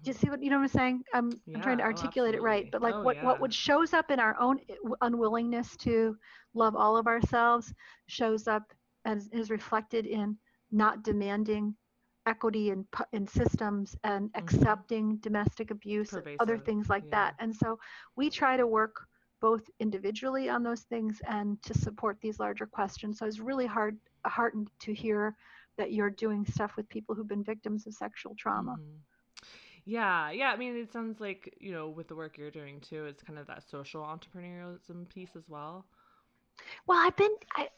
do 0.04 0.10
you 0.10 0.14
hmm 0.14 0.16
see 0.16 0.30
what 0.30 0.42
you 0.42 0.50
know 0.50 0.58
what 0.58 0.64
I'm 0.64 0.68
saying? 0.70 1.04
I'm 1.14 1.42
I'm 1.54 1.62
trying 1.62 1.78
to 1.78 1.84
Yeah. 1.86 1.94
Oh, 1.94 2.12
articulate 2.12 2.36
it 2.36 2.42
right, 2.42 2.68
but 2.72 2.82
like 2.82 2.96
Oh, 2.96 3.04
what 3.04 3.18
what 3.22 3.40
yeah. 3.40 3.42
would 3.42 3.54
shows 3.54 3.94
up 3.94 4.10
in 4.12 4.20
our 4.20 4.36
own 4.40 4.60
unwillingness 5.02 5.76
to 5.78 6.16
love 6.54 6.76
all 6.76 6.98
of 6.98 7.08
ourselves 7.08 7.74
shows 8.08 8.48
up 8.48 8.74
as 9.08 9.30
is 9.34 9.52
reflected 9.52 10.08
in 10.08 10.38
not 10.72 11.04
demanding 11.04 11.76
equity 12.28 12.72
in 12.72 12.86
in 13.14 13.28
systems 13.28 13.96
and 14.04 14.30
hmm 14.38 14.78
accepting 14.82 15.18
domestic 15.18 15.72
abuse 15.72 16.18
and 16.18 16.28
other 16.40 16.58
things 16.60 16.90
like 16.90 17.10
Yeah. 17.10 17.30
that. 17.30 17.36
And 17.40 17.56
so 17.56 17.80
we 18.16 18.30
try 18.30 18.58
to 18.58 18.68
work 18.68 19.08
both 19.42 19.70
individually 19.80 20.50
on 20.50 20.64
those 20.64 20.84
things 20.84 21.22
and 21.28 21.62
to 21.64 21.74
support 21.74 22.20
these 22.22 22.40
larger 22.40 22.68
questions. 22.68 23.20
So 23.20 23.26
I 23.26 23.28
was 23.28 23.42
really 23.42 23.68
hard 23.68 24.00
heartened 24.26 24.70
to 24.82 24.94
hear 24.94 25.36
that 25.78 25.94
you're 25.94 26.12
doing 26.12 26.46
stuff 26.46 26.76
with 26.78 26.90
people 26.90 27.16
who've 27.16 27.28
been 27.28 27.44
victims 27.44 27.88
of 27.88 27.94
sexual 27.96 28.36
trauma. 28.38 28.78
hmm 28.78 28.98
Yeah. 29.86 30.32
Yeah. 30.32 30.52
I 30.52 30.58
mean, 30.58 30.76
it 30.78 30.92
sounds 30.92 31.20
like, 31.22 31.56
you 31.60 31.72
know, 31.72 31.90
with 31.90 32.08
the 32.08 32.16
work 32.16 32.38
you're 32.38 32.52
doing 32.52 32.82
too, 32.82 33.06
it's 33.06 33.24
kind 33.24 33.40
of 33.40 33.48
that 33.48 33.64
social 33.70 34.04
entrepreneurialism 34.04 35.10
piece 35.10 35.36
as 35.36 35.50
well. 35.50 35.86
Well, 36.88 36.98
I've 37.06 37.16
been 37.18 37.36
I 37.56 37.70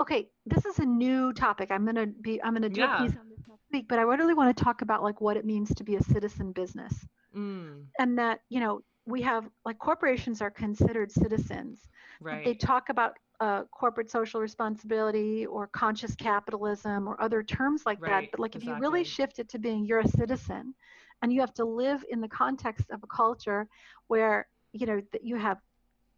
okay, 0.00 0.28
this 0.46 0.64
is 0.64 0.78
a 0.78 0.84
new 0.84 1.32
topic. 1.32 1.70
I'm 1.70 1.84
going 1.84 1.96
to 1.96 2.06
be 2.06 2.42
I'm 2.42 2.54
to 2.54 2.68
do 2.68 2.82
a 2.82 2.86
Yeah. 2.86 2.98
piece 2.98 3.16
on 3.16 3.28
this 3.28 3.46
next 3.48 3.70
week, 3.72 3.86
but 3.88 3.98
I 3.98 4.02
really 4.02 4.34
want 4.34 4.56
to 4.56 4.64
talk 4.64 4.82
about 4.82 5.02
like 5.02 5.20
what 5.20 5.36
it 5.36 5.44
means 5.44 5.74
to 5.74 5.84
be 5.84 5.96
a 5.96 6.02
citizen 6.02 6.52
business. 6.52 7.06
Mm. 7.36 7.86
And 7.98 8.18
that, 8.18 8.40
you 8.48 8.60
know, 8.60 8.82
we 9.06 9.22
have 9.22 9.48
like 9.64 9.78
corporations 9.78 10.40
are 10.40 10.50
considered 10.50 11.10
citizens. 11.10 11.88
Right. 12.20 12.44
They 12.44 12.54
talk 12.54 12.88
about 12.88 13.16
uh, 13.40 13.64
corporate 13.72 14.10
social 14.10 14.40
responsibility 14.40 15.46
or 15.46 15.66
conscious 15.66 16.14
capitalism 16.14 17.08
or 17.08 17.20
other 17.20 17.42
terms 17.42 17.84
like 17.84 18.00
that. 18.00 18.06
Right. 18.06 18.28
But 18.30 18.40
like 18.40 18.54
if 18.54 18.64
you 18.64 18.74
really 18.78 19.04
shift 19.04 19.38
it 19.38 19.48
to 19.50 19.58
being 19.58 19.84
you're 19.84 20.00
a 20.00 20.08
citizen 20.08 20.74
and 21.22 21.32
you 21.32 21.40
have 21.40 21.54
to 21.54 21.64
live 21.64 22.04
in 22.10 22.20
the 22.20 22.28
context 22.28 22.90
of 22.90 23.02
a 23.02 23.06
culture 23.06 23.68
where, 24.06 24.46
you 24.72 24.86
know, 24.86 25.00
that 25.12 25.24
you 25.24 25.36
have 25.36 25.58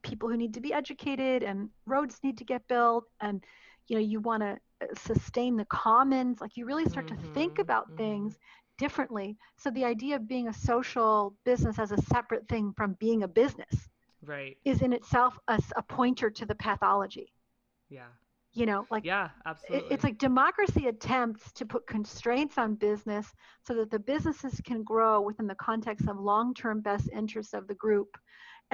people 0.05 0.29
who 0.31 0.37
need 0.39 0.55
to 0.55 0.61
be 0.61 0.75
educated 0.75 1.43
and 1.43 1.71
roads 1.87 2.21
need 2.25 2.39
to 2.39 2.45
get 2.45 2.69
built 2.69 3.05
and 3.21 3.45
you 3.89 3.97
know 3.97 4.03
you 4.03 4.21
want 4.21 4.43
to 4.43 4.59
sustain 4.97 5.57
the 5.57 5.67
commons 5.67 6.41
like 6.41 6.57
you 6.57 6.67
really 6.67 6.87
start 6.87 7.09
to 7.09 7.17
think 7.35 7.55
hmm 7.55 7.61
about 7.61 7.87
hmm 7.89 7.97
things 7.97 8.39
differently 8.79 9.37
so 9.59 9.71
the 9.71 9.85
idea 9.85 10.17
of 10.17 10.29
being 10.29 10.49
a 10.49 10.55
social 10.55 11.35
business 11.45 11.79
as 11.79 11.93
a 11.93 12.03
separate 12.03 12.49
thing 12.49 12.73
from 12.77 12.95
being 13.01 13.23
a 13.25 13.29
business 13.29 13.89
Right. 14.23 14.59
is 14.65 14.83
in 14.83 14.93
itself 14.93 15.39
a, 15.49 15.61
a 15.77 15.83
pointer 15.83 16.31
to 16.31 16.47
the 16.47 16.55
pathology 16.57 17.33
Yeah. 17.89 18.11
you 18.53 18.67
know 18.67 18.87
like 18.91 19.05
Yeah. 19.05 19.31
it, 19.71 19.87
it's 19.91 20.05
like 20.05 20.19
democracy 20.19 20.87
attempts 20.89 21.53
to 21.53 21.67
put 21.67 21.87
constraints 21.87 22.59
on 22.59 22.75
business 22.75 23.33
so 23.63 23.75
that 23.75 23.91
the 23.91 23.99
businesses 23.99 24.61
can 24.65 24.83
grow 24.83 25.21
within 25.21 25.47
the 25.47 25.55
context 25.57 26.09
of 26.09 26.19
long-term 26.19 26.81
best 26.81 27.09
interests 27.13 27.55
of 27.55 27.67
the 27.69 27.75
group 27.75 28.17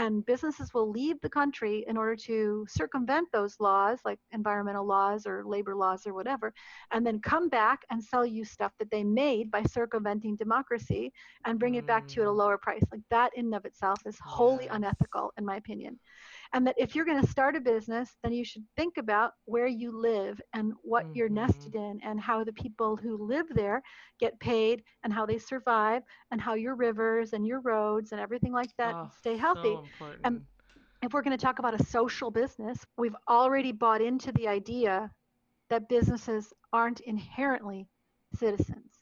and 0.00 0.26
businesses 0.26 0.74
will 0.74 0.90
leave 0.90 1.20
the 1.20 1.28
country 1.30 1.84
in 1.88 1.96
order 1.96 2.16
to 2.16 2.66
circumvent 2.68 3.28
those 3.32 3.60
laws 3.60 4.00
like 4.04 4.18
environmental 4.32 4.86
laws 4.86 5.26
or 5.26 5.44
labor 5.44 5.74
laws 5.76 6.06
or 6.06 6.14
whatever 6.14 6.52
and 6.92 7.06
then 7.06 7.20
come 7.20 7.48
back 7.48 7.80
and 7.90 8.02
sell 8.02 8.26
you 8.26 8.44
stuff 8.44 8.72
that 8.78 8.90
they 8.90 9.04
made 9.04 9.50
by 9.50 9.62
circumventing 9.64 10.36
democracy 10.36 11.12
and 11.46 11.58
bring 11.60 11.74
it 11.76 11.86
back 11.86 12.06
to 12.08 12.20
you 12.20 12.26
at 12.26 12.30
a 12.30 12.32
Mm. 12.32 12.42
lower 12.42 12.58
price. 12.58 12.84
Like 12.92 13.02
that 13.10 13.32
in 13.36 13.46
and 13.46 13.54
of 13.54 13.64
itself 13.66 14.00
is 14.06 14.18
wholly 14.22 14.68
unethical 14.72 15.32
in 15.38 15.44
my 15.46 15.56
opinion 15.56 15.98
and 16.52 16.66
that 16.66 16.74
if 16.78 16.94
you're 16.94 17.04
going 17.04 17.20
to 17.20 17.28
start 17.28 17.56
a 17.56 17.60
business 17.60 18.16
then 18.22 18.32
you 18.32 18.44
should 18.44 18.64
think 18.76 18.96
about 18.98 19.32
where 19.44 19.66
you 19.66 19.90
live 19.98 20.40
and 20.54 20.72
what 20.82 21.06
you're 21.12 21.28
hmm 21.28 21.44
nested 21.44 21.74
in 21.74 22.00
and 22.02 22.20
how 22.20 22.44
the 22.44 22.52
people 22.52 22.96
who 22.96 23.16
live 23.26 23.46
there 23.54 23.82
get 24.18 24.38
paid 24.40 24.82
and 25.04 25.12
how 25.12 25.26
they 25.26 25.38
survive 25.38 26.02
and 26.30 26.40
how 26.40 26.54
your 26.54 26.74
rivers 26.76 27.32
and 27.32 27.46
your 27.46 27.60
roads 27.60 28.12
and 28.12 28.20
everything 28.20 28.52
like 28.52 28.70
that 28.78 28.96
Oh, 28.96 29.10
stay 29.10 29.36
so 29.52 29.60
healthy. 29.60 29.80
And 30.24 30.40
if 31.02 31.12
we're 31.12 31.22
going 31.22 31.36
to 31.36 31.42
talk 31.44 31.58
about 31.58 31.78
a 31.80 31.84
social 31.84 32.30
business 32.30 32.84
we've 32.96 33.16
already 33.28 33.72
bought 33.72 34.00
into 34.02 34.32
the 34.32 34.48
idea 34.48 35.10
that 35.70 35.88
businesses 35.88 36.52
aren't 36.72 37.00
inherently 37.00 37.88
citizens. 38.34 39.00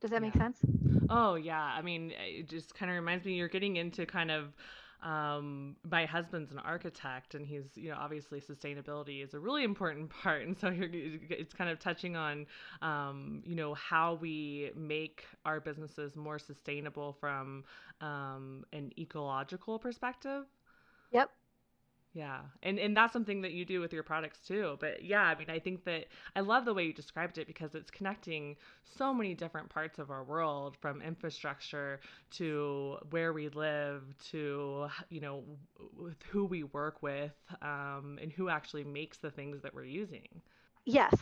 Does 0.00 0.10
that 0.10 0.22
make 0.22 0.34
sense? 0.34 0.60
Oh 1.08 1.34
yeah, 1.36 1.60
I 1.62 1.82
mean, 1.82 2.12
it 2.12 2.48
just 2.48 2.74
kind 2.74 2.90
of 2.90 2.96
reminds 2.96 3.24
me 3.24 3.34
you're 3.34 3.48
getting 3.48 3.76
into 3.76 4.06
kind 4.06 4.30
of 4.30 4.54
um 5.02 5.76
my 5.88 6.04
husband's 6.06 6.50
an 6.50 6.58
architect 6.58 7.34
and 7.34 7.46
he's 7.46 7.66
you 7.76 7.88
know 7.88 7.96
obviously 7.96 8.40
sustainability 8.40 9.22
is 9.22 9.32
a 9.32 9.38
really 9.38 9.62
important 9.62 10.10
part 10.22 10.42
and 10.42 10.58
so 10.58 10.72
it's 10.74 11.54
kind 11.54 11.70
of 11.70 11.78
touching 11.78 12.16
on 12.16 12.46
um 12.82 13.42
you 13.44 13.54
know 13.54 13.74
how 13.74 14.14
we 14.14 14.72
make 14.74 15.24
our 15.44 15.60
businesses 15.60 16.16
more 16.16 16.38
sustainable 16.38 17.12
from 17.12 17.64
um 18.00 18.64
an 18.72 18.90
ecological 18.98 19.78
perspective. 19.78 20.44
Yep 21.12 21.30
Yeah. 22.12 22.40
And 22.62 22.78
and 22.78 22.96
that's 22.96 23.12
something 23.12 23.42
that 23.42 23.52
you 23.52 23.64
do 23.64 23.80
with 23.80 23.92
your 23.92 24.02
products 24.02 24.40
too. 24.40 24.76
But 24.80 25.04
yeah, 25.04 25.22
I 25.22 25.34
mean, 25.36 25.50
I 25.50 25.58
think 25.58 25.84
that 25.84 26.06
I 26.34 26.40
love 26.40 26.64
the 26.64 26.74
way 26.74 26.84
you 26.84 26.92
described 26.92 27.38
it 27.38 27.46
because 27.46 27.74
it's 27.74 27.90
connecting 27.90 28.56
so 28.84 29.12
many 29.14 29.34
different 29.34 29.68
parts 29.68 29.98
of 29.98 30.10
our 30.10 30.24
world 30.24 30.76
from 30.76 31.02
infrastructure 31.02 32.00
to 32.32 32.98
where 33.10 33.32
we 33.32 33.48
live 33.50 34.02
to, 34.30 34.88
you 35.10 35.20
know, 35.20 35.44
with 35.96 36.20
who 36.30 36.44
we 36.44 36.64
work 36.64 37.02
with 37.02 37.34
um, 37.62 38.18
and 38.20 38.32
who 38.32 38.48
actually 38.48 38.84
makes 38.84 39.18
the 39.18 39.30
things 39.30 39.60
that 39.62 39.74
we're 39.74 39.84
using. 39.84 40.26
Yes. 40.84 41.14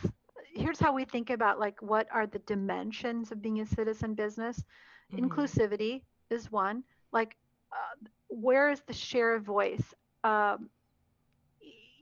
Here's 0.53 0.79
how 0.79 0.93
we 0.93 1.05
think 1.05 1.29
about 1.29 1.59
like 1.59 1.81
what 1.81 2.07
are 2.11 2.25
the 2.27 2.39
dimensions 2.39 3.31
of 3.31 3.41
being 3.41 3.59
a 3.59 3.65
citizen 3.65 4.13
business. 4.15 4.63
hmm 5.11 5.49
Inclusivity 5.51 6.03
is 6.29 6.51
one. 6.51 6.83
Like 7.11 7.35
uh, 7.71 8.07
where 8.29 8.69
is 8.69 8.81
the 8.81 8.93
share 8.93 9.35
of 9.35 9.43
voice? 9.43 9.93
Um, 10.23 10.69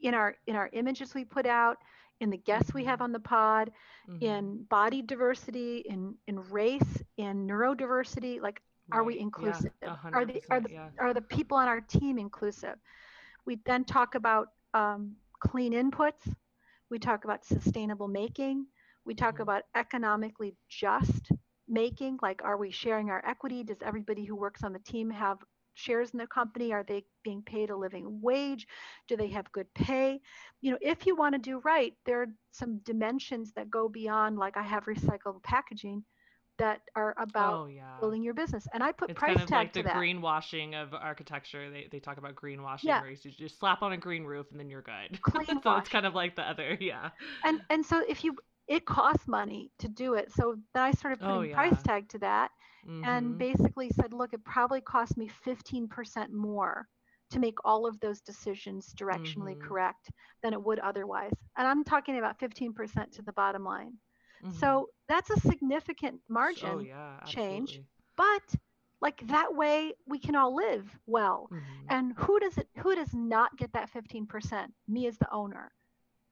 in 0.02 0.14
our 0.14 0.34
in 0.46 0.56
our 0.56 0.68
images 0.72 1.14
we 1.14 1.24
put 1.24 1.46
out 1.46 1.78
in 2.20 2.30
the 2.30 2.36
guests 2.36 2.72
we 2.74 2.84
have 2.84 3.00
hmm 3.00 3.02
on 3.02 3.12
the 3.12 3.20
pod 3.20 3.70
hmm 4.06 4.20
in 4.20 4.62
body 4.70 5.02
diversity 5.02 5.78
in 5.88 6.14
in 6.26 6.38
race 6.50 7.02
in 7.16 7.46
neurodiversity 7.46 8.40
like 8.40 8.60
are 8.92 9.04
we 9.04 9.18
Right. 9.18 9.34
Yeah. 9.36 9.60
inclusive? 9.60 9.70
Are 10.12 10.24
the 10.24 10.42
are 10.50 10.60
the 10.60 10.70
Yeah. 10.70 10.90
are 11.00 11.12
the 11.14 11.20
people 11.22 11.56
on 11.56 11.68
our 11.68 11.80
team 11.80 12.18
inclusive? 12.18 12.76
We 13.46 13.58
then 13.64 13.84
talk 13.84 14.14
about 14.14 14.48
um, 14.74 15.16
clean 15.40 15.72
inputs. 15.72 16.32
We 16.90 16.98
talk 16.98 17.24
about 17.24 17.44
sustainable 17.44 18.08
making. 18.08 18.66
We 19.04 19.14
talk 19.14 19.38
hmm 19.38 19.40
about 19.40 19.62
economically 19.74 20.54
just 20.68 21.30
making 21.68 22.18
like 22.22 22.42
are 22.44 22.56
we 22.56 22.70
sharing 22.70 23.10
our 23.10 23.24
equity? 23.26 23.62
Does 23.64 23.82
everybody 23.82 24.24
who 24.24 24.36
works 24.36 24.62
on 24.64 24.72
the 24.72 24.78
team 24.80 25.10
have 25.10 25.38
shares 25.76 26.10
in 26.12 26.18
the 26.18 26.26
company 26.26 26.72
are 26.72 26.84
they 26.84 27.04
being 27.24 27.42
paid 27.42 27.70
a 27.70 27.76
living 27.76 28.20
wage 28.22 28.66
do 29.08 29.16
they 29.16 29.28
have 29.28 29.52
good 29.52 29.72
pay 29.74 30.20
you 30.62 30.72
know 30.72 30.78
if 30.82 31.06
you 31.06 31.16
want 31.16 31.34
to 31.34 31.38
do 31.40 31.60
right 31.64 31.94
there 32.06 32.22
are 32.22 32.28
some 32.52 32.78
dimensions 32.84 33.52
that 33.54 33.70
go 33.70 33.88
beyond 33.88 34.38
like 34.38 34.56
i 34.56 34.62
have 34.62 34.86
recycled 34.86 35.42
packaging 35.42 36.04
that 36.58 36.80
are 36.96 37.14
about 37.18 37.60
Oh 37.60 37.66
yeah. 37.66 38.00
building 38.00 38.22
your 38.22 38.34
business 38.34 38.66
and 38.74 38.82
i 38.82 38.92
put 38.92 39.08
It's 39.08 39.22
kind 39.22 39.40
price 39.40 39.42
of 39.42 39.50
tag 39.50 39.52
like 39.52 39.72
the 39.72 39.84
that 39.84 39.96
greenwashing 39.96 40.74
of 40.74 40.92
architecture. 40.92 41.70
They, 41.70 41.88
they 41.90 42.00
talk 42.00 42.18
about 42.18 42.34
greenwashing 42.34 42.84
yeah 42.84 43.00
where 43.00 43.10
you 43.10 43.16
just 43.16 43.58
slap 43.58 43.82
on 43.82 43.92
a 43.92 43.96
green 43.96 44.24
roof 44.24 44.46
and 44.50 44.58
then 44.58 44.68
you're 44.68 44.82
good. 44.82 45.20
clean 45.22 45.60
so 45.62 45.76
it's 45.76 45.88
kind 45.88 46.06
of 46.06 46.14
like 46.14 46.36
the 46.36 46.42
other, 46.42 46.76
yeah. 46.80 47.10
and 47.44 47.60
and 47.70 47.84
so 47.84 48.02
if 48.08 48.24
you 48.24 48.36
it 48.68 48.84
costs 48.86 49.26
money 49.28 49.70
to 49.78 49.88
do 49.88 50.14
it 50.14 50.30
so 50.32 50.56
then 50.74 50.82
i 50.82 50.90
started 50.92 51.20
Oh 51.20 51.22
putting 51.22 51.48
price 51.48 51.82
tag 51.82 52.08
to 52.08 52.18
that 52.18 52.50
and 53.04 53.36
Mhm. 53.36 53.38
basically 53.38 53.88
said 53.90 54.12
look 54.12 54.32
it 54.32 54.44
probably 54.44 54.80
cost 54.80 55.16
me 55.16 55.28
15% 55.44 56.32
more 56.32 56.86
to 57.30 57.38
make 57.40 57.56
all 57.64 57.86
of 57.86 57.98
those 58.00 58.20
decisions 58.20 58.92
directionally 58.98 59.56
Mhm. 59.56 59.66
correct 59.66 60.10
than 60.42 60.52
it 60.52 60.62
would 60.62 60.78
otherwise 60.80 61.32
and 61.56 61.66
i'm 61.66 61.84
talking 61.84 62.18
about 62.18 62.38
15% 62.38 63.12
to 63.12 63.22
the 63.22 63.32
bottom 63.32 63.64
line 63.64 63.92
Mhm. 64.40 64.48
so 64.50 64.88
that's 65.08 65.30
a 65.30 65.40
significant 65.40 66.20
Oh 66.60 66.78
margin 66.78 66.80
yeah, 66.80 67.18
change 67.24 67.80
but 68.16 68.54
like 69.00 69.26
that 69.28 69.54
way 69.54 69.92
we 70.06 70.18
can 70.18 70.34
all 70.36 70.54
live 70.54 70.84
well 71.06 71.50
Mhm. 71.50 71.90
and 71.90 72.12
who 72.18 72.38
does 72.40 72.56
it 72.58 72.68
who 72.78 72.94
does 72.94 73.12
not 73.14 73.56
get 73.56 73.72
that 73.72 73.90
15% 73.90 74.72
me 74.88 75.06
as 75.06 75.16
the 75.18 75.30
owner 75.32 75.70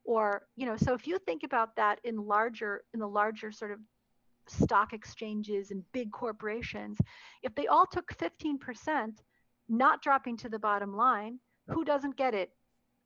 or 0.04 0.46
you 0.56 0.66
know 0.66 0.76
so 0.76 0.94
if 0.94 1.06
you 1.06 1.18
think 1.18 1.42
about 1.44 1.76
that 1.76 1.98
in 2.04 2.16
larger 2.16 2.82
in 2.92 3.00
the 3.00 3.08
larger 3.08 3.50
sort 3.50 3.70
of 3.70 3.78
stock 4.46 4.92
exchanges 4.92 5.70
and 5.70 5.82
big 5.92 6.10
corporations 6.12 6.98
if 7.42 7.54
they 7.54 7.66
all 7.66 7.86
took 7.86 8.12
15% 8.14 9.22
not 9.68 10.02
dropping 10.02 10.36
to 10.36 10.48
the 10.48 10.58
bottom 10.58 10.94
line 10.96 11.38
who 11.68 11.84
doesn't 11.84 12.16
get 12.16 12.34
it? 12.34 12.50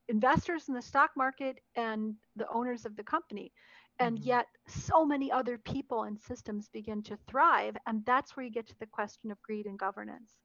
Investors 0.08 0.68
in 0.68 0.74
the 0.74 0.82
stock 0.82 1.10
market 1.16 1.60
and 1.76 2.14
the 2.36 2.48
owners 2.48 2.84
of 2.84 2.96
the 2.96 3.04
company. 3.04 3.52
And 4.00 4.18
Mhm. 4.18 4.24
yet 4.24 4.46
so 4.66 5.04
many 5.04 5.30
other 5.30 5.58
people 5.58 6.04
and 6.04 6.20
systems 6.20 6.68
begin 6.68 7.02
to 7.04 7.16
thrive 7.28 7.76
and 7.86 8.04
that's 8.04 8.36
where 8.36 8.44
you 8.44 8.50
get 8.50 8.66
to 8.68 8.78
the 8.78 8.86
question 8.86 9.30
of 9.30 9.42
greed 9.42 9.66
and 9.66 9.78
governance 9.78 10.38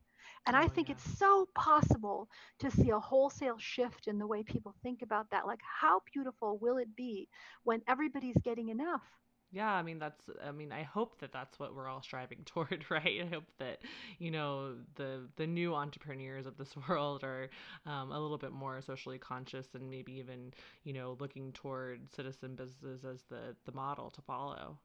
and 0.46 0.56
i 0.56 0.68
think 0.68 0.90
it's 0.90 1.18
so 1.18 1.48
possible 1.56 2.28
to 2.60 2.70
see 2.72 2.90
a 2.90 3.00
wholesale 3.00 3.58
shift 3.60 4.08
in 4.08 4.18
the 4.18 4.28
way 4.28 4.44
people 4.44 4.74
think 4.84 5.02
about 5.02 5.30
that 5.32 5.46
like 5.48 5.60
how 5.82 6.02
beautiful 6.14 6.58
will 6.60 6.78
it 6.78 6.96
be 6.96 7.28
when 7.64 7.82
everybody's 7.88 8.38
getting 8.44 8.70
enough 8.70 9.04
Yeah, 9.52 9.72
I 9.72 9.84
mean 9.84 10.00
that's 10.00 10.22
I 10.44 10.52
mean 10.52 10.72
I 10.72 10.82
hope 10.84 11.20
that 11.20 11.32
that's 11.32 11.60
what 11.60 11.76
we're 11.76 11.88
all 11.88 12.02
striving 12.02 12.40
toward, 12.46 12.86
right? 12.90 13.22
I 13.22 13.28
hope 13.28 13.46
that 13.60 13.80
you 14.18 14.32
know 14.32 14.76
the 14.96 15.30
the 15.36 15.46
new 15.48 15.76
entrepreneurs 15.76 16.48
of 16.48 16.58
this 16.58 16.76
world 16.90 17.24
are 17.24 17.50
um, 17.86 18.12
a 18.12 18.20
little 18.20 18.38
bit 18.40 18.52
more 18.52 18.82
socially 18.82 19.20
conscious 19.20 19.68
and 19.76 19.90
maybe 19.90 20.14
even 20.14 20.54
you 20.84 20.94
know 20.94 21.18
looking 21.20 21.52
toward 21.54 22.12
citizen 22.14 22.56
businesses 22.56 23.06
as 23.06 23.22
the 23.30 23.56
the 23.66 23.72
model 23.74 24.10
to 24.12 24.22
follow. 24.22 24.80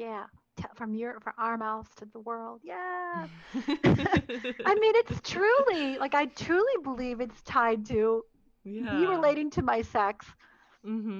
Yeah 0.00 0.26
from 0.76 0.94
your 0.94 1.20
from 1.20 1.34
our 1.38 1.58
mouths 1.58 1.94
to 1.96 2.06
the 2.06 2.20
world. 2.20 2.62
Yeah. 2.62 3.26
I 4.64 4.74
mean 4.74 4.94
it's 4.96 5.20
truly 5.22 5.98
like 5.98 6.14
i 6.14 6.26
truly 6.26 6.76
believe 6.82 7.20
it's 7.20 7.42
tied 7.42 7.84
to 7.86 8.22
me 8.90 9.06
relating 9.06 9.50
to 9.52 9.62
my 9.62 9.82
sex 9.82 10.26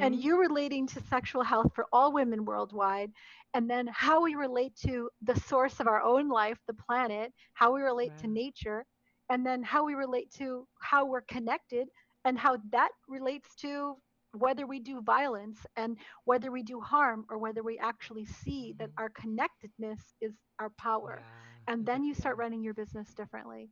and 0.01 0.15
Mhm. 0.15 0.23
you 0.23 0.39
relating 0.41 0.87
to 0.89 1.01
sexual 1.01 1.43
health 1.43 1.73
for 1.75 1.87
all 1.93 2.13
women 2.13 2.45
worldwide, 2.45 3.11
and 3.55 3.71
then 3.71 3.87
how 3.93 4.23
we 4.23 4.35
relate 4.35 4.75
to 4.77 5.11
the 5.23 5.35
source 5.41 5.81
of 5.81 5.87
our 5.89 6.03
own 6.03 6.29
life, 6.29 6.59
the 6.67 6.75
planet, 6.75 7.33
how 7.55 7.73
we 7.75 7.83
relate 7.83 8.15
to 8.19 8.29
nature, 8.29 8.85
and 9.31 9.47
then 9.47 9.63
how 9.63 9.85
we 9.85 9.95
relate 9.95 10.31
to 10.33 10.67
how 10.81 11.05
we're 11.07 11.23
connected, 11.23 11.89
and 12.25 12.39
how 12.39 12.59
that 12.73 12.91
relates 13.09 13.55
to 13.57 13.97
whether 14.33 14.67
we 14.67 14.79
do 14.81 15.01
violence 15.03 15.67
and 15.77 15.97
whether 16.25 16.51
we 16.51 16.63
do 16.63 16.81
harm 16.81 17.25
or 17.31 17.39
whether 17.39 17.63
we 17.63 17.79
actually 17.79 18.25
see 18.25 18.75
that 18.79 18.91
Mhm. 18.91 18.99
our 18.99 19.09
connectedness 19.11 20.15
is 20.21 20.35
our 20.59 20.71
power. 20.79 21.25
Yeah. 21.25 21.59
And 21.67 21.85
then 21.87 22.05
you 22.05 22.15
start 22.15 22.37
yeah. 22.37 22.39
running 22.39 22.63
your 22.63 22.75
business 22.75 23.15
differently. 23.15 23.71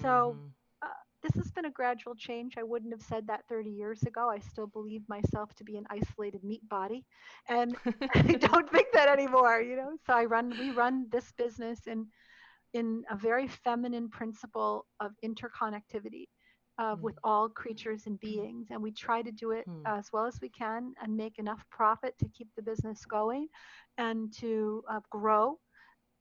So, 0.00 0.38
Mhm. 0.38 0.54
uh, 0.82 0.88
this 1.22 1.34
has 1.34 1.50
been 1.52 1.66
a 1.66 1.70
gradual 1.70 2.14
change. 2.14 2.56
I 2.56 2.62
wouldn't 2.62 2.92
have 2.92 3.02
said 3.02 3.26
that 3.26 3.44
30 3.48 3.70
years 3.70 4.02
ago. 4.02 4.28
I 4.28 4.38
still 4.38 4.66
believe 4.66 5.02
myself 5.08 5.54
to 5.54 5.64
be 5.64 5.76
an 5.76 5.86
isolated 5.90 6.42
meat 6.44 6.66
body, 6.68 7.04
and 7.48 7.76
I 8.14 8.34
don't 8.34 8.70
think 8.70 8.88
that 8.92 9.08
anymore. 9.08 9.60
You 9.60 9.76
know, 9.76 9.96
so 10.06 10.14
I 10.14 10.24
run. 10.24 10.56
We 10.56 10.70
run 10.70 11.06
this 11.10 11.32
business 11.32 11.86
in 11.86 12.06
in 12.72 13.04
a 13.10 13.16
very 13.16 13.46
feminine 13.48 14.08
principle 14.08 14.86
of 15.00 15.12
interconnectivity. 15.24 16.26
With 16.88 17.00
Mm. 17.00 17.14
all 17.14 17.34
creatures 17.38 17.92
and 17.96 18.08
beings, 18.08 18.58
and 18.60 18.70
we 18.70 18.80
try 18.80 19.10
to 19.10 19.20
do 19.20 19.50
it 19.50 19.66
Hmm. 19.66 19.86
as 19.86 20.08
well 20.12 20.26
as 20.26 20.38
we 20.40 20.48
can 20.48 20.92
and 21.02 21.16
make 21.16 21.38
enough 21.38 21.64
profit 21.70 22.14
to 22.18 22.28
keep 22.28 22.48
the 22.56 22.62
business 22.62 23.04
going 23.04 23.48
and 23.98 24.32
to 24.40 24.82
uh, 24.90 25.00
grow 25.10 25.58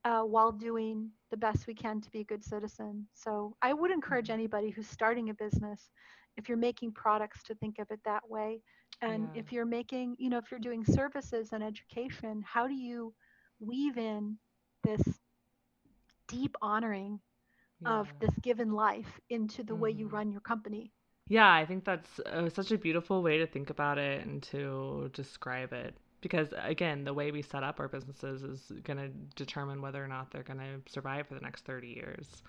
uh, 0.05 0.22
while 0.22 0.51
doing 0.51 1.10
the 1.32 1.38
best 1.38 1.68
we 1.68 1.74
can 1.74 1.99
to 2.01 2.10
be 2.12 2.20
a 2.22 2.24
good 2.26 2.43
citizen. 2.43 3.07
So 3.14 3.55
I 3.62 3.74
would 3.74 3.91
encourage 3.91 4.30
anybody 4.30 4.70
who's 4.70 4.88
starting 4.88 5.30
a 5.30 5.34
business, 5.34 5.89
if 6.38 6.47
you're 6.47 6.57
making 6.57 6.93
products, 6.93 7.43
to 7.43 7.55
think 7.55 7.80
of 7.80 7.88
it 7.91 7.99
that 8.05 8.28
way. 8.30 8.62
And 9.01 9.30
Yeah. 9.30 9.34
if 9.34 9.51
you're 9.51 9.66
making, 9.66 10.16
you 10.20 10.30
know, 10.30 10.38
if 10.38 10.51
you're 10.51 10.60
doing 10.60 10.84
services 10.86 11.49
and 11.53 11.64
education, 11.64 12.43
how 12.45 12.68
do 12.68 12.74
you 12.74 13.14
weave 13.60 13.97
in 13.97 14.38
this 14.84 15.01
deep 16.28 16.55
honoring 16.62 17.20
of 17.86 18.09
this 18.19 18.38
given 18.41 18.71
life 18.71 19.19
into 19.30 19.63
the 19.63 19.75
way 19.75 19.91
you 19.91 20.07
Mhm. 20.07 20.09
run 20.09 20.32
your 20.32 20.41
company? 20.41 20.91
Yeah, 21.27 21.51
I 21.53 21.65
think 21.65 21.86
that's 21.86 22.19
uh, 22.21 22.49
such 22.49 22.71
a 22.71 22.77
beautiful 22.77 23.21
way 23.21 23.38
to 23.38 23.45
think 23.45 23.69
about 23.69 23.97
it 23.99 24.25
and 24.25 24.41
to 24.43 25.09
describe 25.13 25.73
it. 25.73 25.95
Because 26.21 26.53
again, 26.57 27.03
the 27.03 27.13
way 27.13 27.32
we 27.32 27.41
set 27.41 27.63
up 27.63 27.80
our 27.80 27.88
businesses 27.88 28.43
is 28.43 28.71
going 28.84 28.97
to 28.97 29.09
determine 29.36 29.82
whether 29.82 30.03
or 30.03 30.07
not 30.07 30.32
they're 30.32 30.43
going 30.43 30.59
to 30.59 30.91
survive 30.91 31.27
for 31.27 31.36
the 31.36 31.39
next 31.41 31.65
30 31.65 31.89
years 31.89 32.43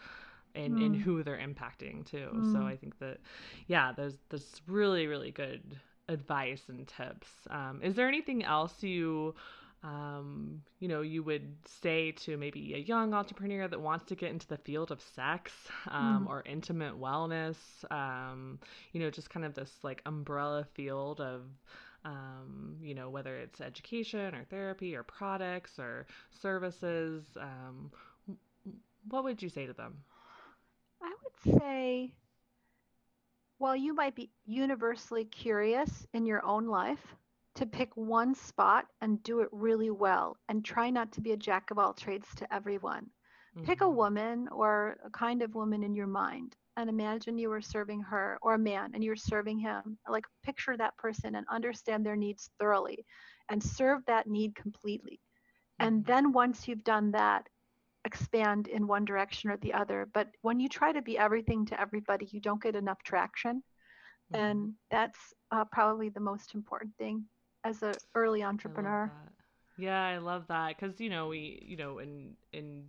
and, 0.54 0.78
and 0.78 0.96
Mm, 0.96 0.96
who 0.96 1.22
they're 1.22 1.38
impacting 1.38 2.04
too. 2.04 2.42
So 2.42 2.60
mm. 2.60 2.66
I 2.66 2.76
think 2.76 2.98
that, 2.98 3.18
yeah, 3.68 3.92
there's 3.96 4.16
this 4.30 4.60
really, 4.66 5.06
really 5.06 5.30
good 5.30 5.78
advice 6.08 6.62
and 6.68 6.88
tips. 6.88 7.28
Um, 7.50 7.80
is 7.82 7.94
there 7.94 8.08
anything 8.08 8.42
else 8.44 8.82
you 8.82 9.34
um, 9.82 10.62
you 10.78 10.88
know, 10.88 11.00
you 11.02 11.22
would 11.22 11.56
say 11.66 12.12
to 12.12 12.36
maybe 12.36 12.74
a 12.74 12.78
young 12.78 13.14
entrepreneur 13.14 13.66
that 13.68 13.80
wants 13.80 14.04
to 14.06 14.14
get 14.14 14.30
into 14.30 14.46
the 14.46 14.56
field 14.58 14.90
of 14.90 15.00
sex 15.00 15.52
um, 15.88 16.26
Mm. 16.26 16.28
or 16.28 16.42
intimate 16.46 16.98
wellness, 16.98 17.56
um, 17.90 18.58
you 18.92 19.00
know, 19.00 19.10
just 19.10 19.30
kind 19.30 19.44
of 19.44 19.54
this 19.54 19.72
like 19.82 20.02
umbrella 20.06 20.64
field 20.74 21.20
of, 21.20 21.42
um, 22.04 22.76
you 22.82 22.94
know, 22.94 23.08
whether 23.10 23.36
it's 23.36 23.60
education 23.60 24.34
or 24.34 24.44
therapy 24.44 24.94
or 24.96 25.02
products 25.02 25.78
or 25.78 26.06
services, 26.30 27.24
um, 27.40 27.90
what 29.08 29.24
would 29.24 29.42
you 29.42 29.48
say 29.48 29.66
to 29.66 29.72
them? 29.72 30.04
I 31.02 31.14
would 31.22 31.58
say, 31.58 32.14
while 33.58 33.76
you 33.76 33.92
might 33.94 34.14
be 34.14 34.30
universally 34.44 35.24
curious 35.24 36.06
in 36.12 36.26
your 36.26 36.44
own 36.44 36.66
life, 36.66 37.16
to 37.54 37.66
pick 37.66 37.96
one 37.96 38.34
spot 38.34 38.86
and 39.00 39.22
do 39.22 39.40
it 39.40 39.48
really 39.52 39.90
well 39.90 40.36
and 40.48 40.64
try 40.64 40.90
not 40.90 41.12
to 41.12 41.20
be 41.20 41.32
a 41.32 41.36
jack 41.36 41.70
of 41.70 41.78
all 41.78 41.92
trades 41.94 42.34
to 42.36 42.52
everyone. 42.54 43.10
Pick 43.62 43.80
a 43.80 43.88
woman 43.88 44.48
or 44.50 44.96
a 45.04 45.10
kind 45.10 45.42
of 45.42 45.54
woman 45.54 45.82
in 45.82 45.94
your 45.94 46.06
mind 46.06 46.56
and 46.76 46.88
imagine 46.88 47.38
you 47.38 47.48
were 47.50 47.60
serving 47.60 48.00
her 48.02 48.38
or 48.42 48.54
a 48.54 48.58
man 48.58 48.92
and 48.94 49.02
you're 49.04 49.16
serving 49.16 49.58
him. 49.58 49.98
Like 50.08 50.24
picture 50.42 50.76
that 50.76 50.96
person 50.96 51.34
and 51.34 51.46
understand 51.50 52.04
their 52.04 52.16
needs 52.16 52.50
thoroughly 52.58 53.04
and 53.48 53.62
serve 53.62 54.04
that 54.06 54.26
need 54.26 54.54
completely. 54.54 55.20
And 55.80 56.04
Mm-hmm. 56.04 56.06
then 56.06 56.32
once 56.32 56.68
you've 56.68 56.84
done 56.84 57.12
that, 57.12 57.48
expand 58.04 58.68
in 58.68 58.86
one 58.86 59.04
direction 59.04 59.50
or 59.50 59.56
the 59.58 59.74
other. 59.74 60.08
But 60.12 60.28
when 60.42 60.60
you 60.60 60.68
try 60.68 60.92
to 60.92 61.02
be 61.02 61.18
everything 61.18 61.66
to 61.66 61.80
everybody, 61.80 62.26
you 62.30 62.40
don't 62.40 62.62
get 62.62 62.76
enough 62.76 63.02
traction. 63.02 63.62
Mhm. 64.30 64.34
And 64.34 64.74
that's 64.90 65.34
uh, 65.50 65.64
probably 65.64 66.08
the 66.08 66.20
most 66.20 66.54
important 66.54 66.94
thing 66.96 67.24
as 67.64 67.82
an 67.82 67.96
early 68.14 68.42
entrepreneur. 68.42 69.12
that. 69.12 69.32
Yeah, 69.76 70.02
I 70.04 70.18
love 70.18 70.46
that 70.48 70.76
because 70.78 71.00
you 71.00 71.10
know 71.10 71.28
we 71.28 71.62
you 71.66 71.76
know 71.76 71.98
in 71.98 72.36
in 72.52 72.84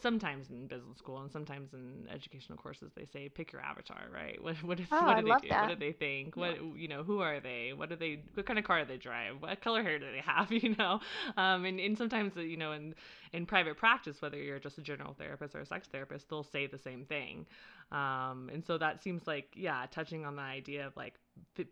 sometimes 0.00 0.50
in 0.50 0.66
business 0.66 0.98
school 0.98 1.18
and 1.20 1.30
sometimes 1.32 1.74
in 1.74 2.08
educational 2.12 2.58
courses 2.58 2.92
they 2.96 3.06
say 3.06 3.28
pick 3.28 3.52
your 3.52 3.62
avatar 3.62 4.02
right 4.14 4.42
what 4.42 4.56
what, 4.64 4.80
is, 4.80 4.86
Oh, 4.92 4.96
what 5.00 5.16
I 5.16 5.20
do 5.20 5.22
they 5.22 5.30
love 5.30 5.42
do 5.42 5.48
that. 5.48 5.60
what 5.60 5.68
do 5.68 5.76
they 5.76 5.92
think 5.92 6.36
Yeah. 6.36 6.52
what 6.52 6.56
you 6.76 6.88
know 6.88 7.02
who 7.04 7.20
are 7.20 7.40
they 7.40 7.72
what 7.76 7.88
do 7.90 7.96
they 7.96 8.24
what 8.34 8.46
kind 8.46 8.58
of 8.58 8.64
car 8.64 8.80
do 8.80 8.86
they 8.86 8.98
drive 8.98 9.36
what 9.40 9.60
color 9.60 9.82
hair 9.82 9.98
do 9.98 10.06
they 10.12 10.20
have 10.20 10.52
you 10.52 10.74
know 10.78 11.00
um 11.36 11.64
and, 11.64 11.80
and 11.80 11.98
sometimes 11.98 12.36
you 12.36 12.56
know 12.56 12.72
in 12.72 12.94
in 13.32 13.46
private 13.46 13.76
practice 13.76 14.22
whether 14.22 14.38
you're 14.38 14.60
just 14.60 14.78
a 14.78 14.82
general 14.82 15.14
therapist 15.14 15.54
or 15.54 15.60
a 15.60 15.66
sex 15.66 15.88
therapist 15.88 16.28
they'll 16.30 16.42
say 16.44 16.66
the 16.66 16.78
same 16.78 17.04
thing 17.04 17.46
um 17.92 18.50
and 18.52 18.64
so 18.64 18.78
that 18.78 19.02
seems 19.02 19.26
like 19.26 19.48
yeah 19.54 19.86
touching 19.90 20.24
on 20.24 20.36
the 20.36 20.42
idea 20.42 20.86
of 20.86 20.96
like 20.96 21.14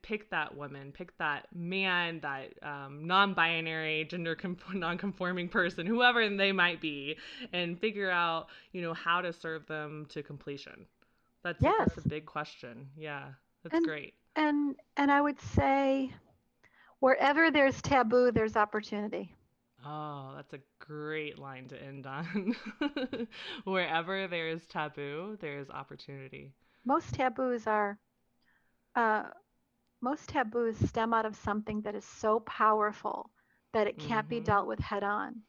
pick 0.02 0.30
that 0.30 0.56
woman 0.56 0.92
pick 0.92 1.16
that 1.18 1.46
man 1.54 2.20
that 2.20 2.52
um, 2.62 3.06
non-binary 3.06 4.04
gender 4.10 4.34
conf- 4.34 4.62
non-conforming 4.74 5.48
person 5.48 5.86
whoever 5.86 6.28
they 6.36 6.52
might 6.52 6.80
be 6.80 7.16
and 7.52 7.78
figure 7.80 8.10
out 8.10 8.48
you 8.72 8.82
know 8.82 8.94
how 8.94 9.20
to 9.20 9.32
serve 9.32 9.66
them 9.66 10.06
to 10.10 10.22
completion. 10.22 10.86
That's 11.44 11.62
Yes. 11.62 11.90
that's 11.94 12.04
a 12.04 12.08
big 12.08 12.26
question. 12.26 12.88
Yeah 12.96 13.28
that's 13.62 13.74
And- 13.74 13.84
great. 13.86 14.14
And 14.36 14.76
and 14.96 15.10
I 15.10 15.20
would 15.20 15.40
say 15.40 16.12
wherever 17.00 17.50
there's 17.50 17.80
taboo, 17.82 18.30
there's 18.32 18.56
opportunity. 18.56 19.34
oh 19.84 20.32
that's 20.36 20.52
a 20.52 20.60
great 20.78 21.38
line 21.38 21.68
to 21.68 21.82
end 21.82 22.06
on. 22.06 22.54
Wherever 23.64 24.26
there 24.28 24.48
is 24.48 24.64
taboo 24.66 25.36
there 25.40 25.58
is 25.58 25.70
opportunity. 25.70 26.52
Most 26.84 27.14
taboos 27.14 27.66
are 27.66 27.98
uh, 28.94 29.24
most 30.00 30.28
taboos 30.28 30.78
stem 30.78 31.12
out 31.12 31.26
of 31.26 31.36
something 31.36 31.82
that 31.82 31.94
is 31.94 32.04
so 32.04 32.40
powerful 32.40 33.30
that 33.72 33.86
it 33.86 33.98
can't 33.98 34.28
be 34.28 34.40
Mhm. 34.40 34.50
dealt 34.50 34.66
with 34.66 34.78
head 34.80 35.02
on. 35.04 35.42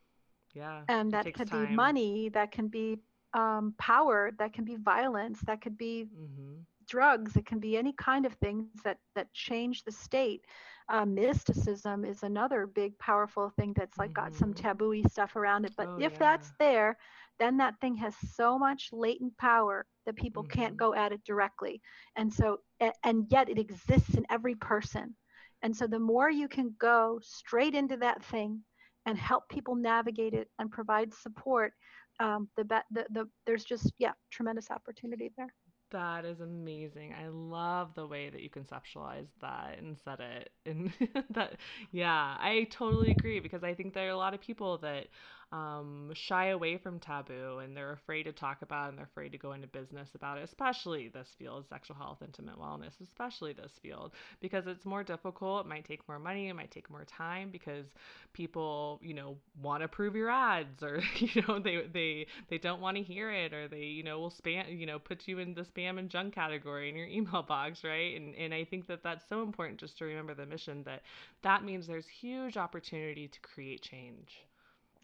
yeah 0.53 0.85
And 0.87 1.13
that 1.13 1.33
could 1.33 1.49
time. 1.49 1.49
be 1.49 1.65
money, 1.67 2.29
that 2.29 2.51
can 2.51 2.67
be 2.67 2.97
um, 3.33 3.73
power, 3.77 4.31
that 4.39 4.53
can 4.53 4.65
be 4.65 4.75
violence, 4.75 5.41
that 5.41 5.61
could 5.61 5.77
be 5.77 6.07
hmm 6.13 6.65
drugs 6.87 7.35
it 7.37 7.45
can 7.45 7.59
be 7.59 7.77
any 7.77 7.93
kind 7.93 8.25
of 8.25 8.33
things 8.33 8.69
that 8.69 8.83
that 9.01 9.17
change 9.19 9.69
the 9.69 9.77
state 9.77 10.29
uh, 10.75 10.93
mysticism 10.93 12.03
is 12.03 12.15
another 12.23 12.65
big 12.65 12.97
powerful 12.97 13.49
thing 13.49 13.71
that's 13.73 13.97
like 13.97 14.13
got 14.13 14.33
some 14.33 14.51
Mhm. 14.51 14.53
taboo 14.53 15.01
stuff 15.07 15.35
around 15.35 15.65
it 15.65 15.73
but 15.75 15.89
Oh, 15.89 15.97
if 15.97 16.17
yeah. 16.17 16.17
that's 16.17 16.53
there 16.59 16.97
then 17.39 17.57
that 17.57 17.79
thing 17.79 17.95
has 17.95 18.15
so 18.35 18.57
much 18.59 18.89
latent 18.91 19.37
power 19.37 19.85
that 20.05 20.15
people 20.15 20.43
can't 20.43 20.75
Mhm. 20.75 20.85
go 20.85 20.93
at 20.93 21.11
it 21.11 21.23
directly 21.25 21.81
and 22.15 22.31
so 22.33 22.57
and 23.03 23.25
yet 23.29 23.49
it 23.49 23.57
exists 23.59 24.15
in 24.15 24.25
every 24.29 24.55
person 24.55 25.15
and 25.63 25.75
so 25.75 25.87
the 25.87 25.99
more 25.99 26.29
you 26.29 26.47
can 26.47 26.73
go 26.79 27.19
straight 27.21 27.75
into 27.75 27.97
that 27.97 28.23
thing 28.25 28.61
and 29.05 29.17
help 29.17 29.47
people 29.49 29.75
navigate 29.75 30.33
it 30.33 30.49
and 30.59 30.71
provide 30.71 31.13
support 31.13 31.73
um, 32.19 32.49
the, 32.57 32.63
be- 32.65 32.87
the 32.91 33.05
the 33.11 33.29
there's 33.45 33.63
just 33.65 33.93
yeah 33.97 34.13
tremendous 34.31 34.69
opportunity 34.71 35.31
there 35.37 35.53
That 35.91 36.25
is 36.25 36.39
amazing. 36.41 37.13
I 37.13 37.29
love 37.29 37.93
the 37.95 38.05
way 38.05 38.29
that 38.29 38.41
you 38.41 38.49
conceptualized 38.49 39.33
that 39.41 39.77
and 39.79 39.97
said 39.97 40.19
it. 40.19 40.51
And 40.65 40.91
that, 41.31 41.55
yeah, 41.91 42.37
I 42.39 42.67
totally 42.69 43.11
agree 43.11 43.39
because 43.39 43.63
I 43.63 43.73
think 43.73 43.93
there 43.93 44.07
are 44.07 44.11
a 44.11 44.17
lot 44.17 44.33
of 44.33 44.41
people 44.41 44.77
that 44.79 45.07
um, 45.51 46.11
shy 46.13 46.47
away 46.49 46.77
from 46.77 46.99
taboo 46.99 47.59
and 47.59 47.75
they're 47.75 47.93
afraid 47.93 48.23
to 48.23 48.31
talk 48.31 48.61
about 48.61 48.85
it 48.85 48.89
and 48.89 48.97
they're 48.97 49.05
afraid 49.05 49.31
to 49.31 49.37
go 49.37 49.53
into 49.53 49.67
business 49.67 50.09
about 50.13 50.37
it, 50.37 50.43
especially 50.43 51.07
this 51.07 51.27
field, 51.39 51.65
sexual 51.67 51.97
health, 51.97 52.19
intimate 52.23 52.59
wellness, 52.59 52.93
especially 53.01 53.53
this 53.53 53.71
field, 53.81 54.13
because 54.41 54.67
it's 54.67 54.85
more 54.85 55.03
difficult. 55.03 55.65
It 55.65 55.69
might 55.69 55.85
take 55.85 56.07
more 56.07 56.19
money, 56.19 56.49
it 56.49 56.53
might 56.53 56.69
take 56.69 56.89
more 56.91 57.05
time 57.05 57.49
because 57.49 57.85
people, 58.33 58.99
you 59.01 59.15
know, 59.15 59.37
want 59.61 59.81
to 59.81 59.87
prove 59.87 60.15
your 60.15 60.29
ads 60.29 60.83
or, 60.83 61.01
you 61.17 61.41
know, 61.47 61.59
they, 61.59 61.83
they, 61.91 62.27
they 62.49 62.57
don't 62.59 62.81
want 62.81 62.97
to 62.97 63.03
hear 63.03 63.31
it 63.31 63.51
or 63.51 63.67
they, 63.67 63.83
you 63.83 64.03
know, 64.03 64.19
will 64.19 64.31
spam, 64.31 64.77
you 64.79 64.85
know, 64.85 64.99
put 64.99 65.27
you 65.27 65.39
in 65.39 65.55
the 65.55 65.63
spam 65.63 65.97
and 65.97 66.09
junk 66.09 66.35
category 66.35 66.89
in 66.89 66.95
your 66.95 67.07
email 67.09 67.41
box, 67.41 67.83
right? 67.83 68.15
And, 68.15 68.35
and 68.35 68.53
I 68.53 68.65
think 68.65 68.85
that 68.87 69.01
that's 69.03 69.27
so 69.27 69.41
important 69.41 69.79
just 69.79 69.97
to 69.97 70.05
remember 70.05 70.35
the 70.35 70.45
mission 70.45 70.83
that 70.83 71.01
that 71.41 71.63
means 71.63 71.87
there's 71.87 72.07
huge 72.07 72.55
opportunity 72.55 73.27
to 73.27 73.39
create 73.39 73.81
change. 73.81 74.43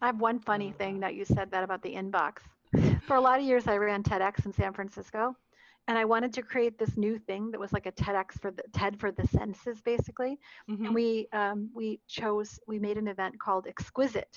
I 0.00 0.06
have 0.06 0.20
one 0.20 0.38
funny 0.40 0.72
thing 0.72 1.00
that. 1.00 1.14
you 1.14 1.24
said 1.24 1.50
that 1.50 1.64
about 1.64 1.82
the 1.82 1.94
inbox. 1.94 2.38
For 3.06 3.16
a 3.16 3.20
lot 3.20 3.38
of 3.38 3.44
years, 3.46 3.66
I 3.66 3.76
ran 3.76 4.02
TEDx 4.02 4.44
in 4.44 4.52
San 4.52 4.72
Francisco, 4.72 5.34
and 5.88 5.96
I 5.96 6.04
wanted 6.04 6.32
to 6.34 6.42
create 6.42 6.78
this 6.78 6.96
new 6.96 7.18
thing 7.18 7.50
that 7.52 7.60
was 7.60 7.72
like 7.72 7.86
a 7.86 7.92
TEDx 7.92 8.40
for 8.40 8.50
the 8.50 8.62
TED 8.72 8.98
for 9.00 9.10
the 9.12 9.26
senses, 9.28 9.80
basically. 9.80 10.38
Mhm. 10.68 10.86
And 10.86 10.94
we 10.94 11.28
um, 11.32 11.70
we 11.74 12.00
chose 12.08 12.58
we 12.66 12.78
made 12.78 12.98
an 12.98 13.08
event 13.08 13.38
called 13.38 13.66
Exquisite, 13.66 14.36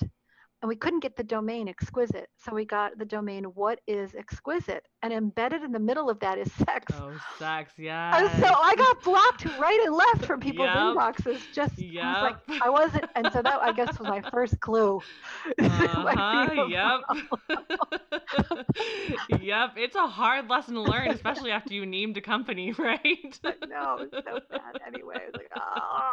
and 0.62 0.68
we 0.68 0.76
couldn't 0.76 1.00
get 1.00 1.16
the 1.16 1.22
domain 1.24 1.68
Exquisite, 1.68 2.28
so 2.36 2.54
we 2.54 2.64
got 2.64 2.98
the 2.98 3.04
domain 3.04 3.44
What 3.44 3.80
is 3.86 4.14
Exquisite, 4.14 4.86
and 5.02 5.12
embedded 5.12 5.62
in 5.62 5.72
the 5.72 5.78
middle 5.78 6.10
of 6.10 6.20
that 6.20 6.38
is 6.38 6.52
sex. 6.52 6.92
Oh, 6.94 7.12
sex, 7.38 7.72
yeah. 7.78 8.10
And 8.20 8.42
so 8.42 8.46
I 8.52 8.74
got 8.76 9.02
blocked 9.02 9.44
right 9.58 9.80
and 9.86 9.94
left 9.94 10.24
from 10.26 10.40
people's 10.40 10.66
Yep. 10.68 10.76
inboxes. 10.76 11.40
Just 11.52 11.74
I 11.80 12.22
was 12.22 12.36
like 12.48 12.62
I 12.62 12.68
wasn't, 12.68 13.04
and 13.14 13.32
so 13.32 13.40
that 13.42 13.60
I 13.62 13.72
guess 13.72 13.98
was 13.98 14.08
my 14.08 14.20
first 14.32 14.60
clue. 14.60 15.00
Uh-huh, 15.60 16.66
yep. 16.68 17.00
yep, 19.40 19.70
it's 19.76 19.96
a 19.96 20.06
hard 20.06 20.48
lesson 20.48 20.74
to 20.74 20.80
learn, 20.82 21.10
especially 21.10 21.50
after 21.50 21.72
you 21.74 21.86
named 21.86 22.16
a 22.16 22.20
company, 22.20 22.72
right? 22.72 23.00
no, 23.68 23.98
it's 24.00 24.26
so 24.26 24.40
sad. 24.50 24.80
Anyway, 24.86 25.14
I 25.16 25.26
was 25.26 25.34
like, 25.34 25.50
ah. 25.56 26.12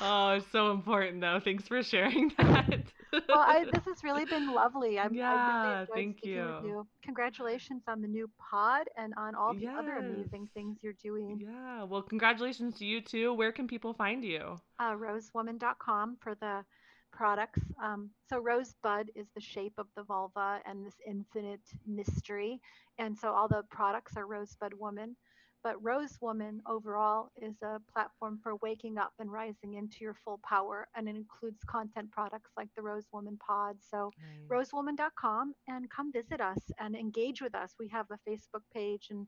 oh, 0.00 0.36
it's 0.36 0.50
so 0.52 0.70
important 0.70 1.20
though. 1.20 1.40
Thanks 1.42 1.66
for 1.66 1.82
sharing 1.82 2.32
that. 2.38 2.84
Well, 3.12 3.38
I, 3.38 3.55
this 3.72 3.84
has 3.84 4.02
really 4.04 4.24
been 4.24 4.52
lovely. 4.52 4.98
I'm, 4.98 5.12
I 5.12 5.14
Yeah, 5.16 5.72
really 5.80 5.86
thank 5.94 6.24
you. 6.24 6.34
you. 6.64 6.86
Congratulations 7.04 7.82
on 7.88 8.00
the 8.00 8.08
new 8.08 8.30
pod 8.38 8.86
and 8.96 9.14
on 9.16 9.34
all 9.34 9.54
the 9.54 9.68
other 9.68 9.96
amazing 9.96 10.48
things 10.54 10.78
you're 10.82 10.92
doing. 11.02 11.40
yeah, 11.40 11.82
well, 11.84 12.02
congratulations 12.02 12.76
to 12.78 12.84
you 12.84 13.00
too. 13.00 13.32
Where 13.34 13.52
can 13.52 13.66
people 13.66 13.94
find 13.94 14.24
you? 14.24 14.60
Uh, 14.78 14.92
rosewoman.com 14.94 16.16
for 16.20 16.34
the 16.34 16.64
products. 17.12 17.60
Um, 17.82 18.10
so 18.28 18.38
rosebud 18.40 19.10
is 19.14 19.26
the 19.34 19.40
shape 19.40 19.74
of 19.78 19.86
the 19.96 20.02
vulva 20.02 20.60
and 20.66 20.84
this 20.84 20.96
infinite 21.06 21.60
mystery, 21.86 22.60
and 22.98 23.16
so 23.16 23.32
all 23.32 23.48
the 23.48 23.62
products 23.70 24.16
are 24.16 24.26
Rosebud 24.26 24.74
Woman. 24.78 25.16
But 25.62 25.82
Rose 25.82 26.16
Woman 26.20 26.62
overall 26.66 27.30
is 27.40 27.60
a 27.62 27.80
platform 27.92 28.38
for 28.42 28.56
waking 28.56 28.98
up 28.98 29.12
and 29.18 29.30
rising 29.32 29.74
into 29.74 29.98
your 30.04 30.14
full 30.14 30.38
power, 30.48 30.86
and 30.94 31.08
it 31.08 31.16
includes 31.16 31.62
content 31.64 32.10
products 32.12 32.52
like 32.56 32.68
the 32.76 32.82
Rose 32.82 33.06
Woman 33.12 33.38
Pod. 33.44 33.76
So 33.80 34.12
Nice. 34.20 34.70
rosewoman.com 34.72 35.54
and 35.68 35.90
come 35.90 36.12
visit 36.12 36.40
us 36.40 36.58
and 36.78 36.94
engage 36.94 37.42
with 37.42 37.54
us. 37.54 37.74
We 37.78 37.88
have 37.88 38.06
a 38.10 38.18
Facebook 38.30 38.62
page 38.72 39.08
and 39.10 39.26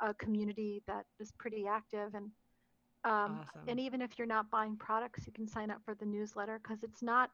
a 0.00 0.14
community 0.14 0.82
that 0.86 1.04
is 1.18 1.32
pretty 1.38 1.66
active 1.66 2.14
and 2.14 2.30
um, 3.04 3.40
Awesome. 3.40 3.68
and 3.68 3.80
even 3.80 4.02
if 4.02 4.18
you're 4.18 4.26
not 4.26 4.50
buying 4.50 4.76
products, 4.76 5.26
you 5.26 5.32
can 5.32 5.48
sign 5.48 5.70
up 5.70 5.80
for 5.84 5.94
the 5.94 6.04
newsletter 6.04 6.60
because 6.62 6.82
it's 6.82 7.02
not 7.02 7.30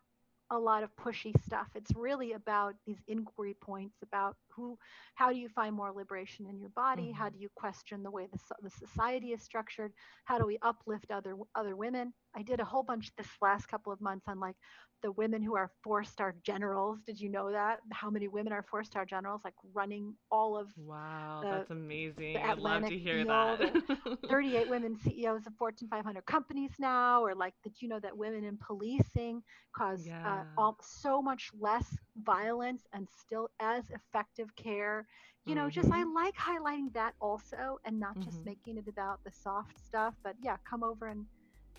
a 0.51 0.59
lot 0.59 0.85
of 0.85 0.95
pushy 0.97 1.33
stuff. 1.45 1.69
It's 1.75 1.91
really 1.97 2.33
about 2.33 2.75
these 2.87 3.03
inquiry 3.09 3.55
points 3.61 3.97
about 4.03 4.37
who, 4.57 4.79
how 5.15 5.31
do 5.33 5.39
you 5.39 5.49
find 5.49 5.75
more 5.77 5.93
liberation 5.93 6.47
in 6.47 6.59
your 6.59 6.71
body? 6.71 7.13
How 7.13 7.29
Mhm. 7.29 7.31
do 7.31 7.39
you 7.39 7.49
question 7.57 8.03
the 8.03 8.11
way 8.11 8.27
the, 8.33 8.39
the 8.63 8.71
society 8.71 9.29
is 9.33 9.43
structured? 9.43 9.93
How 10.25 10.39
do 10.39 10.47
we 10.47 10.59
uplift 10.63 11.11
other 11.11 11.35
other 11.55 11.77
women? 11.77 12.13
I 12.37 12.43
did 12.43 12.61
a 12.61 12.65
whole 12.65 12.83
bunch 12.85 13.13
this 13.17 13.29
last 13.43 13.67
couple 13.67 13.93
of 13.93 14.01
months 14.01 14.27
on 14.29 14.41
like 14.41 14.57
the 15.03 15.13
women 15.13 15.43
who 15.43 15.57
are 15.57 15.71
four 15.83 16.05
star 16.05 16.35
generals. 16.45 17.01
Did 17.07 17.21
you 17.21 17.31
know 17.31 17.51
that? 17.53 17.81
How 17.93 18.11
many 18.11 18.29
women 18.29 18.53
are 18.53 18.63
four 18.63 18.85
star 18.85 19.05
generals? 19.07 19.43
Like 19.45 19.55
running 19.75 20.15
all 20.31 20.57
of 20.57 20.69
Wow, 20.77 21.43
the- 21.43 21.49
that's 21.49 21.71
amazing. 21.71 22.41
I'd 22.45 22.59
love 22.59 22.87
to 22.87 22.99
hear 22.99 23.25
that. 23.25 23.71
38 24.29 24.69
women 24.69 24.97
CEOs 24.97 25.47
of 25.47 25.55
Fortune 25.57 25.89
500 25.89 26.27
companies 26.27 26.73
now, 26.79 27.23
or 27.23 27.35
like, 27.35 27.55
did 27.63 27.81
you 27.81 27.89
know 27.89 28.01
that 28.01 28.17
women 28.17 28.45
in 28.45 28.57
policing 28.59 29.43
cause 29.77 30.13
uh, 30.25 30.43
all, 30.57 30.77
so 30.81 31.21
much 31.23 31.51
less 31.59 31.97
violence 32.17 32.87
and 32.93 33.09
still 33.11 33.49
as 33.61 33.91
effective 33.91 34.46
care? 34.57 35.07
You 35.45 35.55
know, 35.55 35.71
just 35.71 35.91
I 35.93 36.03
Mhm. 36.03 36.15
like 36.15 36.35
highlighting 36.35 36.93
that 36.95 37.15
also 37.21 37.79
and 37.85 37.99
not 38.01 38.19
just 38.21 38.41
Mhm. 38.41 38.47
making 38.47 38.79
it 38.79 38.89
about 38.89 39.23
the 39.25 39.31
soft 39.31 39.79
stuff. 39.79 40.15
But 40.23 40.37
yeah, 40.43 40.57
come 40.65 40.83
over 40.85 41.07
and 41.07 41.27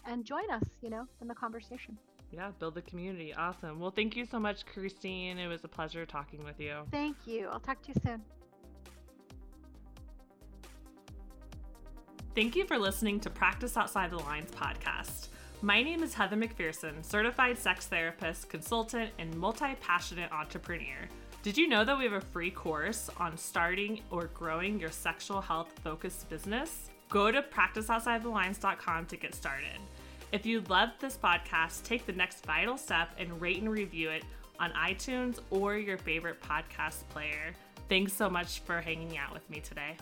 and 0.06 0.24
join 0.24 0.50
us, 0.52 0.64
you 0.82 0.90
know, 0.90 1.06
in 1.22 1.28
the 1.28 1.36
conversation. 1.36 1.98
yeah, 2.32 2.52
build 2.60 2.76
the 2.76 2.82
community. 2.82 3.34
Awesome. 3.34 3.80
Well, 3.80 3.92
thank 3.92 4.16
you 4.18 4.26
so 4.26 4.38
much, 4.40 4.66
Christine. 4.66 5.38
It 5.38 5.48
was 5.48 5.64
a 5.64 5.68
pleasure 5.70 6.06
talking 6.06 6.44
with 6.44 6.60
you. 6.60 6.86
Thank 6.92 7.26
you. 7.26 7.48
I'll 7.48 7.60
talk 7.62 7.82
to 7.84 7.88
you 7.90 7.94
soon. 8.06 8.22
Thank 12.36 12.56
you 12.56 12.66
for 12.66 12.78
listening 12.78 13.20
to 13.22 13.30
Practice 13.30 13.78
Outside 13.78 14.12
the 14.12 14.18
Lines 14.18 14.52
podcast. 14.52 15.30
My 15.62 15.82
name 15.82 16.04
is 16.04 16.14
Heather 16.14 16.36
McPherson, 16.36 17.04
certified 17.04 17.58
sex 17.58 17.88
therapist, 17.88 18.48
consultant, 18.50 19.12
and 19.18 19.36
multi 19.36 19.74
passionate 19.82 20.32
entrepreneur. 20.32 21.08
Did 21.44 21.58
you 21.58 21.68
know 21.68 21.86
that 21.86 21.98
we 21.98 22.04
have 22.04 22.14
a 22.14 22.22
free 22.22 22.52
course 22.52 23.10
on 23.18 23.38
starting 23.38 24.02
or 24.12 24.26
growing 24.34 24.80
your 24.80 24.92
sexual 24.92 25.40
health 25.40 25.70
focused 25.84 26.30
business? 26.30 26.90
Go 27.10 27.32
to 27.32 27.42
practiceoutsidethelines.com 27.42 29.06
to 29.06 29.18
get 29.18 29.34
started. 29.34 29.80
If 30.34 30.46
you 30.46 30.62
loved 30.68 31.00
this 31.00 31.18
podcast, 31.18 31.84
take 31.84 32.06
the 32.06 32.12
next 32.12 32.46
vital 32.46 32.78
step 32.78 33.10
and 33.18 33.40
rate 33.40 33.60
and 33.60 33.70
review 33.70 34.10
it 34.10 34.24
on 34.60 34.72
iTunes 34.72 35.40
or 35.52 35.78
your 35.78 35.98
favorite 35.98 36.42
podcast 36.42 37.08
player. 37.10 37.54
Thanks 37.88 38.12
so 38.12 38.30
much 38.30 38.60
for 38.62 38.82
hanging 38.82 39.18
out 39.18 39.34
with 39.34 39.50
me 39.50 39.62
today. 39.62 39.96